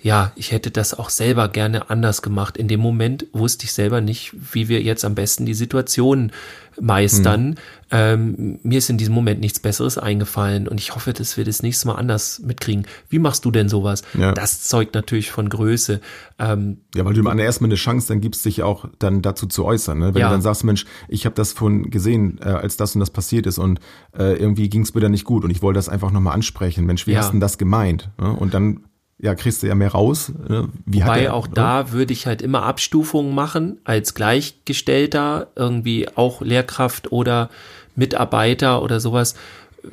ja, 0.00 0.32
ich 0.34 0.50
hätte 0.50 0.70
das 0.70 0.98
auch 0.98 1.10
selber 1.10 1.48
gerne 1.48 1.90
anders 1.90 2.22
gemacht. 2.22 2.56
In 2.56 2.68
dem 2.68 2.80
Moment 2.80 3.26
wusste 3.32 3.64
ich 3.64 3.72
selber 3.72 4.00
nicht, 4.00 4.34
wie 4.52 4.68
wir 4.68 4.82
jetzt 4.82 5.04
am 5.04 5.14
besten 5.14 5.46
die 5.46 5.54
Situation 5.54 6.32
meistern. 6.80 7.50
Mhm. 7.50 7.54
Ähm, 7.90 8.58
mir 8.62 8.78
ist 8.78 8.88
in 8.90 8.96
diesem 8.96 9.14
Moment 9.14 9.40
nichts 9.40 9.60
Besseres 9.60 9.98
eingefallen 9.98 10.66
und 10.66 10.80
ich 10.80 10.94
hoffe, 10.94 11.12
dass 11.12 11.36
wir 11.36 11.44
das 11.44 11.62
nächste 11.62 11.86
Mal 11.86 11.96
anders 11.96 12.40
mitkriegen. 12.40 12.86
Wie 13.10 13.18
machst 13.18 13.44
du 13.44 13.50
denn 13.50 13.68
sowas? 13.68 14.02
Ja. 14.14 14.32
Das 14.32 14.62
zeugt 14.62 14.94
natürlich 14.94 15.30
von 15.30 15.48
Größe. 15.48 16.00
Ähm, 16.38 16.78
ja, 16.94 17.04
weil 17.04 17.14
du 17.14 17.28
an 17.28 17.38
erstmal 17.38 17.68
eine 17.68 17.76
Chance 17.76 18.08
dann 18.08 18.20
gibst, 18.20 18.44
dich 18.44 18.62
auch 18.62 18.86
dann 18.98 19.22
dazu 19.22 19.46
zu 19.46 19.64
äußern. 19.64 19.98
Ne? 19.98 20.14
Wenn 20.14 20.20
ja. 20.20 20.28
du 20.28 20.32
dann 20.32 20.42
sagst, 20.42 20.64
Mensch, 20.64 20.86
ich 21.08 21.26
habe 21.26 21.34
das 21.34 21.52
von 21.52 21.90
gesehen, 21.90 22.40
äh, 22.42 22.48
als 22.48 22.76
das 22.76 22.94
und 22.94 23.00
das 23.00 23.10
passiert 23.10 23.46
ist 23.46 23.58
und 23.58 23.78
äh, 24.16 24.34
irgendwie 24.36 24.68
ging 24.68 24.82
es 24.82 24.94
mir 24.94 25.00
da 25.00 25.08
nicht 25.08 25.24
gut 25.24 25.44
und 25.44 25.50
ich 25.50 25.62
wollte 25.62 25.78
das 25.78 25.88
einfach 25.88 26.10
nochmal 26.10 26.34
ansprechen. 26.34 26.86
Mensch, 26.86 27.06
wie 27.06 27.12
ja. 27.12 27.18
hast 27.18 27.28
du 27.28 27.32
denn 27.32 27.40
das 27.40 27.58
gemeint? 27.58 28.10
Ne? 28.18 28.32
Und 28.32 28.54
dann 28.54 28.80
ja, 29.22 29.36
kriegst 29.36 29.62
du 29.62 29.68
ja 29.68 29.76
mehr 29.76 29.92
raus. 29.92 30.32
Ne? 30.48 30.68
Wie 30.84 31.00
Wobei 31.00 31.24
er, 31.24 31.34
auch 31.34 31.46
oder? 31.46 31.54
da 31.54 31.92
würde 31.92 32.12
ich 32.12 32.26
halt 32.26 32.42
immer 32.42 32.64
Abstufungen 32.64 33.34
machen, 33.34 33.78
als 33.84 34.14
Gleichgestellter, 34.14 35.46
irgendwie 35.54 36.08
auch 36.16 36.42
Lehrkraft 36.42 37.12
oder 37.12 37.48
Mitarbeiter 37.94 38.82
oder 38.82 38.98
sowas, 38.98 39.36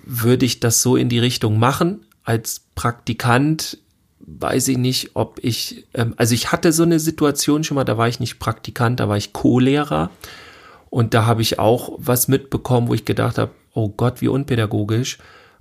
würde 0.03 0.47
ich 0.47 0.59
das 0.59 0.81
so 0.81 0.95
in 0.95 1.09
die 1.09 1.19
Richtung 1.19 1.59
machen. 1.59 2.05
Als 2.23 2.63
Praktikant 2.73 3.77
weiß 4.19 4.67
ich 4.67 4.79
nicht, 4.79 5.11
ob 5.13 5.39
ich, 5.43 5.85
ähm, 5.93 6.15
also 6.17 6.33
ich 6.33 6.51
hatte 6.51 6.73
so 6.73 6.81
eine 6.81 6.99
Situation 6.99 7.63
schon 7.63 7.75
mal, 7.75 7.83
da 7.83 7.99
war 7.99 8.07
ich 8.07 8.19
nicht 8.19 8.39
Praktikant, 8.39 8.99
da 8.99 9.09
war 9.09 9.17
ich 9.17 9.31
Co-Lehrer 9.31 10.09
und 10.89 11.13
da 11.13 11.27
habe 11.27 11.43
ich 11.43 11.59
auch 11.59 11.91
was 11.97 12.27
mitbekommen, 12.27 12.87
wo 12.87 12.95
ich 12.95 13.05
gedacht 13.05 13.37
habe, 13.37 13.51
oh 13.75 13.89
Gott, 13.89 14.21
wie 14.21 14.27
unpädagogisch. 14.27 15.19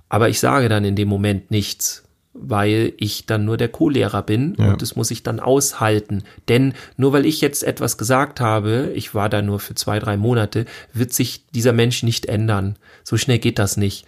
Aber 0.09 0.27
ich 0.27 0.39
sage 0.39 0.69
dann 0.69 0.85
in 0.85 0.95
dem 0.95 1.07
Moment 1.07 1.51
nichts 1.51 2.08
weil 2.33 2.93
ich 2.97 3.25
dann 3.25 3.45
nur 3.45 3.57
der 3.57 3.69
Co-Lehrer 3.69 4.21
bin 4.21 4.55
ja. 4.57 4.71
und 4.71 4.81
das 4.81 4.95
muss 4.95 5.11
ich 5.11 5.23
dann 5.23 5.39
aushalten. 5.39 6.23
Denn 6.47 6.73
nur 6.95 7.11
weil 7.13 7.25
ich 7.25 7.41
jetzt 7.41 7.63
etwas 7.63 7.97
gesagt 7.97 8.39
habe, 8.39 8.91
ich 8.95 9.15
war 9.15 9.29
da 9.29 9.41
nur 9.41 9.59
für 9.59 9.75
zwei, 9.75 9.99
drei 9.99 10.15
Monate, 10.15 10.65
wird 10.93 11.13
sich 11.13 11.45
dieser 11.47 11.73
Mensch 11.73 12.03
nicht 12.03 12.27
ändern. 12.27 12.77
So 13.03 13.17
schnell 13.17 13.39
geht 13.39 13.59
das 13.59 13.77
nicht. 13.77 14.05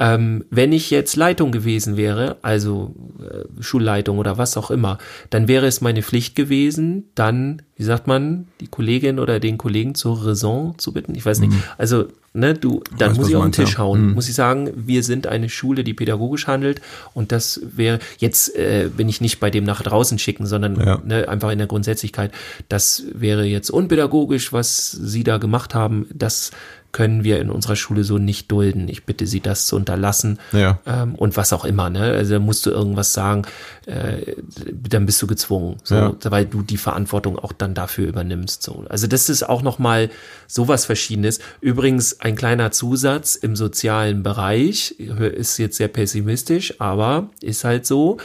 Ähm, 0.00 0.46
wenn 0.48 0.72
ich 0.72 0.90
jetzt 0.90 1.14
Leitung 1.14 1.52
gewesen 1.52 1.98
wäre, 1.98 2.38
also 2.40 2.94
äh, 3.20 3.62
Schulleitung 3.62 4.16
oder 4.16 4.38
was 4.38 4.56
auch 4.56 4.70
immer, 4.70 4.96
dann 5.28 5.46
wäre 5.46 5.66
es 5.66 5.82
meine 5.82 6.02
Pflicht 6.02 6.34
gewesen, 6.34 7.10
dann, 7.14 7.60
wie 7.76 7.84
sagt 7.84 8.06
man, 8.06 8.48
die 8.60 8.66
Kollegin 8.66 9.18
oder 9.18 9.40
den 9.40 9.58
Kollegen 9.58 9.94
zur 9.94 10.24
Raison 10.24 10.74
zu 10.78 10.94
bitten. 10.94 11.14
Ich 11.14 11.26
weiß 11.26 11.40
nicht. 11.40 11.52
Mhm. 11.52 11.62
Also, 11.76 12.06
ne, 12.32 12.54
du, 12.54 12.82
dann 12.96 13.10
weiß, 13.10 13.18
muss 13.18 13.28
ich 13.28 13.36
auf 13.36 13.42
den 13.42 13.52
Tisch 13.52 13.76
hauen. 13.76 14.08
Mhm. 14.08 14.14
Muss 14.14 14.30
ich 14.30 14.34
sagen, 14.34 14.70
wir 14.74 15.02
sind 15.02 15.26
eine 15.26 15.50
Schule, 15.50 15.84
die 15.84 15.92
pädagogisch 15.92 16.46
handelt 16.46 16.80
und 17.12 17.30
das 17.30 17.60
wäre, 17.62 17.98
jetzt 18.16 18.56
äh, 18.56 18.88
bin 18.96 19.06
ich 19.06 19.20
nicht 19.20 19.38
bei 19.38 19.50
dem 19.50 19.64
nach 19.64 19.82
draußen 19.82 20.18
schicken, 20.18 20.46
sondern 20.46 20.80
ja. 20.80 21.02
ne, 21.04 21.28
einfach 21.28 21.50
in 21.50 21.58
der 21.58 21.66
Grundsätzlichkeit, 21.66 22.32
das 22.70 23.04
wäre 23.12 23.44
jetzt 23.44 23.68
unpädagogisch, 23.68 24.50
was 24.50 24.92
sie 24.92 25.24
da 25.24 25.36
gemacht 25.36 25.74
haben. 25.74 26.06
Das 26.14 26.52
können 26.92 27.24
wir 27.24 27.40
in 27.40 27.50
unserer 27.50 27.76
Schule 27.76 28.04
so 28.04 28.18
nicht 28.18 28.50
dulden. 28.50 28.88
Ich 28.88 29.04
bitte 29.04 29.26
Sie, 29.26 29.40
das 29.40 29.66
zu 29.66 29.76
unterlassen. 29.76 30.38
Ja. 30.52 30.80
Ähm, 30.86 31.14
und 31.14 31.36
was 31.36 31.52
auch 31.52 31.64
immer, 31.64 31.90
ne? 31.90 32.02
Also 32.02 32.38
musst 32.40 32.66
du 32.66 32.70
irgendwas 32.70 33.12
sagen, 33.12 33.42
äh, 33.86 34.34
dann 34.72 35.06
bist 35.06 35.20
du 35.22 35.26
gezwungen, 35.26 35.76
so, 35.84 35.94
ja. 35.94 36.16
weil 36.24 36.46
du 36.46 36.62
die 36.62 36.76
Verantwortung 36.76 37.38
auch 37.38 37.52
dann 37.52 37.74
dafür 37.74 38.08
übernimmst. 38.08 38.62
So. 38.62 38.84
Also 38.88 39.06
das 39.06 39.28
ist 39.28 39.48
auch 39.48 39.62
nochmal 39.62 40.10
sowas 40.46 40.84
Verschiedenes. 40.84 41.38
Übrigens 41.60 42.20
ein 42.20 42.34
kleiner 42.34 42.70
Zusatz 42.72 43.36
im 43.36 43.56
sozialen 43.56 44.22
Bereich, 44.22 44.92
ist 44.98 45.58
jetzt 45.58 45.76
sehr 45.76 45.88
pessimistisch, 45.88 46.80
aber 46.80 47.30
ist 47.40 47.64
halt 47.64 47.86
so. 47.86 48.18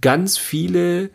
Ganz 0.00 0.36
viele 0.36 1.10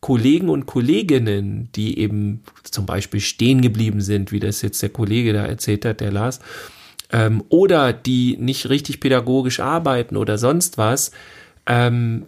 Kollegen 0.00 0.48
und 0.48 0.66
Kolleginnen, 0.66 1.70
die 1.74 1.98
eben 1.98 2.42
zum 2.62 2.86
Beispiel 2.86 3.20
stehen 3.20 3.60
geblieben 3.60 4.00
sind, 4.00 4.30
wie 4.30 4.40
das 4.40 4.62
jetzt 4.62 4.80
der 4.80 4.90
Kollege 4.90 5.32
da 5.32 5.44
erzählt 5.44 5.84
hat, 5.84 6.00
der 6.00 6.12
Lars, 6.12 6.40
ähm, 7.10 7.42
oder 7.48 7.92
die 7.92 8.36
nicht 8.38 8.68
richtig 8.68 9.00
pädagogisch 9.00 9.60
arbeiten 9.60 10.16
oder 10.16 10.38
sonst 10.38 10.78
was, 10.78 11.10
ähm, 11.66 12.26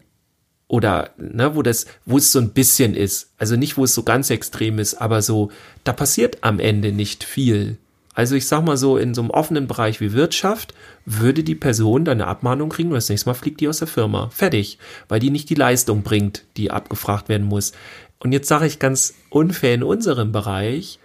oder 0.67 1.11
ne, 1.17 1.55
wo 1.55 1.63
das, 1.63 1.87
wo 2.07 2.19
es 2.19 2.33
so 2.33 2.39
ein 2.39 2.51
bisschen 2.51 2.95
ist, 2.95 3.33
also 3.39 3.57
nicht, 3.57 3.77
wo 3.77 3.85
es 3.85 3.95
so 3.95 4.03
ganz 4.03 4.31
extrem 4.31 4.79
ist, 4.79 4.95
aber 4.95 5.21
so, 5.21 5.51
da 5.85 5.93
passiert 5.93 6.39
am 6.43 6.61
Ende 6.61 6.93
nicht 6.93 7.25
viel. 7.25 7.77
Also 8.15 8.35
ich 8.35 8.47
sag 8.47 8.65
mal 8.65 8.77
so, 8.77 8.97
in 8.97 9.15
so 9.15 9.23
einem 9.23 9.31
offenen 9.31 9.67
Bereich 9.67 10.01
wie 10.01 10.13
Wirtschaft 10.13 10.75
würde 11.07 11.45
die 11.45 11.55
Person 11.55 12.05
dann 12.05 12.21
eine 12.21 12.27
Abmahnung 12.29 12.69
kriegen 12.69 12.89
und 12.91 12.97
das 12.97 13.09
nächste 13.09 13.29
Mal 13.29 13.35
fliegt 13.35 13.61
die 13.61 13.69
aus 13.69 13.79
der 13.79 13.89
Firma. 13.89 14.31
Fertig. 14.31 14.79
Weil 15.09 15.21
die 15.21 15.31
nicht 15.31 15.49
die 15.49 15.55
Leistung 15.55 16.03
bringt, 16.03 16.45
die 16.57 16.71
abgefragt 16.71 17.29
werden 17.29 17.47
muss. 17.47 17.73
Und 18.19 18.33
jetzt 18.33 18.49
sage 18.49 18.67
ich 18.67 18.79
ganz 18.79 19.15
unfair 19.31 19.75
in 19.75 19.83
unserem 19.83 20.33
Bereich, 20.33 20.99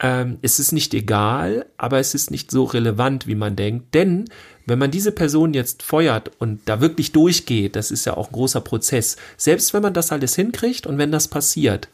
ähm, 0.00 0.38
es 0.42 0.58
ist 0.58 0.72
nicht 0.72 0.94
egal, 0.94 1.66
aber 1.76 1.98
es 1.98 2.14
ist 2.14 2.30
nicht 2.30 2.50
so 2.50 2.64
relevant, 2.64 3.26
wie 3.26 3.34
man 3.34 3.54
denkt. 3.54 3.94
Denn 3.94 4.24
wenn 4.66 4.78
man 4.78 4.90
diese 4.90 5.12
Person 5.12 5.54
jetzt 5.54 5.82
feuert 5.82 6.30
und 6.38 6.60
da 6.64 6.80
wirklich 6.80 7.12
durchgeht, 7.12 7.76
das 7.76 7.90
ist 7.90 8.06
ja 8.06 8.16
auch 8.16 8.28
ein 8.28 8.32
großer 8.32 8.60
Prozess, 8.60 9.16
selbst 9.36 9.74
wenn 9.74 9.82
man 9.82 9.94
das 9.94 10.10
alles 10.10 10.34
hinkriegt 10.34 10.86
und 10.86 10.96
wenn 10.98 11.12
das 11.12 11.28
passiert, 11.28 11.88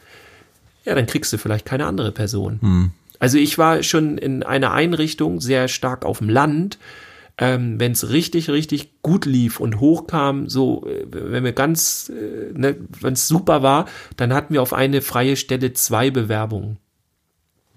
ja, 0.85 0.95
dann 0.95 1.07
kriegst 1.07 1.33
du 1.33 1.39
vielleicht 1.39 1.67
keine 1.67 1.87
andere 1.87 2.13
Person. 2.13 2.61
Hm. 2.61 2.93
Also 3.19 3.39
ich 3.39 3.59
war 3.59 3.83
schon 3.83 4.19
in 4.19 4.43
einer 4.43 4.73
Einrichtung 4.73 5.41
sehr 5.41 5.69
stark 5.69 6.05
auf 6.05 6.19
dem 6.19 6.29
Land, 6.29 6.79
ähm, 7.39 7.79
wenn 7.79 7.93
es 7.93 8.11
richtig, 8.11 8.49
richtig 8.51 9.03
gut 9.03 9.27
lief 9.27 9.61
und 9.61 9.81
hochkam, 9.81 10.49
so, 10.49 10.87
äh, 10.87 11.07
wenn 11.11 11.45
wir 11.45 11.53
ganz, 11.53 12.11
äh, 12.11 12.53
ne, 12.59 12.77
wenn 13.01 13.13
es 13.13 13.29
super 13.29 13.63
war, 13.63 13.87
dann 14.17 14.33
hatten 14.33 14.55
wir 14.55 14.63
auf 14.63 14.73
eine 14.73 15.03
freie 15.03 15.37
Stelle 15.37 15.73
zwei 15.75 16.11
Bewerbungen. 16.11 16.79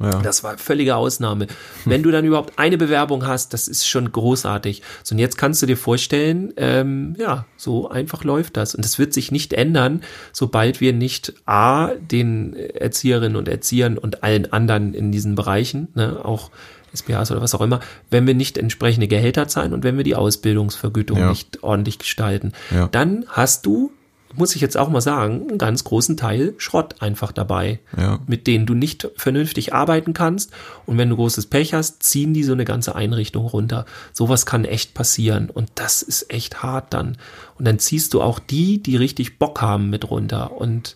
Ja. 0.02 0.22
Das 0.22 0.44
war 0.44 0.58
völlige 0.58 0.96
Ausnahme. 0.96 1.48
Wenn 1.84 2.04
du 2.04 2.12
dann 2.12 2.24
überhaupt 2.24 2.58
eine 2.58 2.78
Bewerbung 2.78 3.28
hast, 3.28 3.54
das 3.54 3.68
ist 3.68 3.88
schon 3.88 4.12
großartig. 4.12 4.82
So, 5.04 5.14
und 5.14 5.20
jetzt 5.20 5.38
kannst 5.38 5.62
du 5.62 5.66
dir 5.66 5.76
vorstellen, 5.76 6.54
ähm, 6.56 7.16
ja, 7.20 7.46
so 7.58 7.90
einfach 7.90 8.24
läuft 8.24 8.56
das. 8.56 8.76
Und 8.76 8.86
das 8.86 8.98
wird 8.98 9.14
sich 9.14 9.32
nicht 9.32 9.52
ändern, 9.52 10.02
sobald 10.32 10.80
wir 10.80 10.94
nicht 10.94 11.34
A, 11.46 11.90
den 11.96 12.54
Erzieherinnen 12.54 13.36
und 13.36 13.50
Erziehern 13.50 13.98
und 13.98 14.24
allen 14.24 14.52
anderen 14.54 14.94
in 14.94 15.12
diesen 15.12 15.36
Bereichen, 15.36 15.90
ne, 15.96 16.24
auch 16.24 16.50
SPAs 16.94 17.32
oder 17.32 17.42
was 17.42 17.54
auch 17.54 17.62
immer, 17.62 17.82
wenn 18.10 18.26
wir 18.26 18.34
nicht 18.34 18.58
entsprechende 18.58 19.08
Gehälter 19.08 19.48
zahlen 19.48 19.74
und 19.74 19.84
wenn 19.84 19.98
wir 19.98 20.04
die 20.04 20.16
Ausbildungsvergütung 20.16 21.18
ja. 21.20 21.30
nicht 21.30 21.62
ordentlich 21.62 22.00
gestalten. 22.00 22.54
Ja. 22.72 22.88
Dann 22.88 23.26
hast 23.28 23.66
du 23.66 23.92
muss 24.40 24.56
ich 24.56 24.62
jetzt 24.62 24.78
auch 24.78 24.90
mal 24.90 25.02
sagen, 25.02 25.48
einen 25.50 25.58
ganz 25.58 25.84
großen 25.84 26.18
Teil 26.18 26.56
Schrott 26.58 27.02
einfach 27.02 27.32
dabei, 27.32 27.80
ja. 27.96 28.20
mit 28.26 28.48
denen 28.48 28.66
du 28.66 28.74
nicht 28.74 29.08
vernünftig 29.18 29.74
arbeiten 29.74 30.14
kannst. 30.14 30.52
Und 30.86 30.98
wenn 30.98 31.10
du 31.10 31.18
großes 31.18 31.48
Pech 31.48 31.74
hast, 31.74 32.02
ziehen 32.02 32.34
die 32.34 32.44
so 32.44 32.54
eine 32.54 32.66
ganze 32.66 32.96
Einrichtung 32.96 33.46
runter. 33.46 33.86
Sowas 34.14 34.46
kann 34.46 34.66
echt 34.66 34.94
passieren. 34.94 35.50
Und 35.50 35.70
das 35.76 36.02
ist 36.02 36.34
echt 36.34 36.64
hart 36.64 36.94
dann. 36.94 37.18
Und 37.58 37.68
dann 37.68 37.78
ziehst 37.78 38.14
du 38.14 38.22
auch 38.22 38.40
die, 38.40 38.82
die 38.82 38.96
richtig 38.96 39.38
Bock 39.38 39.62
haben, 39.62 39.90
mit 39.90 40.10
runter. 40.10 40.54
Und 40.54 40.96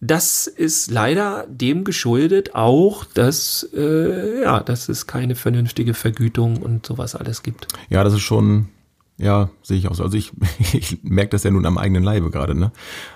das 0.00 0.46
ist 0.46 0.90
leider 0.90 1.46
dem 1.48 1.82
geschuldet 1.82 2.54
auch, 2.54 3.04
dass, 3.04 3.68
äh, 3.74 4.42
ja, 4.42 4.60
dass 4.60 4.88
es 4.88 5.08
keine 5.08 5.34
vernünftige 5.34 5.94
Vergütung 5.94 6.58
und 6.58 6.86
sowas 6.86 7.16
alles 7.16 7.42
gibt. 7.42 7.66
Ja, 7.90 8.04
das 8.04 8.14
ist 8.14 8.20
schon 8.20 8.68
ja, 9.20 9.50
sehe 9.62 9.76
ich 9.76 9.88
auch 9.88 9.94
so. 9.94 10.04
Also 10.04 10.16
ich, 10.16 10.32
ich 10.72 11.02
merke 11.02 11.30
das 11.30 11.42
ja 11.42 11.50
nun 11.50 11.66
am 11.66 11.76
eigenen 11.76 12.04
Leibe 12.04 12.30
gerade, 12.30 12.54
ne? 12.54 12.70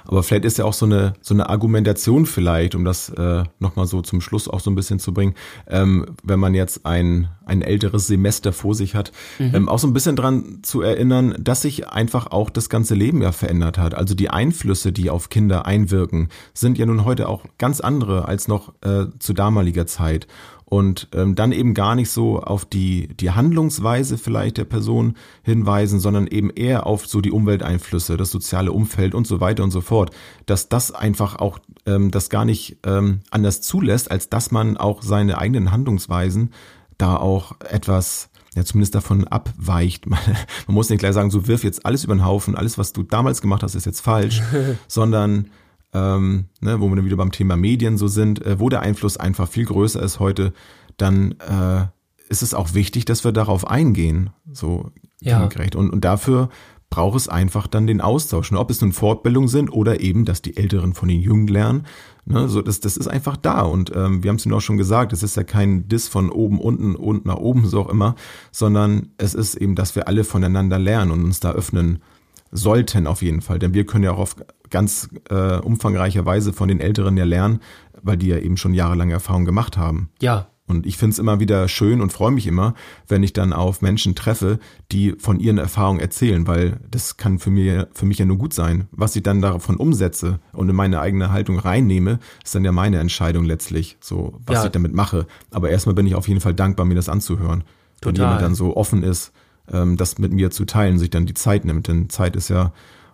Aber 0.04 0.22
vielleicht 0.22 0.44
ist 0.44 0.58
ja 0.58 0.64
auch 0.64 0.72
so 0.72 0.84
eine 0.84 1.14
so 1.20 1.32
eine 1.32 1.48
Argumentation 1.48 2.26
vielleicht, 2.26 2.74
um 2.74 2.84
das 2.84 3.08
äh, 3.10 3.44
nochmal 3.60 3.86
so 3.86 4.02
zum 4.02 4.20
Schluss 4.20 4.48
auch 4.48 4.60
so 4.60 4.70
ein 4.70 4.74
bisschen 4.74 4.98
zu 4.98 5.14
bringen, 5.14 5.34
ähm, 5.68 6.06
wenn 6.24 6.40
man 6.40 6.54
jetzt 6.54 6.84
ein 6.86 7.28
ein 7.44 7.62
älteres 7.62 8.06
Semester 8.06 8.52
vor 8.52 8.74
sich 8.74 8.94
hat, 8.94 9.12
mhm. 9.38 9.54
ähm, 9.54 9.68
auch 9.68 9.78
so 9.78 9.86
ein 9.86 9.92
bisschen 9.92 10.16
dran 10.16 10.60
zu 10.62 10.82
erinnern, 10.82 11.34
dass 11.38 11.62
sich 11.62 11.88
einfach 11.88 12.28
auch 12.28 12.50
das 12.50 12.68
ganze 12.68 12.94
Leben 12.94 13.22
ja 13.22 13.32
verändert 13.32 13.78
hat. 13.78 13.94
Also 13.94 14.14
die 14.14 14.30
Einflüsse, 14.30 14.92
die 14.92 15.10
auf 15.10 15.28
Kinder 15.28 15.66
einwirken, 15.66 16.28
sind 16.54 16.78
ja 16.78 16.86
nun 16.86 17.04
heute 17.04 17.28
auch 17.28 17.44
ganz 17.58 17.80
andere 17.80 18.26
als 18.26 18.48
noch 18.48 18.74
äh, 18.82 19.06
zu 19.18 19.32
damaliger 19.34 19.86
Zeit 19.86 20.26
und 20.72 21.08
ähm, 21.12 21.34
dann 21.34 21.52
eben 21.52 21.74
gar 21.74 21.94
nicht 21.94 22.08
so 22.08 22.40
auf 22.40 22.64
die, 22.64 23.08
die 23.08 23.32
Handlungsweise 23.32 24.16
vielleicht 24.16 24.56
der 24.56 24.64
Person 24.64 25.18
hinweisen, 25.42 26.00
sondern 26.00 26.26
eben 26.26 26.48
eher 26.48 26.86
auf 26.86 27.06
so 27.06 27.20
die 27.20 27.30
Umwelteinflüsse, 27.30 28.16
das 28.16 28.30
soziale 28.30 28.72
Umfeld 28.72 29.14
und 29.14 29.26
so 29.26 29.38
weiter 29.38 29.64
und 29.64 29.70
so 29.70 29.82
fort, 29.82 30.12
dass 30.46 30.70
das 30.70 30.90
einfach 30.90 31.36
auch 31.36 31.58
ähm, 31.84 32.10
das 32.10 32.30
gar 32.30 32.46
nicht 32.46 32.78
ähm, 32.86 33.20
anders 33.30 33.60
zulässt, 33.60 34.10
als 34.10 34.30
dass 34.30 34.50
man 34.50 34.78
auch 34.78 35.02
seine 35.02 35.36
eigenen 35.36 35.72
Handlungsweisen 35.72 36.54
da 36.96 37.16
auch 37.18 37.60
etwas 37.60 38.30
ja 38.54 38.64
zumindest 38.64 38.94
davon 38.94 39.28
abweicht. 39.28 40.06
Man, 40.06 40.20
man 40.66 40.74
muss 40.74 40.88
nicht 40.88 41.00
gleich 41.00 41.12
sagen, 41.12 41.30
so 41.30 41.46
wirf 41.48 41.64
jetzt 41.64 41.84
alles 41.84 42.02
über 42.02 42.14
den 42.14 42.24
Haufen, 42.24 42.54
alles, 42.54 42.78
was 42.78 42.94
du 42.94 43.02
damals 43.02 43.42
gemacht 43.42 43.62
hast, 43.62 43.74
ist 43.74 43.84
jetzt 43.84 44.00
falsch, 44.00 44.40
sondern 44.88 45.50
ähm, 45.92 46.46
ne, 46.60 46.80
wo 46.80 46.88
wir 46.88 46.96
dann 46.96 47.04
wieder 47.04 47.16
beim 47.16 47.32
Thema 47.32 47.56
Medien 47.56 47.96
so 47.96 48.08
sind, 48.08 48.44
äh, 48.44 48.58
wo 48.58 48.68
der 48.68 48.80
Einfluss 48.80 49.16
einfach 49.16 49.48
viel 49.48 49.66
größer 49.66 50.02
ist 50.02 50.20
heute, 50.20 50.52
dann 50.96 51.32
äh, 51.32 51.86
ist 52.28 52.42
es 52.42 52.54
auch 52.54 52.74
wichtig, 52.74 53.04
dass 53.04 53.24
wir 53.24 53.32
darauf 53.32 53.66
eingehen, 53.66 54.30
so 54.50 54.90
ja. 55.20 55.46
gerecht. 55.46 55.76
Und, 55.76 55.90
und 55.90 56.04
dafür 56.04 56.48
braucht 56.92 57.16
es 57.16 57.28
einfach 57.28 57.66
dann 57.66 57.86
den 57.86 58.00
Austausch. 58.00 58.52
Ne? 58.52 58.58
Ob 58.58 58.70
es 58.70 58.80
nun 58.80 58.92
Fortbildungen 58.92 59.48
sind 59.48 59.70
oder 59.70 60.00
eben, 60.00 60.24
dass 60.24 60.42
die 60.42 60.56
Älteren 60.56 60.92
von 60.92 61.08
den 61.08 61.20
Jungen 61.20 61.46
lernen. 61.46 61.86
Ne? 62.26 62.48
So, 62.48 62.60
das, 62.60 62.80
das 62.80 62.96
ist 62.96 63.08
einfach 63.08 63.36
da. 63.36 63.62
Und 63.62 63.92
ähm, 63.94 64.22
wir 64.22 64.28
haben 64.28 64.36
es 64.36 64.46
Ihnen 64.46 64.54
auch 64.54 64.60
schon 64.60 64.76
gesagt, 64.76 65.12
es 65.12 65.22
ist 65.22 65.36
ja 65.36 65.42
kein 65.42 65.88
Diss 65.88 66.08
von 66.08 66.30
oben, 66.30 66.60
unten 66.60 66.94
und 66.94 67.24
nach 67.24 67.36
oben, 67.36 67.66
so 67.66 67.80
auch 67.80 67.88
immer, 67.88 68.14
sondern 68.50 69.08
es 69.16 69.34
ist 69.34 69.54
eben, 69.54 69.74
dass 69.74 69.96
wir 69.96 70.06
alle 70.06 70.22
voneinander 70.22 70.78
lernen 70.78 71.10
und 71.10 71.24
uns 71.24 71.40
da 71.40 71.52
öffnen 71.52 72.02
sollten 72.50 73.06
auf 73.06 73.22
jeden 73.22 73.40
Fall. 73.40 73.58
Denn 73.58 73.72
wir 73.72 73.86
können 73.86 74.04
ja 74.04 74.12
auch 74.12 74.18
auf 74.18 74.36
ganz 74.72 75.08
äh, 75.30 75.58
umfangreicher 75.58 76.26
Weise 76.26 76.52
von 76.52 76.68
den 76.68 76.80
Älteren 76.80 77.16
ja 77.16 77.24
lernen, 77.24 77.60
weil 78.02 78.16
die 78.16 78.26
ja 78.26 78.38
eben 78.38 78.56
schon 78.56 78.74
jahrelange 78.74 79.12
Erfahrung 79.12 79.44
gemacht 79.44 79.76
haben. 79.76 80.10
Ja. 80.20 80.48
Und 80.66 80.86
ich 80.86 80.96
finde 80.96 81.12
es 81.12 81.18
immer 81.18 81.38
wieder 81.38 81.68
schön 81.68 82.00
und 82.00 82.12
freue 82.12 82.30
mich 82.30 82.46
immer, 82.46 82.74
wenn 83.06 83.22
ich 83.22 83.32
dann 83.32 83.52
auf 83.52 83.82
Menschen 83.82 84.14
treffe, 84.14 84.58
die 84.90 85.14
von 85.18 85.38
ihren 85.38 85.58
Erfahrungen 85.58 86.00
erzählen, 86.00 86.46
weil 86.46 86.80
das 86.90 87.16
kann 87.16 87.38
für 87.38 87.50
mich, 87.50 87.84
für 87.92 88.06
mich 88.06 88.18
ja 88.18 88.24
nur 88.24 88.38
gut 88.38 88.54
sein. 88.54 88.88
Was 88.90 89.14
ich 89.14 89.22
dann 89.22 89.42
davon 89.42 89.76
umsetze 89.76 90.40
und 90.52 90.68
in 90.68 90.76
meine 90.76 91.00
eigene 91.00 91.30
Haltung 91.30 91.58
reinnehme, 91.58 92.20
ist 92.42 92.54
dann 92.54 92.64
ja 92.64 92.72
meine 92.72 93.00
Entscheidung 93.00 93.44
letztlich, 93.44 93.98
so 94.00 94.40
was 94.46 94.60
ja. 94.60 94.64
ich 94.66 94.72
damit 94.72 94.94
mache. 94.94 95.26
Aber 95.50 95.68
erstmal 95.68 95.94
bin 95.94 96.06
ich 96.06 96.14
auf 96.14 96.28
jeden 96.28 96.40
Fall 96.40 96.54
dankbar, 96.54 96.86
mir 96.86 96.94
das 96.94 97.08
anzuhören. 97.08 97.64
Total. 98.00 98.14
Wenn 98.14 98.22
jemand 98.22 98.42
dann 98.42 98.54
so 98.54 98.76
offen 98.76 99.02
ist, 99.02 99.32
ähm, 99.70 99.96
das 99.96 100.18
mit 100.18 100.32
mir 100.32 100.50
zu 100.50 100.64
teilen, 100.64 100.98
sich 100.98 101.10
dann 101.10 101.26
die 101.26 101.34
Zeit 101.34 101.64
nimmt. 101.64 101.88
Denn 101.88 102.08
Zeit 102.08 102.36
ist 102.36 102.48
ja 102.48 102.72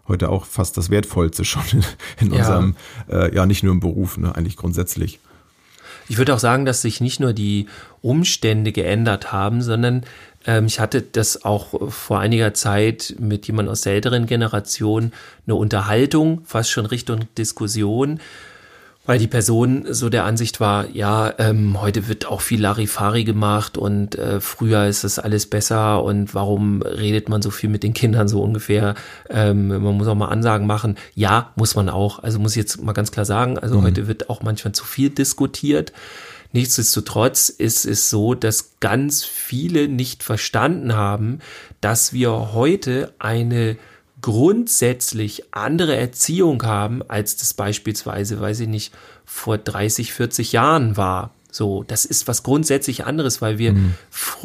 heute 0.08 0.30
auch 0.30 0.44
fast 0.44 0.76
das 0.76 0.90
Wertvollste 0.90 1.44
schon 1.44 1.62
in, 1.72 1.84
in 2.26 2.32
ja. 2.32 2.38
unserem, 2.38 2.76
äh, 3.10 3.34
ja 3.34 3.46
nicht 3.46 3.62
nur 3.62 3.72
im 3.72 3.80
Beruf, 3.80 4.18
ne, 4.18 4.34
eigentlich 4.34 4.56
grundsätzlich. 4.56 5.20
Ich 6.08 6.16
würde 6.16 6.34
auch 6.34 6.38
sagen, 6.38 6.64
dass 6.64 6.82
sich 6.82 7.00
nicht 7.00 7.20
nur 7.20 7.34
die 7.34 7.66
Umstände 8.00 8.72
geändert 8.72 9.30
haben, 9.30 9.60
sondern 9.60 10.04
ähm, 10.46 10.66
ich 10.66 10.80
hatte 10.80 11.02
das 11.02 11.44
auch 11.44 11.90
vor 11.90 12.20
einiger 12.20 12.54
Zeit 12.54 13.14
mit 13.18 13.46
jemand 13.46 13.68
aus 13.68 13.82
der 13.82 13.92
älteren 13.92 14.26
Generation 14.26 15.12
eine 15.46 15.54
Unterhaltung, 15.54 16.42
fast 16.44 16.70
schon 16.70 16.86
Richtung 16.86 17.20
Diskussion, 17.36 18.20
weil 19.08 19.18
die 19.18 19.26
Person 19.26 19.86
so 19.88 20.10
der 20.10 20.24
Ansicht 20.24 20.60
war, 20.60 20.90
ja, 20.90 21.32
ähm, 21.38 21.80
heute 21.80 22.08
wird 22.08 22.26
auch 22.26 22.42
viel 22.42 22.60
Larifari 22.60 23.24
gemacht 23.24 23.78
und 23.78 24.16
äh, 24.16 24.38
früher 24.38 24.84
ist 24.84 25.02
das 25.02 25.18
alles 25.18 25.46
besser 25.46 26.04
und 26.04 26.34
warum 26.34 26.82
redet 26.82 27.30
man 27.30 27.40
so 27.40 27.48
viel 27.50 27.70
mit 27.70 27.82
den 27.82 27.94
Kindern 27.94 28.28
so 28.28 28.42
ungefähr? 28.42 28.96
Ähm, 29.30 29.68
man 29.68 29.96
muss 29.96 30.08
auch 30.08 30.14
mal 30.14 30.28
Ansagen 30.28 30.66
machen. 30.66 30.96
Ja, 31.14 31.54
muss 31.56 31.74
man 31.74 31.88
auch. 31.88 32.22
Also 32.22 32.38
muss 32.38 32.50
ich 32.50 32.58
jetzt 32.58 32.82
mal 32.82 32.92
ganz 32.92 33.10
klar 33.10 33.24
sagen, 33.24 33.58
also 33.58 33.78
mhm. 33.78 33.84
heute 33.84 34.08
wird 34.08 34.28
auch 34.28 34.42
manchmal 34.42 34.72
zu 34.72 34.84
viel 34.84 35.08
diskutiert. 35.08 35.94
Nichtsdestotrotz 36.52 37.48
ist 37.48 37.86
es 37.86 38.10
so, 38.10 38.34
dass 38.34 38.72
ganz 38.78 39.24
viele 39.24 39.88
nicht 39.88 40.22
verstanden 40.22 40.94
haben, 40.94 41.38
dass 41.80 42.12
wir 42.12 42.52
heute 42.52 43.14
eine 43.18 43.78
grundsätzlich 44.20 45.54
andere 45.54 45.96
Erziehung 45.96 46.62
haben, 46.62 47.02
als 47.08 47.36
das 47.36 47.54
beispielsweise, 47.54 48.40
weiß 48.40 48.60
ich 48.60 48.68
nicht, 48.68 48.94
vor 49.24 49.58
30, 49.58 50.12
40 50.12 50.52
Jahren 50.52 50.96
war. 50.96 51.34
So, 51.50 51.82
das 51.82 52.04
ist 52.04 52.28
was 52.28 52.42
grundsätzlich 52.42 53.06
anderes, 53.06 53.40
weil 53.40 53.58
wir 53.58 53.72
mhm. 53.72 53.94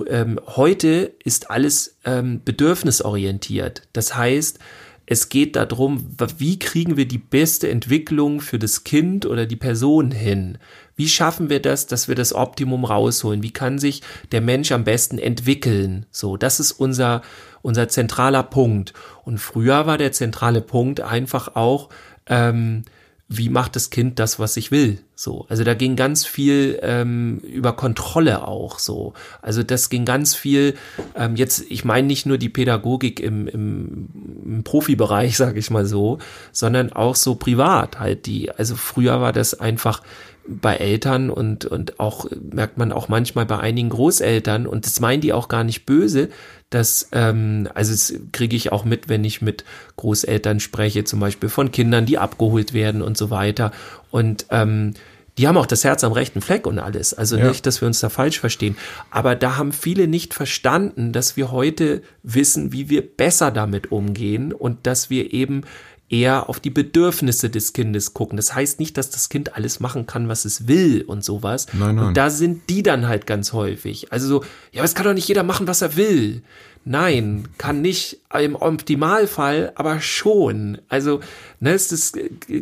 ähm, 0.07 0.39
heute 0.47 1.11
ist 1.23 1.51
alles 1.51 1.97
ähm, 2.05 2.41
bedürfnisorientiert. 2.43 3.83
Das 3.93 4.15
heißt, 4.15 4.59
es 5.05 5.27
geht 5.27 5.57
darum, 5.57 6.15
wie 6.37 6.59
kriegen 6.59 6.95
wir 6.95 7.07
die 7.07 7.17
beste 7.17 7.69
Entwicklung 7.69 8.39
für 8.39 8.57
das 8.57 8.85
Kind 8.85 9.25
oder 9.25 9.45
die 9.45 9.57
Person 9.57 10.11
hin? 10.11 10.57
Wie 10.95 11.09
schaffen 11.09 11.49
wir 11.49 11.61
das, 11.61 11.87
dass 11.87 12.07
wir 12.07 12.15
das 12.15 12.33
Optimum 12.33 12.85
rausholen? 12.85 13.41
Wie 13.41 13.51
kann 13.51 13.79
sich 13.79 14.01
der 14.31 14.41
Mensch 14.41 14.71
am 14.71 14.83
besten 14.83 15.17
entwickeln? 15.17 16.05
So, 16.11 16.37
das 16.37 16.59
ist 16.59 16.71
unser, 16.73 17.21
unser 17.61 17.87
zentraler 17.87 18.43
Punkt. 18.43 18.93
Und 19.23 19.39
früher 19.39 19.87
war 19.87 19.97
der 19.97 20.11
zentrale 20.11 20.61
Punkt 20.61 21.01
einfach 21.01 21.55
auch, 21.55 21.89
ähm, 22.27 22.83
wie 23.27 23.49
macht 23.49 23.75
das 23.75 23.89
Kind 23.89 24.19
das, 24.19 24.37
was 24.37 24.57
ich 24.57 24.69
will? 24.69 24.99
So, 25.15 25.45
also 25.47 25.63
da 25.63 25.75
ging 25.75 25.95
ganz 25.95 26.25
viel 26.25 26.79
ähm, 26.81 27.37
über 27.39 27.73
Kontrolle 27.73 28.47
auch 28.47 28.79
so. 28.79 29.13
Also 29.41 29.61
das 29.61 29.89
ging 29.89 30.05
ganz 30.05 30.33
viel. 30.33 30.73
Ähm, 31.15 31.35
jetzt, 31.35 31.65
ich 31.69 31.85
meine 31.85 32.07
nicht 32.07 32.25
nur 32.25 32.39
die 32.39 32.49
Pädagogik 32.49 33.19
im, 33.19 33.47
im, 33.47 34.09
im 34.43 34.63
Profibereich, 34.63 35.37
sage 35.37 35.59
ich 35.59 35.69
mal 35.69 35.85
so, 35.85 36.17
sondern 36.51 36.91
auch 36.93 37.15
so 37.15 37.35
privat 37.35 37.99
halt 37.99 38.25
die. 38.25 38.51
Also 38.51 38.75
früher 38.75 39.21
war 39.21 39.33
das 39.33 39.59
einfach 39.59 40.01
bei 40.45 40.75
Eltern 40.75 41.29
und, 41.29 41.65
und 41.65 41.99
auch 41.99 42.25
merkt 42.51 42.77
man 42.77 42.91
auch 42.91 43.07
manchmal 43.07 43.45
bei 43.45 43.59
einigen 43.59 43.89
Großeltern 43.89 44.67
und 44.67 44.85
das 44.85 44.99
meinen 44.99 45.21
die 45.21 45.31
auch 45.31 45.47
gar 45.47 45.63
nicht 45.63 45.85
böse, 45.85 46.29
dass, 46.69 47.09
ähm, 47.11 47.69
also 47.73 47.91
das 47.93 48.13
kriege 48.31 48.55
ich 48.55 48.71
auch 48.71 48.83
mit, 48.83 49.07
wenn 49.07 49.23
ich 49.23 49.41
mit 49.41 49.63
Großeltern 49.95 50.59
spreche, 50.59 51.03
zum 51.03 51.19
Beispiel 51.19 51.49
von 51.49 51.71
Kindern, 51.71 52.05
die 52.05 52.17
abgeholt 52.17 52.73
werden 52.73 53.01
und 53.01 53.17
so 53.17 53.29
weiter. 53.29 53.71
Und 54.13 54.45
ähm, 54.51 54.93
die 55.39 55.47
haben 55.47 55.57
auch 55.57 55.65
das 55.65 55.83
Herz 55.83 56.03
am 56.03 56.11
rechten 56.11 56.39
Fleck 56.39 56.67
und 56.67 56.77
alles. 56.77 57.15
Also 57.15 57.35
ja. 57.35 57.47
nicht, 57.47 57.65
dass 57.65 57.81
wir 57.81 57.87
uns 57.87 57.99
da 57.99 58.09
falsch 58.09 58.39
verstehen. 58.39 58.77
Aber 59.09 59.35
da 59.35 59.57
haben 59.57 59.71
viele 59.71 60.07
nicht 60.07 60.35
verstanden, 60.35 61.13
dass 61.13 61.35
wir 61.35 61.51
heute 61.51 62.03
wissen, 62.21 62.71
wie 62.71 62.89
wir 62.89 63.01
besser 63.01 63.49
damit 63.49 63.91
umgehen 63.91 64.53
und 64.53 64.85
dass 64.85 65.09
wir 65.09 65.33
eben 65.33 65.63
eher 66.09 66.47
auf 66.47 66.59
die 66.59 66.69
Bedürfnisse 66.69 67.49
des 67.49 67.73
Kindes 67.73 68.13
gucken. 68.13 68.37
Das 68.37 68.53
heißt 68.53 68.79
nicht, 68.79 68.97
dass 68.99 69.09
das 69.09 69.29
Kind 69.29 69.55
alles 69.55 69.79
machen 69.79 70.05
kann, 70.05 70.27
was 70.27 70.45
es 70.45 70.67
will 70.67 71.01
und 71.01 71.23
sowas. 71.23 71.65
Nein, 71.73 71.95
nein. 71.95 72.05
Und 72.05 72.17
da 72.17 72.29
sind 72.29 72.69
die 72.69 72.83
dann 72.83 73.07
halt 73.07 73.25
ganz 73.25 73.51
häufig. 73.51 74.11
Also 74.13 74.27
so, 74.27 74.43
ja, 74.71 74.81
aber 74.81 74.85
es 74.85 74.93
kann 74.93 75.07
doch 75.07 75.15
nicht 75.15 75.27
jeder 75.27 75.41
machen, 75.41 75.65
was 75.65 75.81
er 75.81 75.95
will. 75.95 76.43
Nein, 76.85 77.47
kann 77.57 77.81
nicht 77.81 78.19
im 78.37 78.55
Optimalfall, 78.55 79.71
aber 79.75 80.01
schon. 80.01 80.79
Also, 80.89 81.21
ne, 81.61 81.71
es 81.71 81.93
ist, 81.93 82.19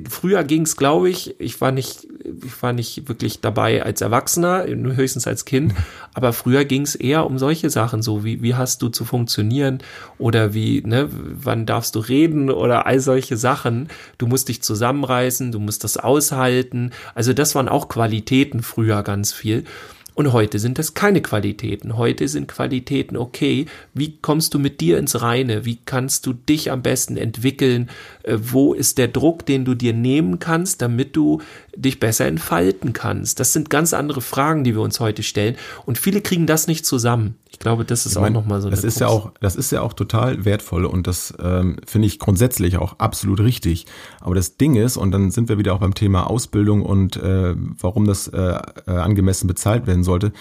früher 0.10 0.44
ging 0.44 0.62
es, 0.62 0.78
glaube 0.78 1.10
ich, 1.10 1.40
ich 1.40 1.60
war 1.60 1.72
nicht, 1.72 2.08
ich 2.46 2.62
war 2.62 2.72
nicht 2.72 3.10
wirklich 3.10 3.42
dabei 3.42 3.82
als 3.82 4.02
Erwachsener, 4.02 4.66
höchstens 4.68 5.26
als 5.26 5.46
Kind, 5.46 5.74
aber 6.14 6.34
früher 6.34 6.66
ging 6.66 6.84
es 6.84 6.94
eher 6.94 7.26
um 7.26 7.40
solche 7.40 7.72
Sachen, 7.72 8.04
so 8.04 8.24
wie, 8.24 8.44
wie 8.44 8.54
hast 8.54 8.84
du 8.84 8.90
zu 8.90 9.06
funktionieren 9.06 9.80
oder 10.20 10.54
wie, 10.54 10.84
ne, 10.86 11.10
wann 11.12 11.66
darfst 11.66 11.96
du 11.96 12.00
reden 12.00 12.52
oder 12.52 12.86
all 12.86 13.00
solche 13.00 13.38
Sachen. 13.38 13.90
Du 14.20 14.28
musst 14.28 14.50
dich 14.50 14.62
zusammenreißen, 14.62 15.52
du 15.52 15.60
musst 15.60 15.84
das 15.84 15.98
aushalten. 15.98 16.92
Also 17.16 17.34
das 17.34 17.56
waren 17.56 17.68
auch 17.68 17.88
Qualitäten 17.88 18.62
früher 18.62 19.02
ganz 19.02 19.34
viel. 19.34 19.64
Und 20.14 20.34
heute 20.34 20.60
sind 20.60 20.78
das 20.78 20.94
keine 20.94 21.22
Qualitäten. 21.22 21.98
Heute 21.98 22.28
sind 22.28 22.48
Qualitäten, 22.48 23.16
okay, 23.16 23.66
wie 23.94 24.18
kommst 24.22 24.54
du 24.54 24.60
mit 24.60 24.82
dir 24.82 24.98
ins 24.98 25.22
Reine? 25.22 25.66
Wie 25.66 25.80
kannst 25.86 26.26
du 26.26 26.34
dich 26.34 26.70
am 26.70 26.82
besten 26.82 27.16
entwickeln? 27.16 27.90
Äh, 28.24 28.38
wo 28.40 28.74
ist 28.74 28.98
der 28.98 29.08
Druck, 29.08 29.46
den 29.46 29.64
du 29.64 29.74
dir 29.74 29.94
nehmen 29.94 30.40
kannst, 30.40 30.82
damit 30.82 31.16
du 31.16 31.42
dich 31.76 32.00
besser 32.00 32.26
entfalten 32.26 32.92
kannst? 32.94 33.40
Das 33.40 33.54
sind 33.54 33.70
ganz 33.70 33.94
andere 33.94 34.22
Fragen, 34.22 34.64
die 34.64 34.76
wir 34.76 34.82
uns 34.82 35.00
heute 35.00 35.24
stellen. 35.24 35.56
Und 35.86 35.98
viele 35.98 36.22
kriegen 36.22 36.46
das 36.46 36.68
nicht 36.68 36.86
zusammen. 36.86 37.36
Ich 37.50 37.60
glaube, 37.60 37.86
das 37.86 38.06
ist 38.06 38.14
Ich 38.14 38.22
meine, 38.22 38.38
auch 38.38 38.42
nochmal 38.42 38.62
so 38.62 38.70
das 38.70 38.80
eine 38.80 38.88
ist 38.88 39.00
ja 39.00 39.08
auch, 39.08 39.32
das 39.40 39.56
ist 39.56 39.72
ja 39.72 39.82
auch 39.82 39.94
total 39.94 40.46
wertvoll 40.46 40.86
und 40.86 41.06
das 41.06 41.34
ähm, 41.42 41.78
finde 41.86 42.08
ich 42.08 42.18
grundsätzlich 42.18 42.78
auch 42.78 42.98
absolut 43.00 43.42
richtig. 43.42 43.86
Aber 44.20 44.36
das 44.36 44.58
Ding 44.58 44.76
ist, 44.76 44.98
und 44.98 45.12
dann 45.12 45.32
sind 45.32 45.50
wir 45.50 45.58
wieder 45.58 45.74
auch 45.74 45.80
beim 45.80 45.94
Thema 45.94 46.30
Ausbildung 46.30 46.82
und 46.82 47.18
äh, 47.18 47.56
warum 47.78 48.06
das 48.06 48.28
äh, 48.30 48.38
äh, 48.88 48.92
angemessen 48.92 49.48
bezahlt 49.48 49.86
werden 49.86 50.01
sollte. 50.04 50.32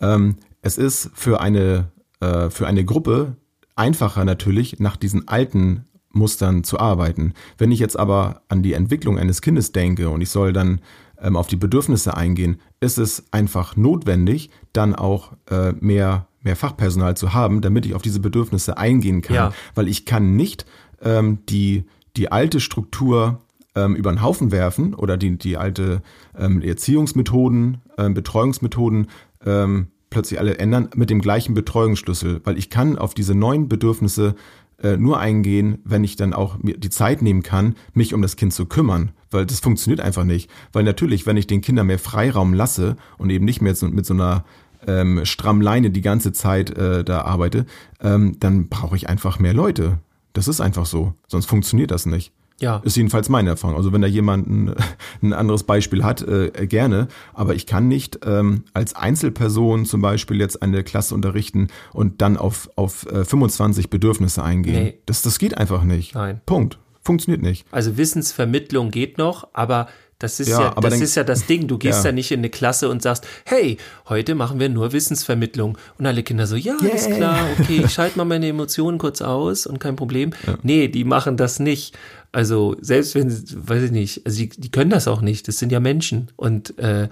Ähm, 0.00 0.36
es 0.62 0.78
ist 0.78 1.10
für 1.14 1.40
eine 1.40 1.90
äh, 2.20 2.50
für 2.50 2.66
eine 2.66 2.84
Gruppe 2.84 3.36
einfacher 3.76 4.24
natürlich 4.24 4.80
nach 4.80 4.96
diesen 4.96 5.28
alten 5.28 5.84
Mustern 6.10 6.64
zu 6.64 6.80
arbeiten. 6.80 7.34
Wenn 7.58 7.70
ich 7.70 7.78
jetzt 7.78 7.98
aber 7.98 8.42
an 8.48 8.62
die 8.62 8.72
Entwicklung 8.72 9.18
eines 9.18 9.40
Kindes 9.40 9.72
denke 9.72 10.10
und 10.10 10.20
ich 10.20 10.30
soll 10.30 10.52
dann 10.52 10.80
ähm, 11.20 11.36
auf 11.36 11.46
die 11.46 11.56
Bedürfnisse 11.56 12.16
eingehen, 12.16 12.60
ist 12.80 12.98
es 12.98 13.24
einfach 13.30 13.76
notwendig, 13.76 14.50
dann 14.72 14.94
auch 14.94 15.32
äh, 15.50 15.72
mehr, 15.72 16.26
mehr 16.42 16.56
Fachpersonal 16.56 17.16
zu 17.16 17.34
haben, 17.34 17.60
damit 17.60 17.86
ich 17.86 17.94
auf 17.94 18.02
diese 18.02 18.20
Bedürfnisse 18.20 18.78
eingehen 18.78 19.22
kann. 19.22 19.36
Ja. 19.36 19.52
Weil 19.74 19.88
ich 19.88 20.06
kann 20.06 20.34
nicht 20.34 20.66
ähm, 21.02 21.38
die, 21.48 21.84
die 22.16 22.32
alte 22.32 22.58
Struktur 22.58 23.42
ähm, 23.78 23.94
über 23.96 24.12
den 24.12 24.22
Haufen 24.22 24.50
werfen 24.50 24.94
oder 24.94 25.16
die, 25.16 25.36
die 25.36 25.56
alte 25.56 26.02
ähm, 26.36 26.62
Erziehungsmethoden, 26.62 27.78
ähm, 27.96 28.14
Betreuungsmethoden 28.14 29.08
ähm, 29.44 29.88
plötzlich 30.10 30.40
alle 30.40 30.58
ändern 30.58 30.88
mit 30.94 31.10
dem 31.10 31.20
gleichen 31.20 31.54
Betreuungsschlüssel, 31.54 32.40
weil 32.44 32.58
ich 32.58 32.70
kann 32.70 32.98
auf 32.98 33.14
diese 33.14 33.34
neuen 33.34 33.68
Bedürfnisse 33.68 34.34
äh, 34.82 34.96
nur 34.96 35.18
eingehen, 35.18 35.78
wenn 35.84 36.04
ich 36.04 36.16
dann 36.16 36.32
auch 36.32 36.58
mir 36.58 36.78
die 36.78 36.90
Zeit 36.90 37.22
nehmen 37.22 37.42
kann, 37.42 37.74
mich 37.94 38.14
um 38.14 38.22
das 38.22 38.36
Kind 38.36 38.52
zu 38.52 38.66
kümmern, 38.66 39.12
weil 39.30 39.44
das 39.44 39.60
funktioniert 39.60 40.00
einfach 40.00 40.24
nicht. 40.24 40.50
Weil 40.72 40.84
natürlich, 40.84 41.26
wenn 41.26 41.36
ich 41.36 41.46
den 41.46 41.60
Kindern 41.60 41.88
mehr 41.88 41.98
Freiraum 41.98 42.54
lasse 42.54 42.96
und 43.18 43.30
eben 43.30 43.44
nicht 43.44 43.60
mehr 43.60 43.74
so, 43.74 43.88
mit 43.88 44.06
so 44.06 44.14
einer 44.14 44.44
ähm, 44.86 45.22
Leine 45.60 45.90
die 45.90 46.00
ganze 46.00 46.32
Zeit 46.32 46.70
äh, 46.76 47.04
da 47.04 47.22
arbeite, 47.22 47.66
ähm, 48.00 48.36
dann 48.38 48.68
brauche 48.68 48.96
ich 48.96 49.08
einfach 49.08 49.38
mehr 49.38 49.54
Leute. 49.54 49.98
Das 50.32 50.46
ist 50.48 50.60
einfach 50.60 50.86
so, 50.86 51.14
sonst 51.26 51.46
funktioniert 51.46 51.90
das 51.90 52.06
nicht. 52.06 52.32
Ja. 52.60 52.80
Ist 52.84 52.96
jedenfalls 52.96 53.28
meine 53.28 53.50
Erfahrung. 53.50 53.76
Also 53.76 53.92
wenn 53.92 54.00
da 54.00 54.08
jemand 54.08 54.48
ein, 54.48 54.74
ein 55.22 55.32
anderes 55.32 55.62
Beispiel 55.62 56.02
hat, 56.04 56.22
äh, 56.22 56.50
gerne. 56.66 57.06
Aber 57.34 57.54
ich 57.54 57.66
kann 57.66 57.86
nicht 57.88 58.18
ähm, 58.24 58.64
als 58.74 58.94
Einzelperson 58.96 59.84
zum 59.86 60.00
Beispiel 60.00 60.40
jetzt 60.40 60.60
eine 60.62 60.82
Klasse 60.82 61.14
unterrichten 61.14 61.68
und 61.92 62.20
dann 62.20 62.36
auf, 62.36 62.68
auf 62.76 63.06
äh, 63.06 63.24
25 63.24 63.90
Bedürfnisse 63.90 64.42
eingehen. 64.42 64.82
Nee. 64.84 64.98
Das, 65.06 65.22
das 65.22 65.38
geht 65.38 65.56
einfach 65.56 65.84
nicht. 65.84 66.14
Nein. 66.14 66.40
Punkt. 66.46 66.78
Funktioniert 67.02 67.42
nicht. 67.42 67.64
Also 67.70 67.96
Wissensvermittlung 67.96 68.90
geht 68.90 69.16
noch, 69.18 69.48
aber 69.54 69.88
das 70.18 70.40
ist 70.40 70.48
Ja, 70.48 70.60
ja, 70.60 70.74
das 70.74 70.90
dann- 70.94 71.00
ist 71.02 71.14
ja 71.14 71.22
das 71.24 71.46
Ding. 71.46 71.68
Du 71.68 71.78
gehst 71.78 72.00
Ja. 72.04 72.10
ja. 72.10 72.12
nicht 72.12 72.32
in 72.32 72.40
eine 72.40 72.50
Klasse 72.50 72.88
und 72.90 73.02
sagst, 73.02 73.24
hey, 73.44 73.78
heute 74.08 74.34
machen 74.34 74.58
wir 74.58 74.68
nur 74.68 74.92
Wissensvermittlung. 74.92 75.78
Und 75.96 76.06
alle 76.06 76.22
Kinder 76.24 76.46
so, 76.48 76.56
ja, 76.56 76.74
alles 76.80 77.06
Yeah. 77.06 77.16
klar, 77.16 77.38
okay, 77.58 77.82
ich 77.84 77.92
schalte 77.92 78.18
mal 78.18 78.24
meine 78.24 78.48
Emotionen 78.48 78.98
kurz 78.98 79.22
aus 79.22 79.66
und 79.66 79.78
kein 79.78 79.94
Problem. 79.96 80.30
Nee, 80.64 80.88
die 80.88 81.04
machen 81.04 81.36
das 81.36 81.60
nicht. 81.60 81.96
Also 82.32 82.76
selbst 82.80 83.14
wenn, 83.14 83.30
sie- 83.30 83.56
weiß 83.68 83.84
ich 83.84 83.90
nicht, 83.90 84.22
also 84.26 84.38
die, 84.38 84.48
die 84.50 84.70
können 84.70 84.90
das 84.90 85.08
auch 85.08 85.20
nicht. 85.20 85.48
Das 85.48 85.58
sind 85.58 85.72
ja 85.72 85.80
Menschen. 85.80 86.28
Und 86.36 86.78
äh, 86.78 87.08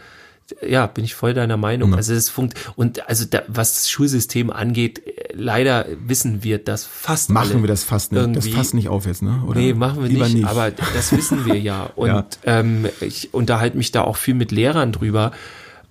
ja, 0.65 0.87
bin 0.87 1.05
ich 1.05 1.15
voll 1.17 1.35
deiner 1.35 1.57
Meinung. 1.57 1.95
Also 1.95 2.15
es 2.15 2.29
funkt 2.31 2.55
und 2.77 3.09
also 3.09 3.25
da, 3.29 3.43
was 3.49 3.75
das 3.75 3.91
Schulsystem 3.91 4.51
angeht, 4.51 5.05
äh, 5.05 5.33
leider 5.35 5.87
wissen 6.07 6.45
wir 6.45 6.59
das 6.59 6.85
fast 6.85 7.31
Machen 7.31 7.63
wir 7.63 7.69
das 7.69 7.83
fast 7.83 8.13
nicht. 8.13 8.21
Das 8.21 8.29
irgendwie. 8.45 8.51
fasst 8.53 8.75
nicht 8.75 8.89
auf 8.89 9.07
jetzt, 9.07 9.23
ne? 9.23 9.43
Oder? 9.47 9.59
Nee, 9.59 9.75
machen 9.75 10.03
wir 10.03 10.09
Lieber 10.09 10.29
nicht, 10.29 10.47
aber 10.47 10.71
das 10.71 11.11
wissen 11.17 11.47
wir 11.47 11.59
ja. 11.59 11.85
Und 11.97 12.09
Ja. 12.09 12.27
Ähm, 12.45 12.87
ich 13.01 13.35
unterhalte 13.35 13.77
mich 13.77 13.91
da 13.91 14.03
auch 14.03 14.17
viel 14.17 14.35
mit 14.35 14.53
Lehrern 14.53 14.93
drüber. 14.93 15.33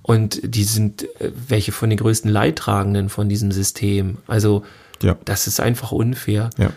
Und 0.04 0.40
die 0.44 0.64
sind 0.64 1.04
äh, 1.20 1.32
welche 1.50 1.72
von 1.74 1.90
den 1.90 1.98
größten 1.98 2.30
Leidtragenden 2.32 3.10
von 3.10 3.28
diesem 3.28 3.52
System. 3.52 4.20
Also 4.28 4.64
Ja. 5.02 5.18
das 5.26 5.48
ist 5.48 5.60
einfach 5.60 5.92
unfair. 5.92 6.52
ja. 6.58 6.72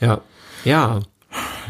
Ja. 0.00 0.20
Ja. 0.64 1.00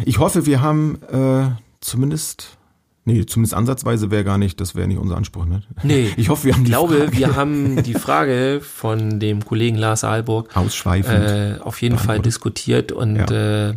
Ich 0.04 0.18
hoffe, 0.18 0.46
wir 0.46 0.60
haben 0.60 0.98
äh, 1.10 1.48
zumindest, 1.80 2.56
nee, 3.04 3.24
zumindest 3.24 3.54
ansatzweise 3.54 4.10
wäre 4.10 4.24
gar 4.24 4.38
nicht, 4.38 4.60
das 4.60 4.74
wäre 4.74 4.86
nicht 4.88 4.98
unser 4.98 5.16
Anspruch, 5.16 5.46
ne? 5.46 5.62
Nee. 5.82 6.10
Ich 6.16 6.28
hoffe, 6.28 6.44
wir 6.44 6.54
haben 6.54 6.64
die 6.64 6.70
glaube, 6.70 6.96
Frage 6.98 7.16
wir 7.16 7.36
haben 7.36 7.82
die 7.82 7.94
Frage 7.94 8.60
von 8.62 9.18
dem 9.20 9.44
Kollegen 9.44 9.76
Lars 9.76 10.04
Aalburg 10.04 10.54
ausschweifend. 10.56 11.30
äh, 11.30 11.58
auf 11.62 11.80
jeden 11.82 11.98
Fall 11.98 12.20
diskutiert 12.20 12.92
und 12.92 13.16
Ja. 13.16 13.68
äh, 13.70 13.74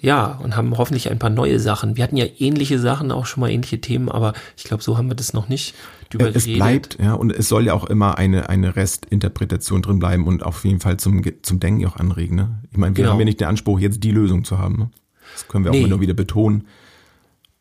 ja, 0.00 0.26
und 0.42 0.56
haben 0.56 0.76
hoffentlich 0.78 1.12
ein 1.12 1.20
paar 1.20 1.30
neue 1.30 1.60
Sachen. 1.60 1.96
Wir 1.96 2.02
hatten 2.02 2.16
ja 2.16 2.24
ähnliche 2.38 2.80
Sachen, 2.80 3.12
auch 3.12 3.24
schon 3.24 3.40
mal 3.40 3.50
ähnliche 3.50 3.80
Themen, 3.80 4.08
aber 4.08 4.32
ich 4.56 4.64
glaube, 4.64 4.82
so 4.82 4.98
haben 4.98 5.06
wir 5.08 5.14
das 5.14 5.32
noch 5.32 5.48
nicht 5.48 5.76
drüber 6.10 6.26
es 6.34 6.42
geredet. 6.44 6.56
bleibt, 6.56 6.98
ja, 7.00 7.14
und 7.14 7.30
es 7.30 7.48
soll 7.48 7.66
ja 7.66 7.74
auch 7.74 7.84
immer 7.84 8.18
eine, 8.18 8.48
eine 8.48 8.74
Restinterpretation 8.74 9.80
drin 9.80 10.00
bleiben 10.00 10.26
und 10.26 10.42
auf 10.44 10.64
jeden 10.64 10.80
Fall 10.80 10.96
zum, 10.96 11.22
zum 11.42 11.60
Denken 11.60 11.86
auch 11.86 11.94
anregen. 11.96 12.34
Ne? 12.34 12.58
Ich 12.72 12.78
meine, 12.78 12.96
wir 12.96 13.04
Genau. 13.04 13.12
haben 13.12 13.20
ja 13.20 13.26
nicht 13.26 13.38
den 13.38 13.46
Anspruch, 13.46 13.78
jetzt 13.78 14.02
die 14.02 14.10
Lösung 14.10 14.42
zu 14.42 14.58
haben. 14.58 14.76
Ne? 14.76 14.90
Das 15.32 15.48
können 15.48 15.64
wir 15.64 15.70
auch 15.70 15.74
Nee. 15.74 15.80
immer 15.80 15.88
nur 15.88 16.00
wieder 16.00 16.14
betonen. 16.14 16.66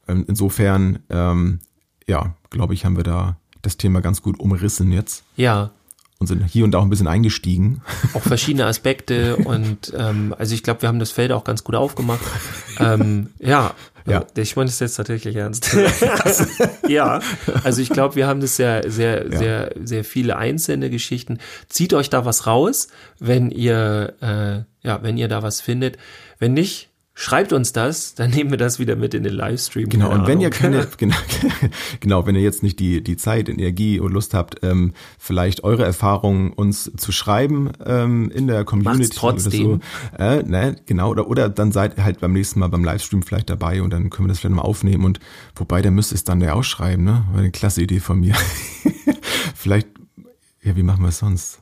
Ähm, 0.08 0.26
Insofern, 0.28 1.00
ähm, 1.10 1.60
ja, 2.08 2.36
glaube 2.50 2.74
ich, 2.74 2.86
haben 2.86 2.98
wir 2.98 3.04
da 3.04 3.38
das 3.62 3.78
Thema 3.78 4.02
ganz 4.02 4.22
gut 4.22 4.40
umrissen 4.40 4.92
jetzt 4.92 5.24
Ja, 5.36 5.72
und 6.18 6.28
sind 6.28 6.44
hier 6.46 6.66
und 6.66 6.72
da 6.72 6.80
auch 6.80 6.84
ein 6.84 6.90
bisschen 6.90 7.08
eingestiegen. 7.08 7.82
auch 8.14 8.22
verschiedene 8.24 8.66
Aspekte 8.66 9.36
und 9.46 9.94
ähm, 9.98 10.36
also 10.38 10.54
ich 10.56 10.64
glaube, 10.64 10.82
wir 10.84 10.90
haben 10.90 11.00
das 11.00 11.12
Feld 11.12 11.32
auch 11.32 11.44
ganz 11.44 11.64
gut 11.64 11.76
aufgemacht. 11.76 12.22
ähm, 12.80 13.28
ja, 13.40 13.74
Ja. 14.08 14.26
äh, 14.36 14.42
ich 14.42 14.56
meine 14.56 14.68
das 14.70 14.80
jetzt 14.80 14.96
tatsächlich 14.96 15.36
ernst. 15.36 15.76
ja, 16.88 17.22
also 17.64 17.82
ich 17.82 17.90
glaube, 17.90 18.16
wir 18.16 18.28
haben 18.28 18.40
das 18.42 18.56
sehr, 18.56 18.90
sehr, 18.92 19.32
Ja. 19.32 19.38
sehr, 19.38 19.76
sehr 19.84 20.04
viele 20.04 20.38
einzelne 20.38 20.90
Geschichten. 20.90 21.38
Zieht 21.70 21.94
euch 21.94 22.10
da 22.10 22.26
was 22.26 22.46
raus, 22.48 22.88
wenn 23.20 23.52
ihr, 23.52 24.14
äh, 24.22 24.88
ja, 24.88 25.02
wenn 25.04 25.18
ihr 25.18 25.28
da 25.28 25.44
was 25.44 25.62
findet. 25.62 25.98
Wenn 26.40 26.54
nicht, 26.54 26.90
schreibt 27.22 27.54
uns 27.54 27.72
das, 27.72 28.16
dann 28.16 28.32
nehmen 28.32 28.50
wir 28.50 28.58
das 28.58 28.80
wieder 28.80 28.96
mit 28.96 29.14
in 29.14 29.22
den 29.22 29.34
Livestream. 29.34 29.90
Genau, 29.90 30.12
und 30.12 30.26
wenn 30.26 30.42
ihr 30.42 30.50
keine, 30.50 30.88
genau, 30.98 31.16
genau, 32.00 32.26
wenn 32.26 32.34
ihr 32.34 32.42
jetzt 32.42 32.64
nicht 32.64 32.80
die, 32.80 33.04
die 33.04 33.16
Zeit, 33.16 33.48
Energie 33.48 34.00
und 34.00 34.12
Lust 34.12 34.34
habt, 34.34 34.64
ähm, 34.64 34.94
vielleicht 35.20 35.64
eure 35.64 35.86
Erfahrungen 35.86 36.52
uns 36.52 36.92
zu 36.98 37.12
schreiben 37.12 37.74
ähm, 37.86 38.32
in 38.32 38.48
der 38.48 38.66
Community 38.66 39.04
Macht's 39.04 39.16
trotzdem. 39.16 39.68
oder 39.68 39.82
so. 40.18 40.24
Äh, 40.24 40.44
ne, 40.44 40.76
genau, 40.88 41.12
oder, 41.12 41.28
oder 41.28 41.48
dann 41.48 41.72
seid 41.72 41.98
halt 41.98 42.22
beim 42.22 42.34
nächsten 42.34 42.60
Mal 42.60 42.70
beim 42.70 42.84
Livestream 42.84 43.22
vielleicht 43.22 43.52
dabei 43.52 43.84
und 43.84 43.92
dann 43.92 44.10
können 44.10 44.28
wir 44.28 44.30
das 44.30 44.40
vielleicht 44.40 44.56
mal 44.56 44.64
aufnehmen 44.64 45.06
und 45.06 45.20
wobei, 45.56 45.84
der 45.84 45.92
müsste 45.92 46.16
es 46.16 46.24
dann 46.24 46.42
ja 46.42 46.54
ausschreiben, 46.54 47.06
ne? 47.06 47.24
War 47.32 47.40
eine 47.40 47.52
klasse 47.52 47.84
Idee 47.84 48.00
von 48.00 48.20
mir. 48.20 48.34
vielleicht, 49.56 49.90
ja, 50.64 50.76
wie 50.76 50.84
machen 50.84 51.04
wir 51.04 51.10
es 51.10 51.20
sonst? 51.20 51.60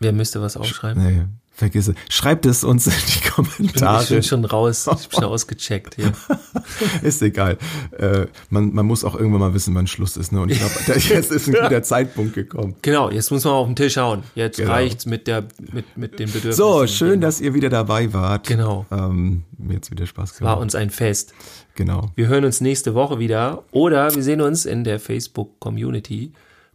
Wer 0.00 0.14
müsste 0.14 0.40
was 0.40 0.56
aufschreiben? 0.56 1.02
Nee, 1.02 1.24
vergiss 1.62 1.88
es. 1.88 1.94
Schreibt 2.08 2.44
es 2.46 2.64
uns 2.64 2.86
in 2.86 2.92
die 2.92 3.08
Ich 3.08 3.24
Kommentare. 3.30 4.04
bin 4.06 4.22
schon 4.22 4.44
raus, 4.44 4.86
ich 5.00 5.08
bin 5.08 5.20
schon 5.20 5.24
ausgecheckt. 5.30 5.96
Ja. 5.98 6.12
Ist 7.02 7.22
egal. 7.22 7.56
Äh, 7.98 8.26
man, 8.50 8.72
man 8.74 8.84
muss 8.86 9.04
auch 9.04 9.14
irgendwann 9.14 9.40
mal 9.40 9.54
wissen, 9.54 9.74
wann 9.74 9.86
Schluss 9.86 10.16
ist. 10.16 10.32
Ne? 10.32 10.40
Und 10.40 10.50
ich 10.50 10.58
glaube, 10.58 10.74
jetzt 11.00 11.30
ist 11.30 11.48
ein 11.48 11.54
guter 11.54 11.82
Zeitpunkt 11.82 12.34
gekommen. 12.34 12.74
Genau, 12.82 13.10
jetzt 13.10 13.30
muss 13.30 13.44
man 13.44 13.54
auf 13.54 13.66
den 13.66 13.76
Tisch 13.76 13.96
hauen. 13.96 14.22
Jetzt 14.34 14.56
Genau. 14.58 14.70
reicht's 14.72 15.06
mit 15.06 15.26
der 15.26 15.44
mit 15.72 15.96
mit 15.96 16.18
den 16.18 16.26
Bedürfnissen. 16.26 16.52
So, 16.52 16.86
schön, 16.86 17.20
dass 17.20 17.40
ihr 17.40 17.54
wieder 17.54 17.68
dabei 17.70 18.12
wart. 18.12 18.46
Genau. 18.46 18.86
Ähm, 18.90 19.44
mir 19.58 19.74
jetzt 19.74 19.90
wieder 19.90 20.06
Spaß 20.06 20.40
war 20.40 20.48
gemacht. 20.50 20.62
uns 20.62 20.74
ein 20.74 20.90
Fest. 20.90 21.32
Genau. 21.74 22.10
Wir 22.16 22.26
hören 22.28 22.44
uns 22.44 22.60
nächste 22.60 22.94
Woche 22.94 23.18
wieder 23.18 23.64
oder 23.70 24.14
wir 24.14 24.22
sehen 24.22 24.40
uns 24.40 24.66
in 24.66 24.84
der 24.84 25.00
Facebook 25.00 25.58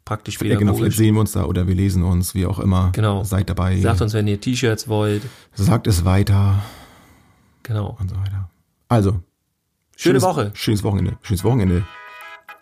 Praktisch 0.08 0.40
Ja, 0.42 0.56
genau, 0.58 0.74
vielleicht 0.74 0.96
sehen 0.96 1.16
wir 1.16 1.20
uns 1.20 1.34
da 1.34 1.44
oder 1.44 1.68
wir 1.68 1.76
lesen 1.76 2.02
uns, 2.02 2.34
wie 2.34 2.46
auch 2.46 2.60
immer. 2.60 2.94
Genau. 2.94 3.26
Seid 3.26 3.50
dabei. 3.50 3.78
Sagt 3.82 4.00
uns, 4.00 4.14
wenn 4.14 4.26
ihr 4.26 4.40
T-Shirts 4.40 4.88
wollt. 4.88 5.22
Sagt 5.54 5.86
es 5.86 6.06
weiter 6.06 6.64
Genau. 7.64 7.98
und 8.00 8.10
so 8.10 8.16
weiter. 8.16 8.50
Also, 8.88 9.12
Schöne 9.98 10.22
schönes, 10.22 10.24
Woche. 10.24 10.52
Schönes 10.54 10.84
Wochenende. 10.86 11.18
Schönes 11.24 11.44
Wochenende. 11.44 11.84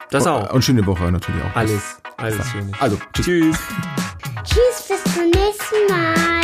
Das 0.09 0.25
auch. 0.25 0.51
Und 0.53 0.63
schöne 0.63 0.83
Woche 0.87 1.11
natürlich 1.11 1.43
auch. 1.43 1.55
Alles, 1.55 1.97
alles 2.17 2.47
schön. 2.47 2.71
Also, 2.79 2.97
tschüss. 3.13 3.25
Tschüss. 3.25 3.59
Tschüss, 4.43 4.87
bis 4.87 5.13
zum 5.13 5.25
nächsten 5.25 5.91
Mal. 5.91 6.34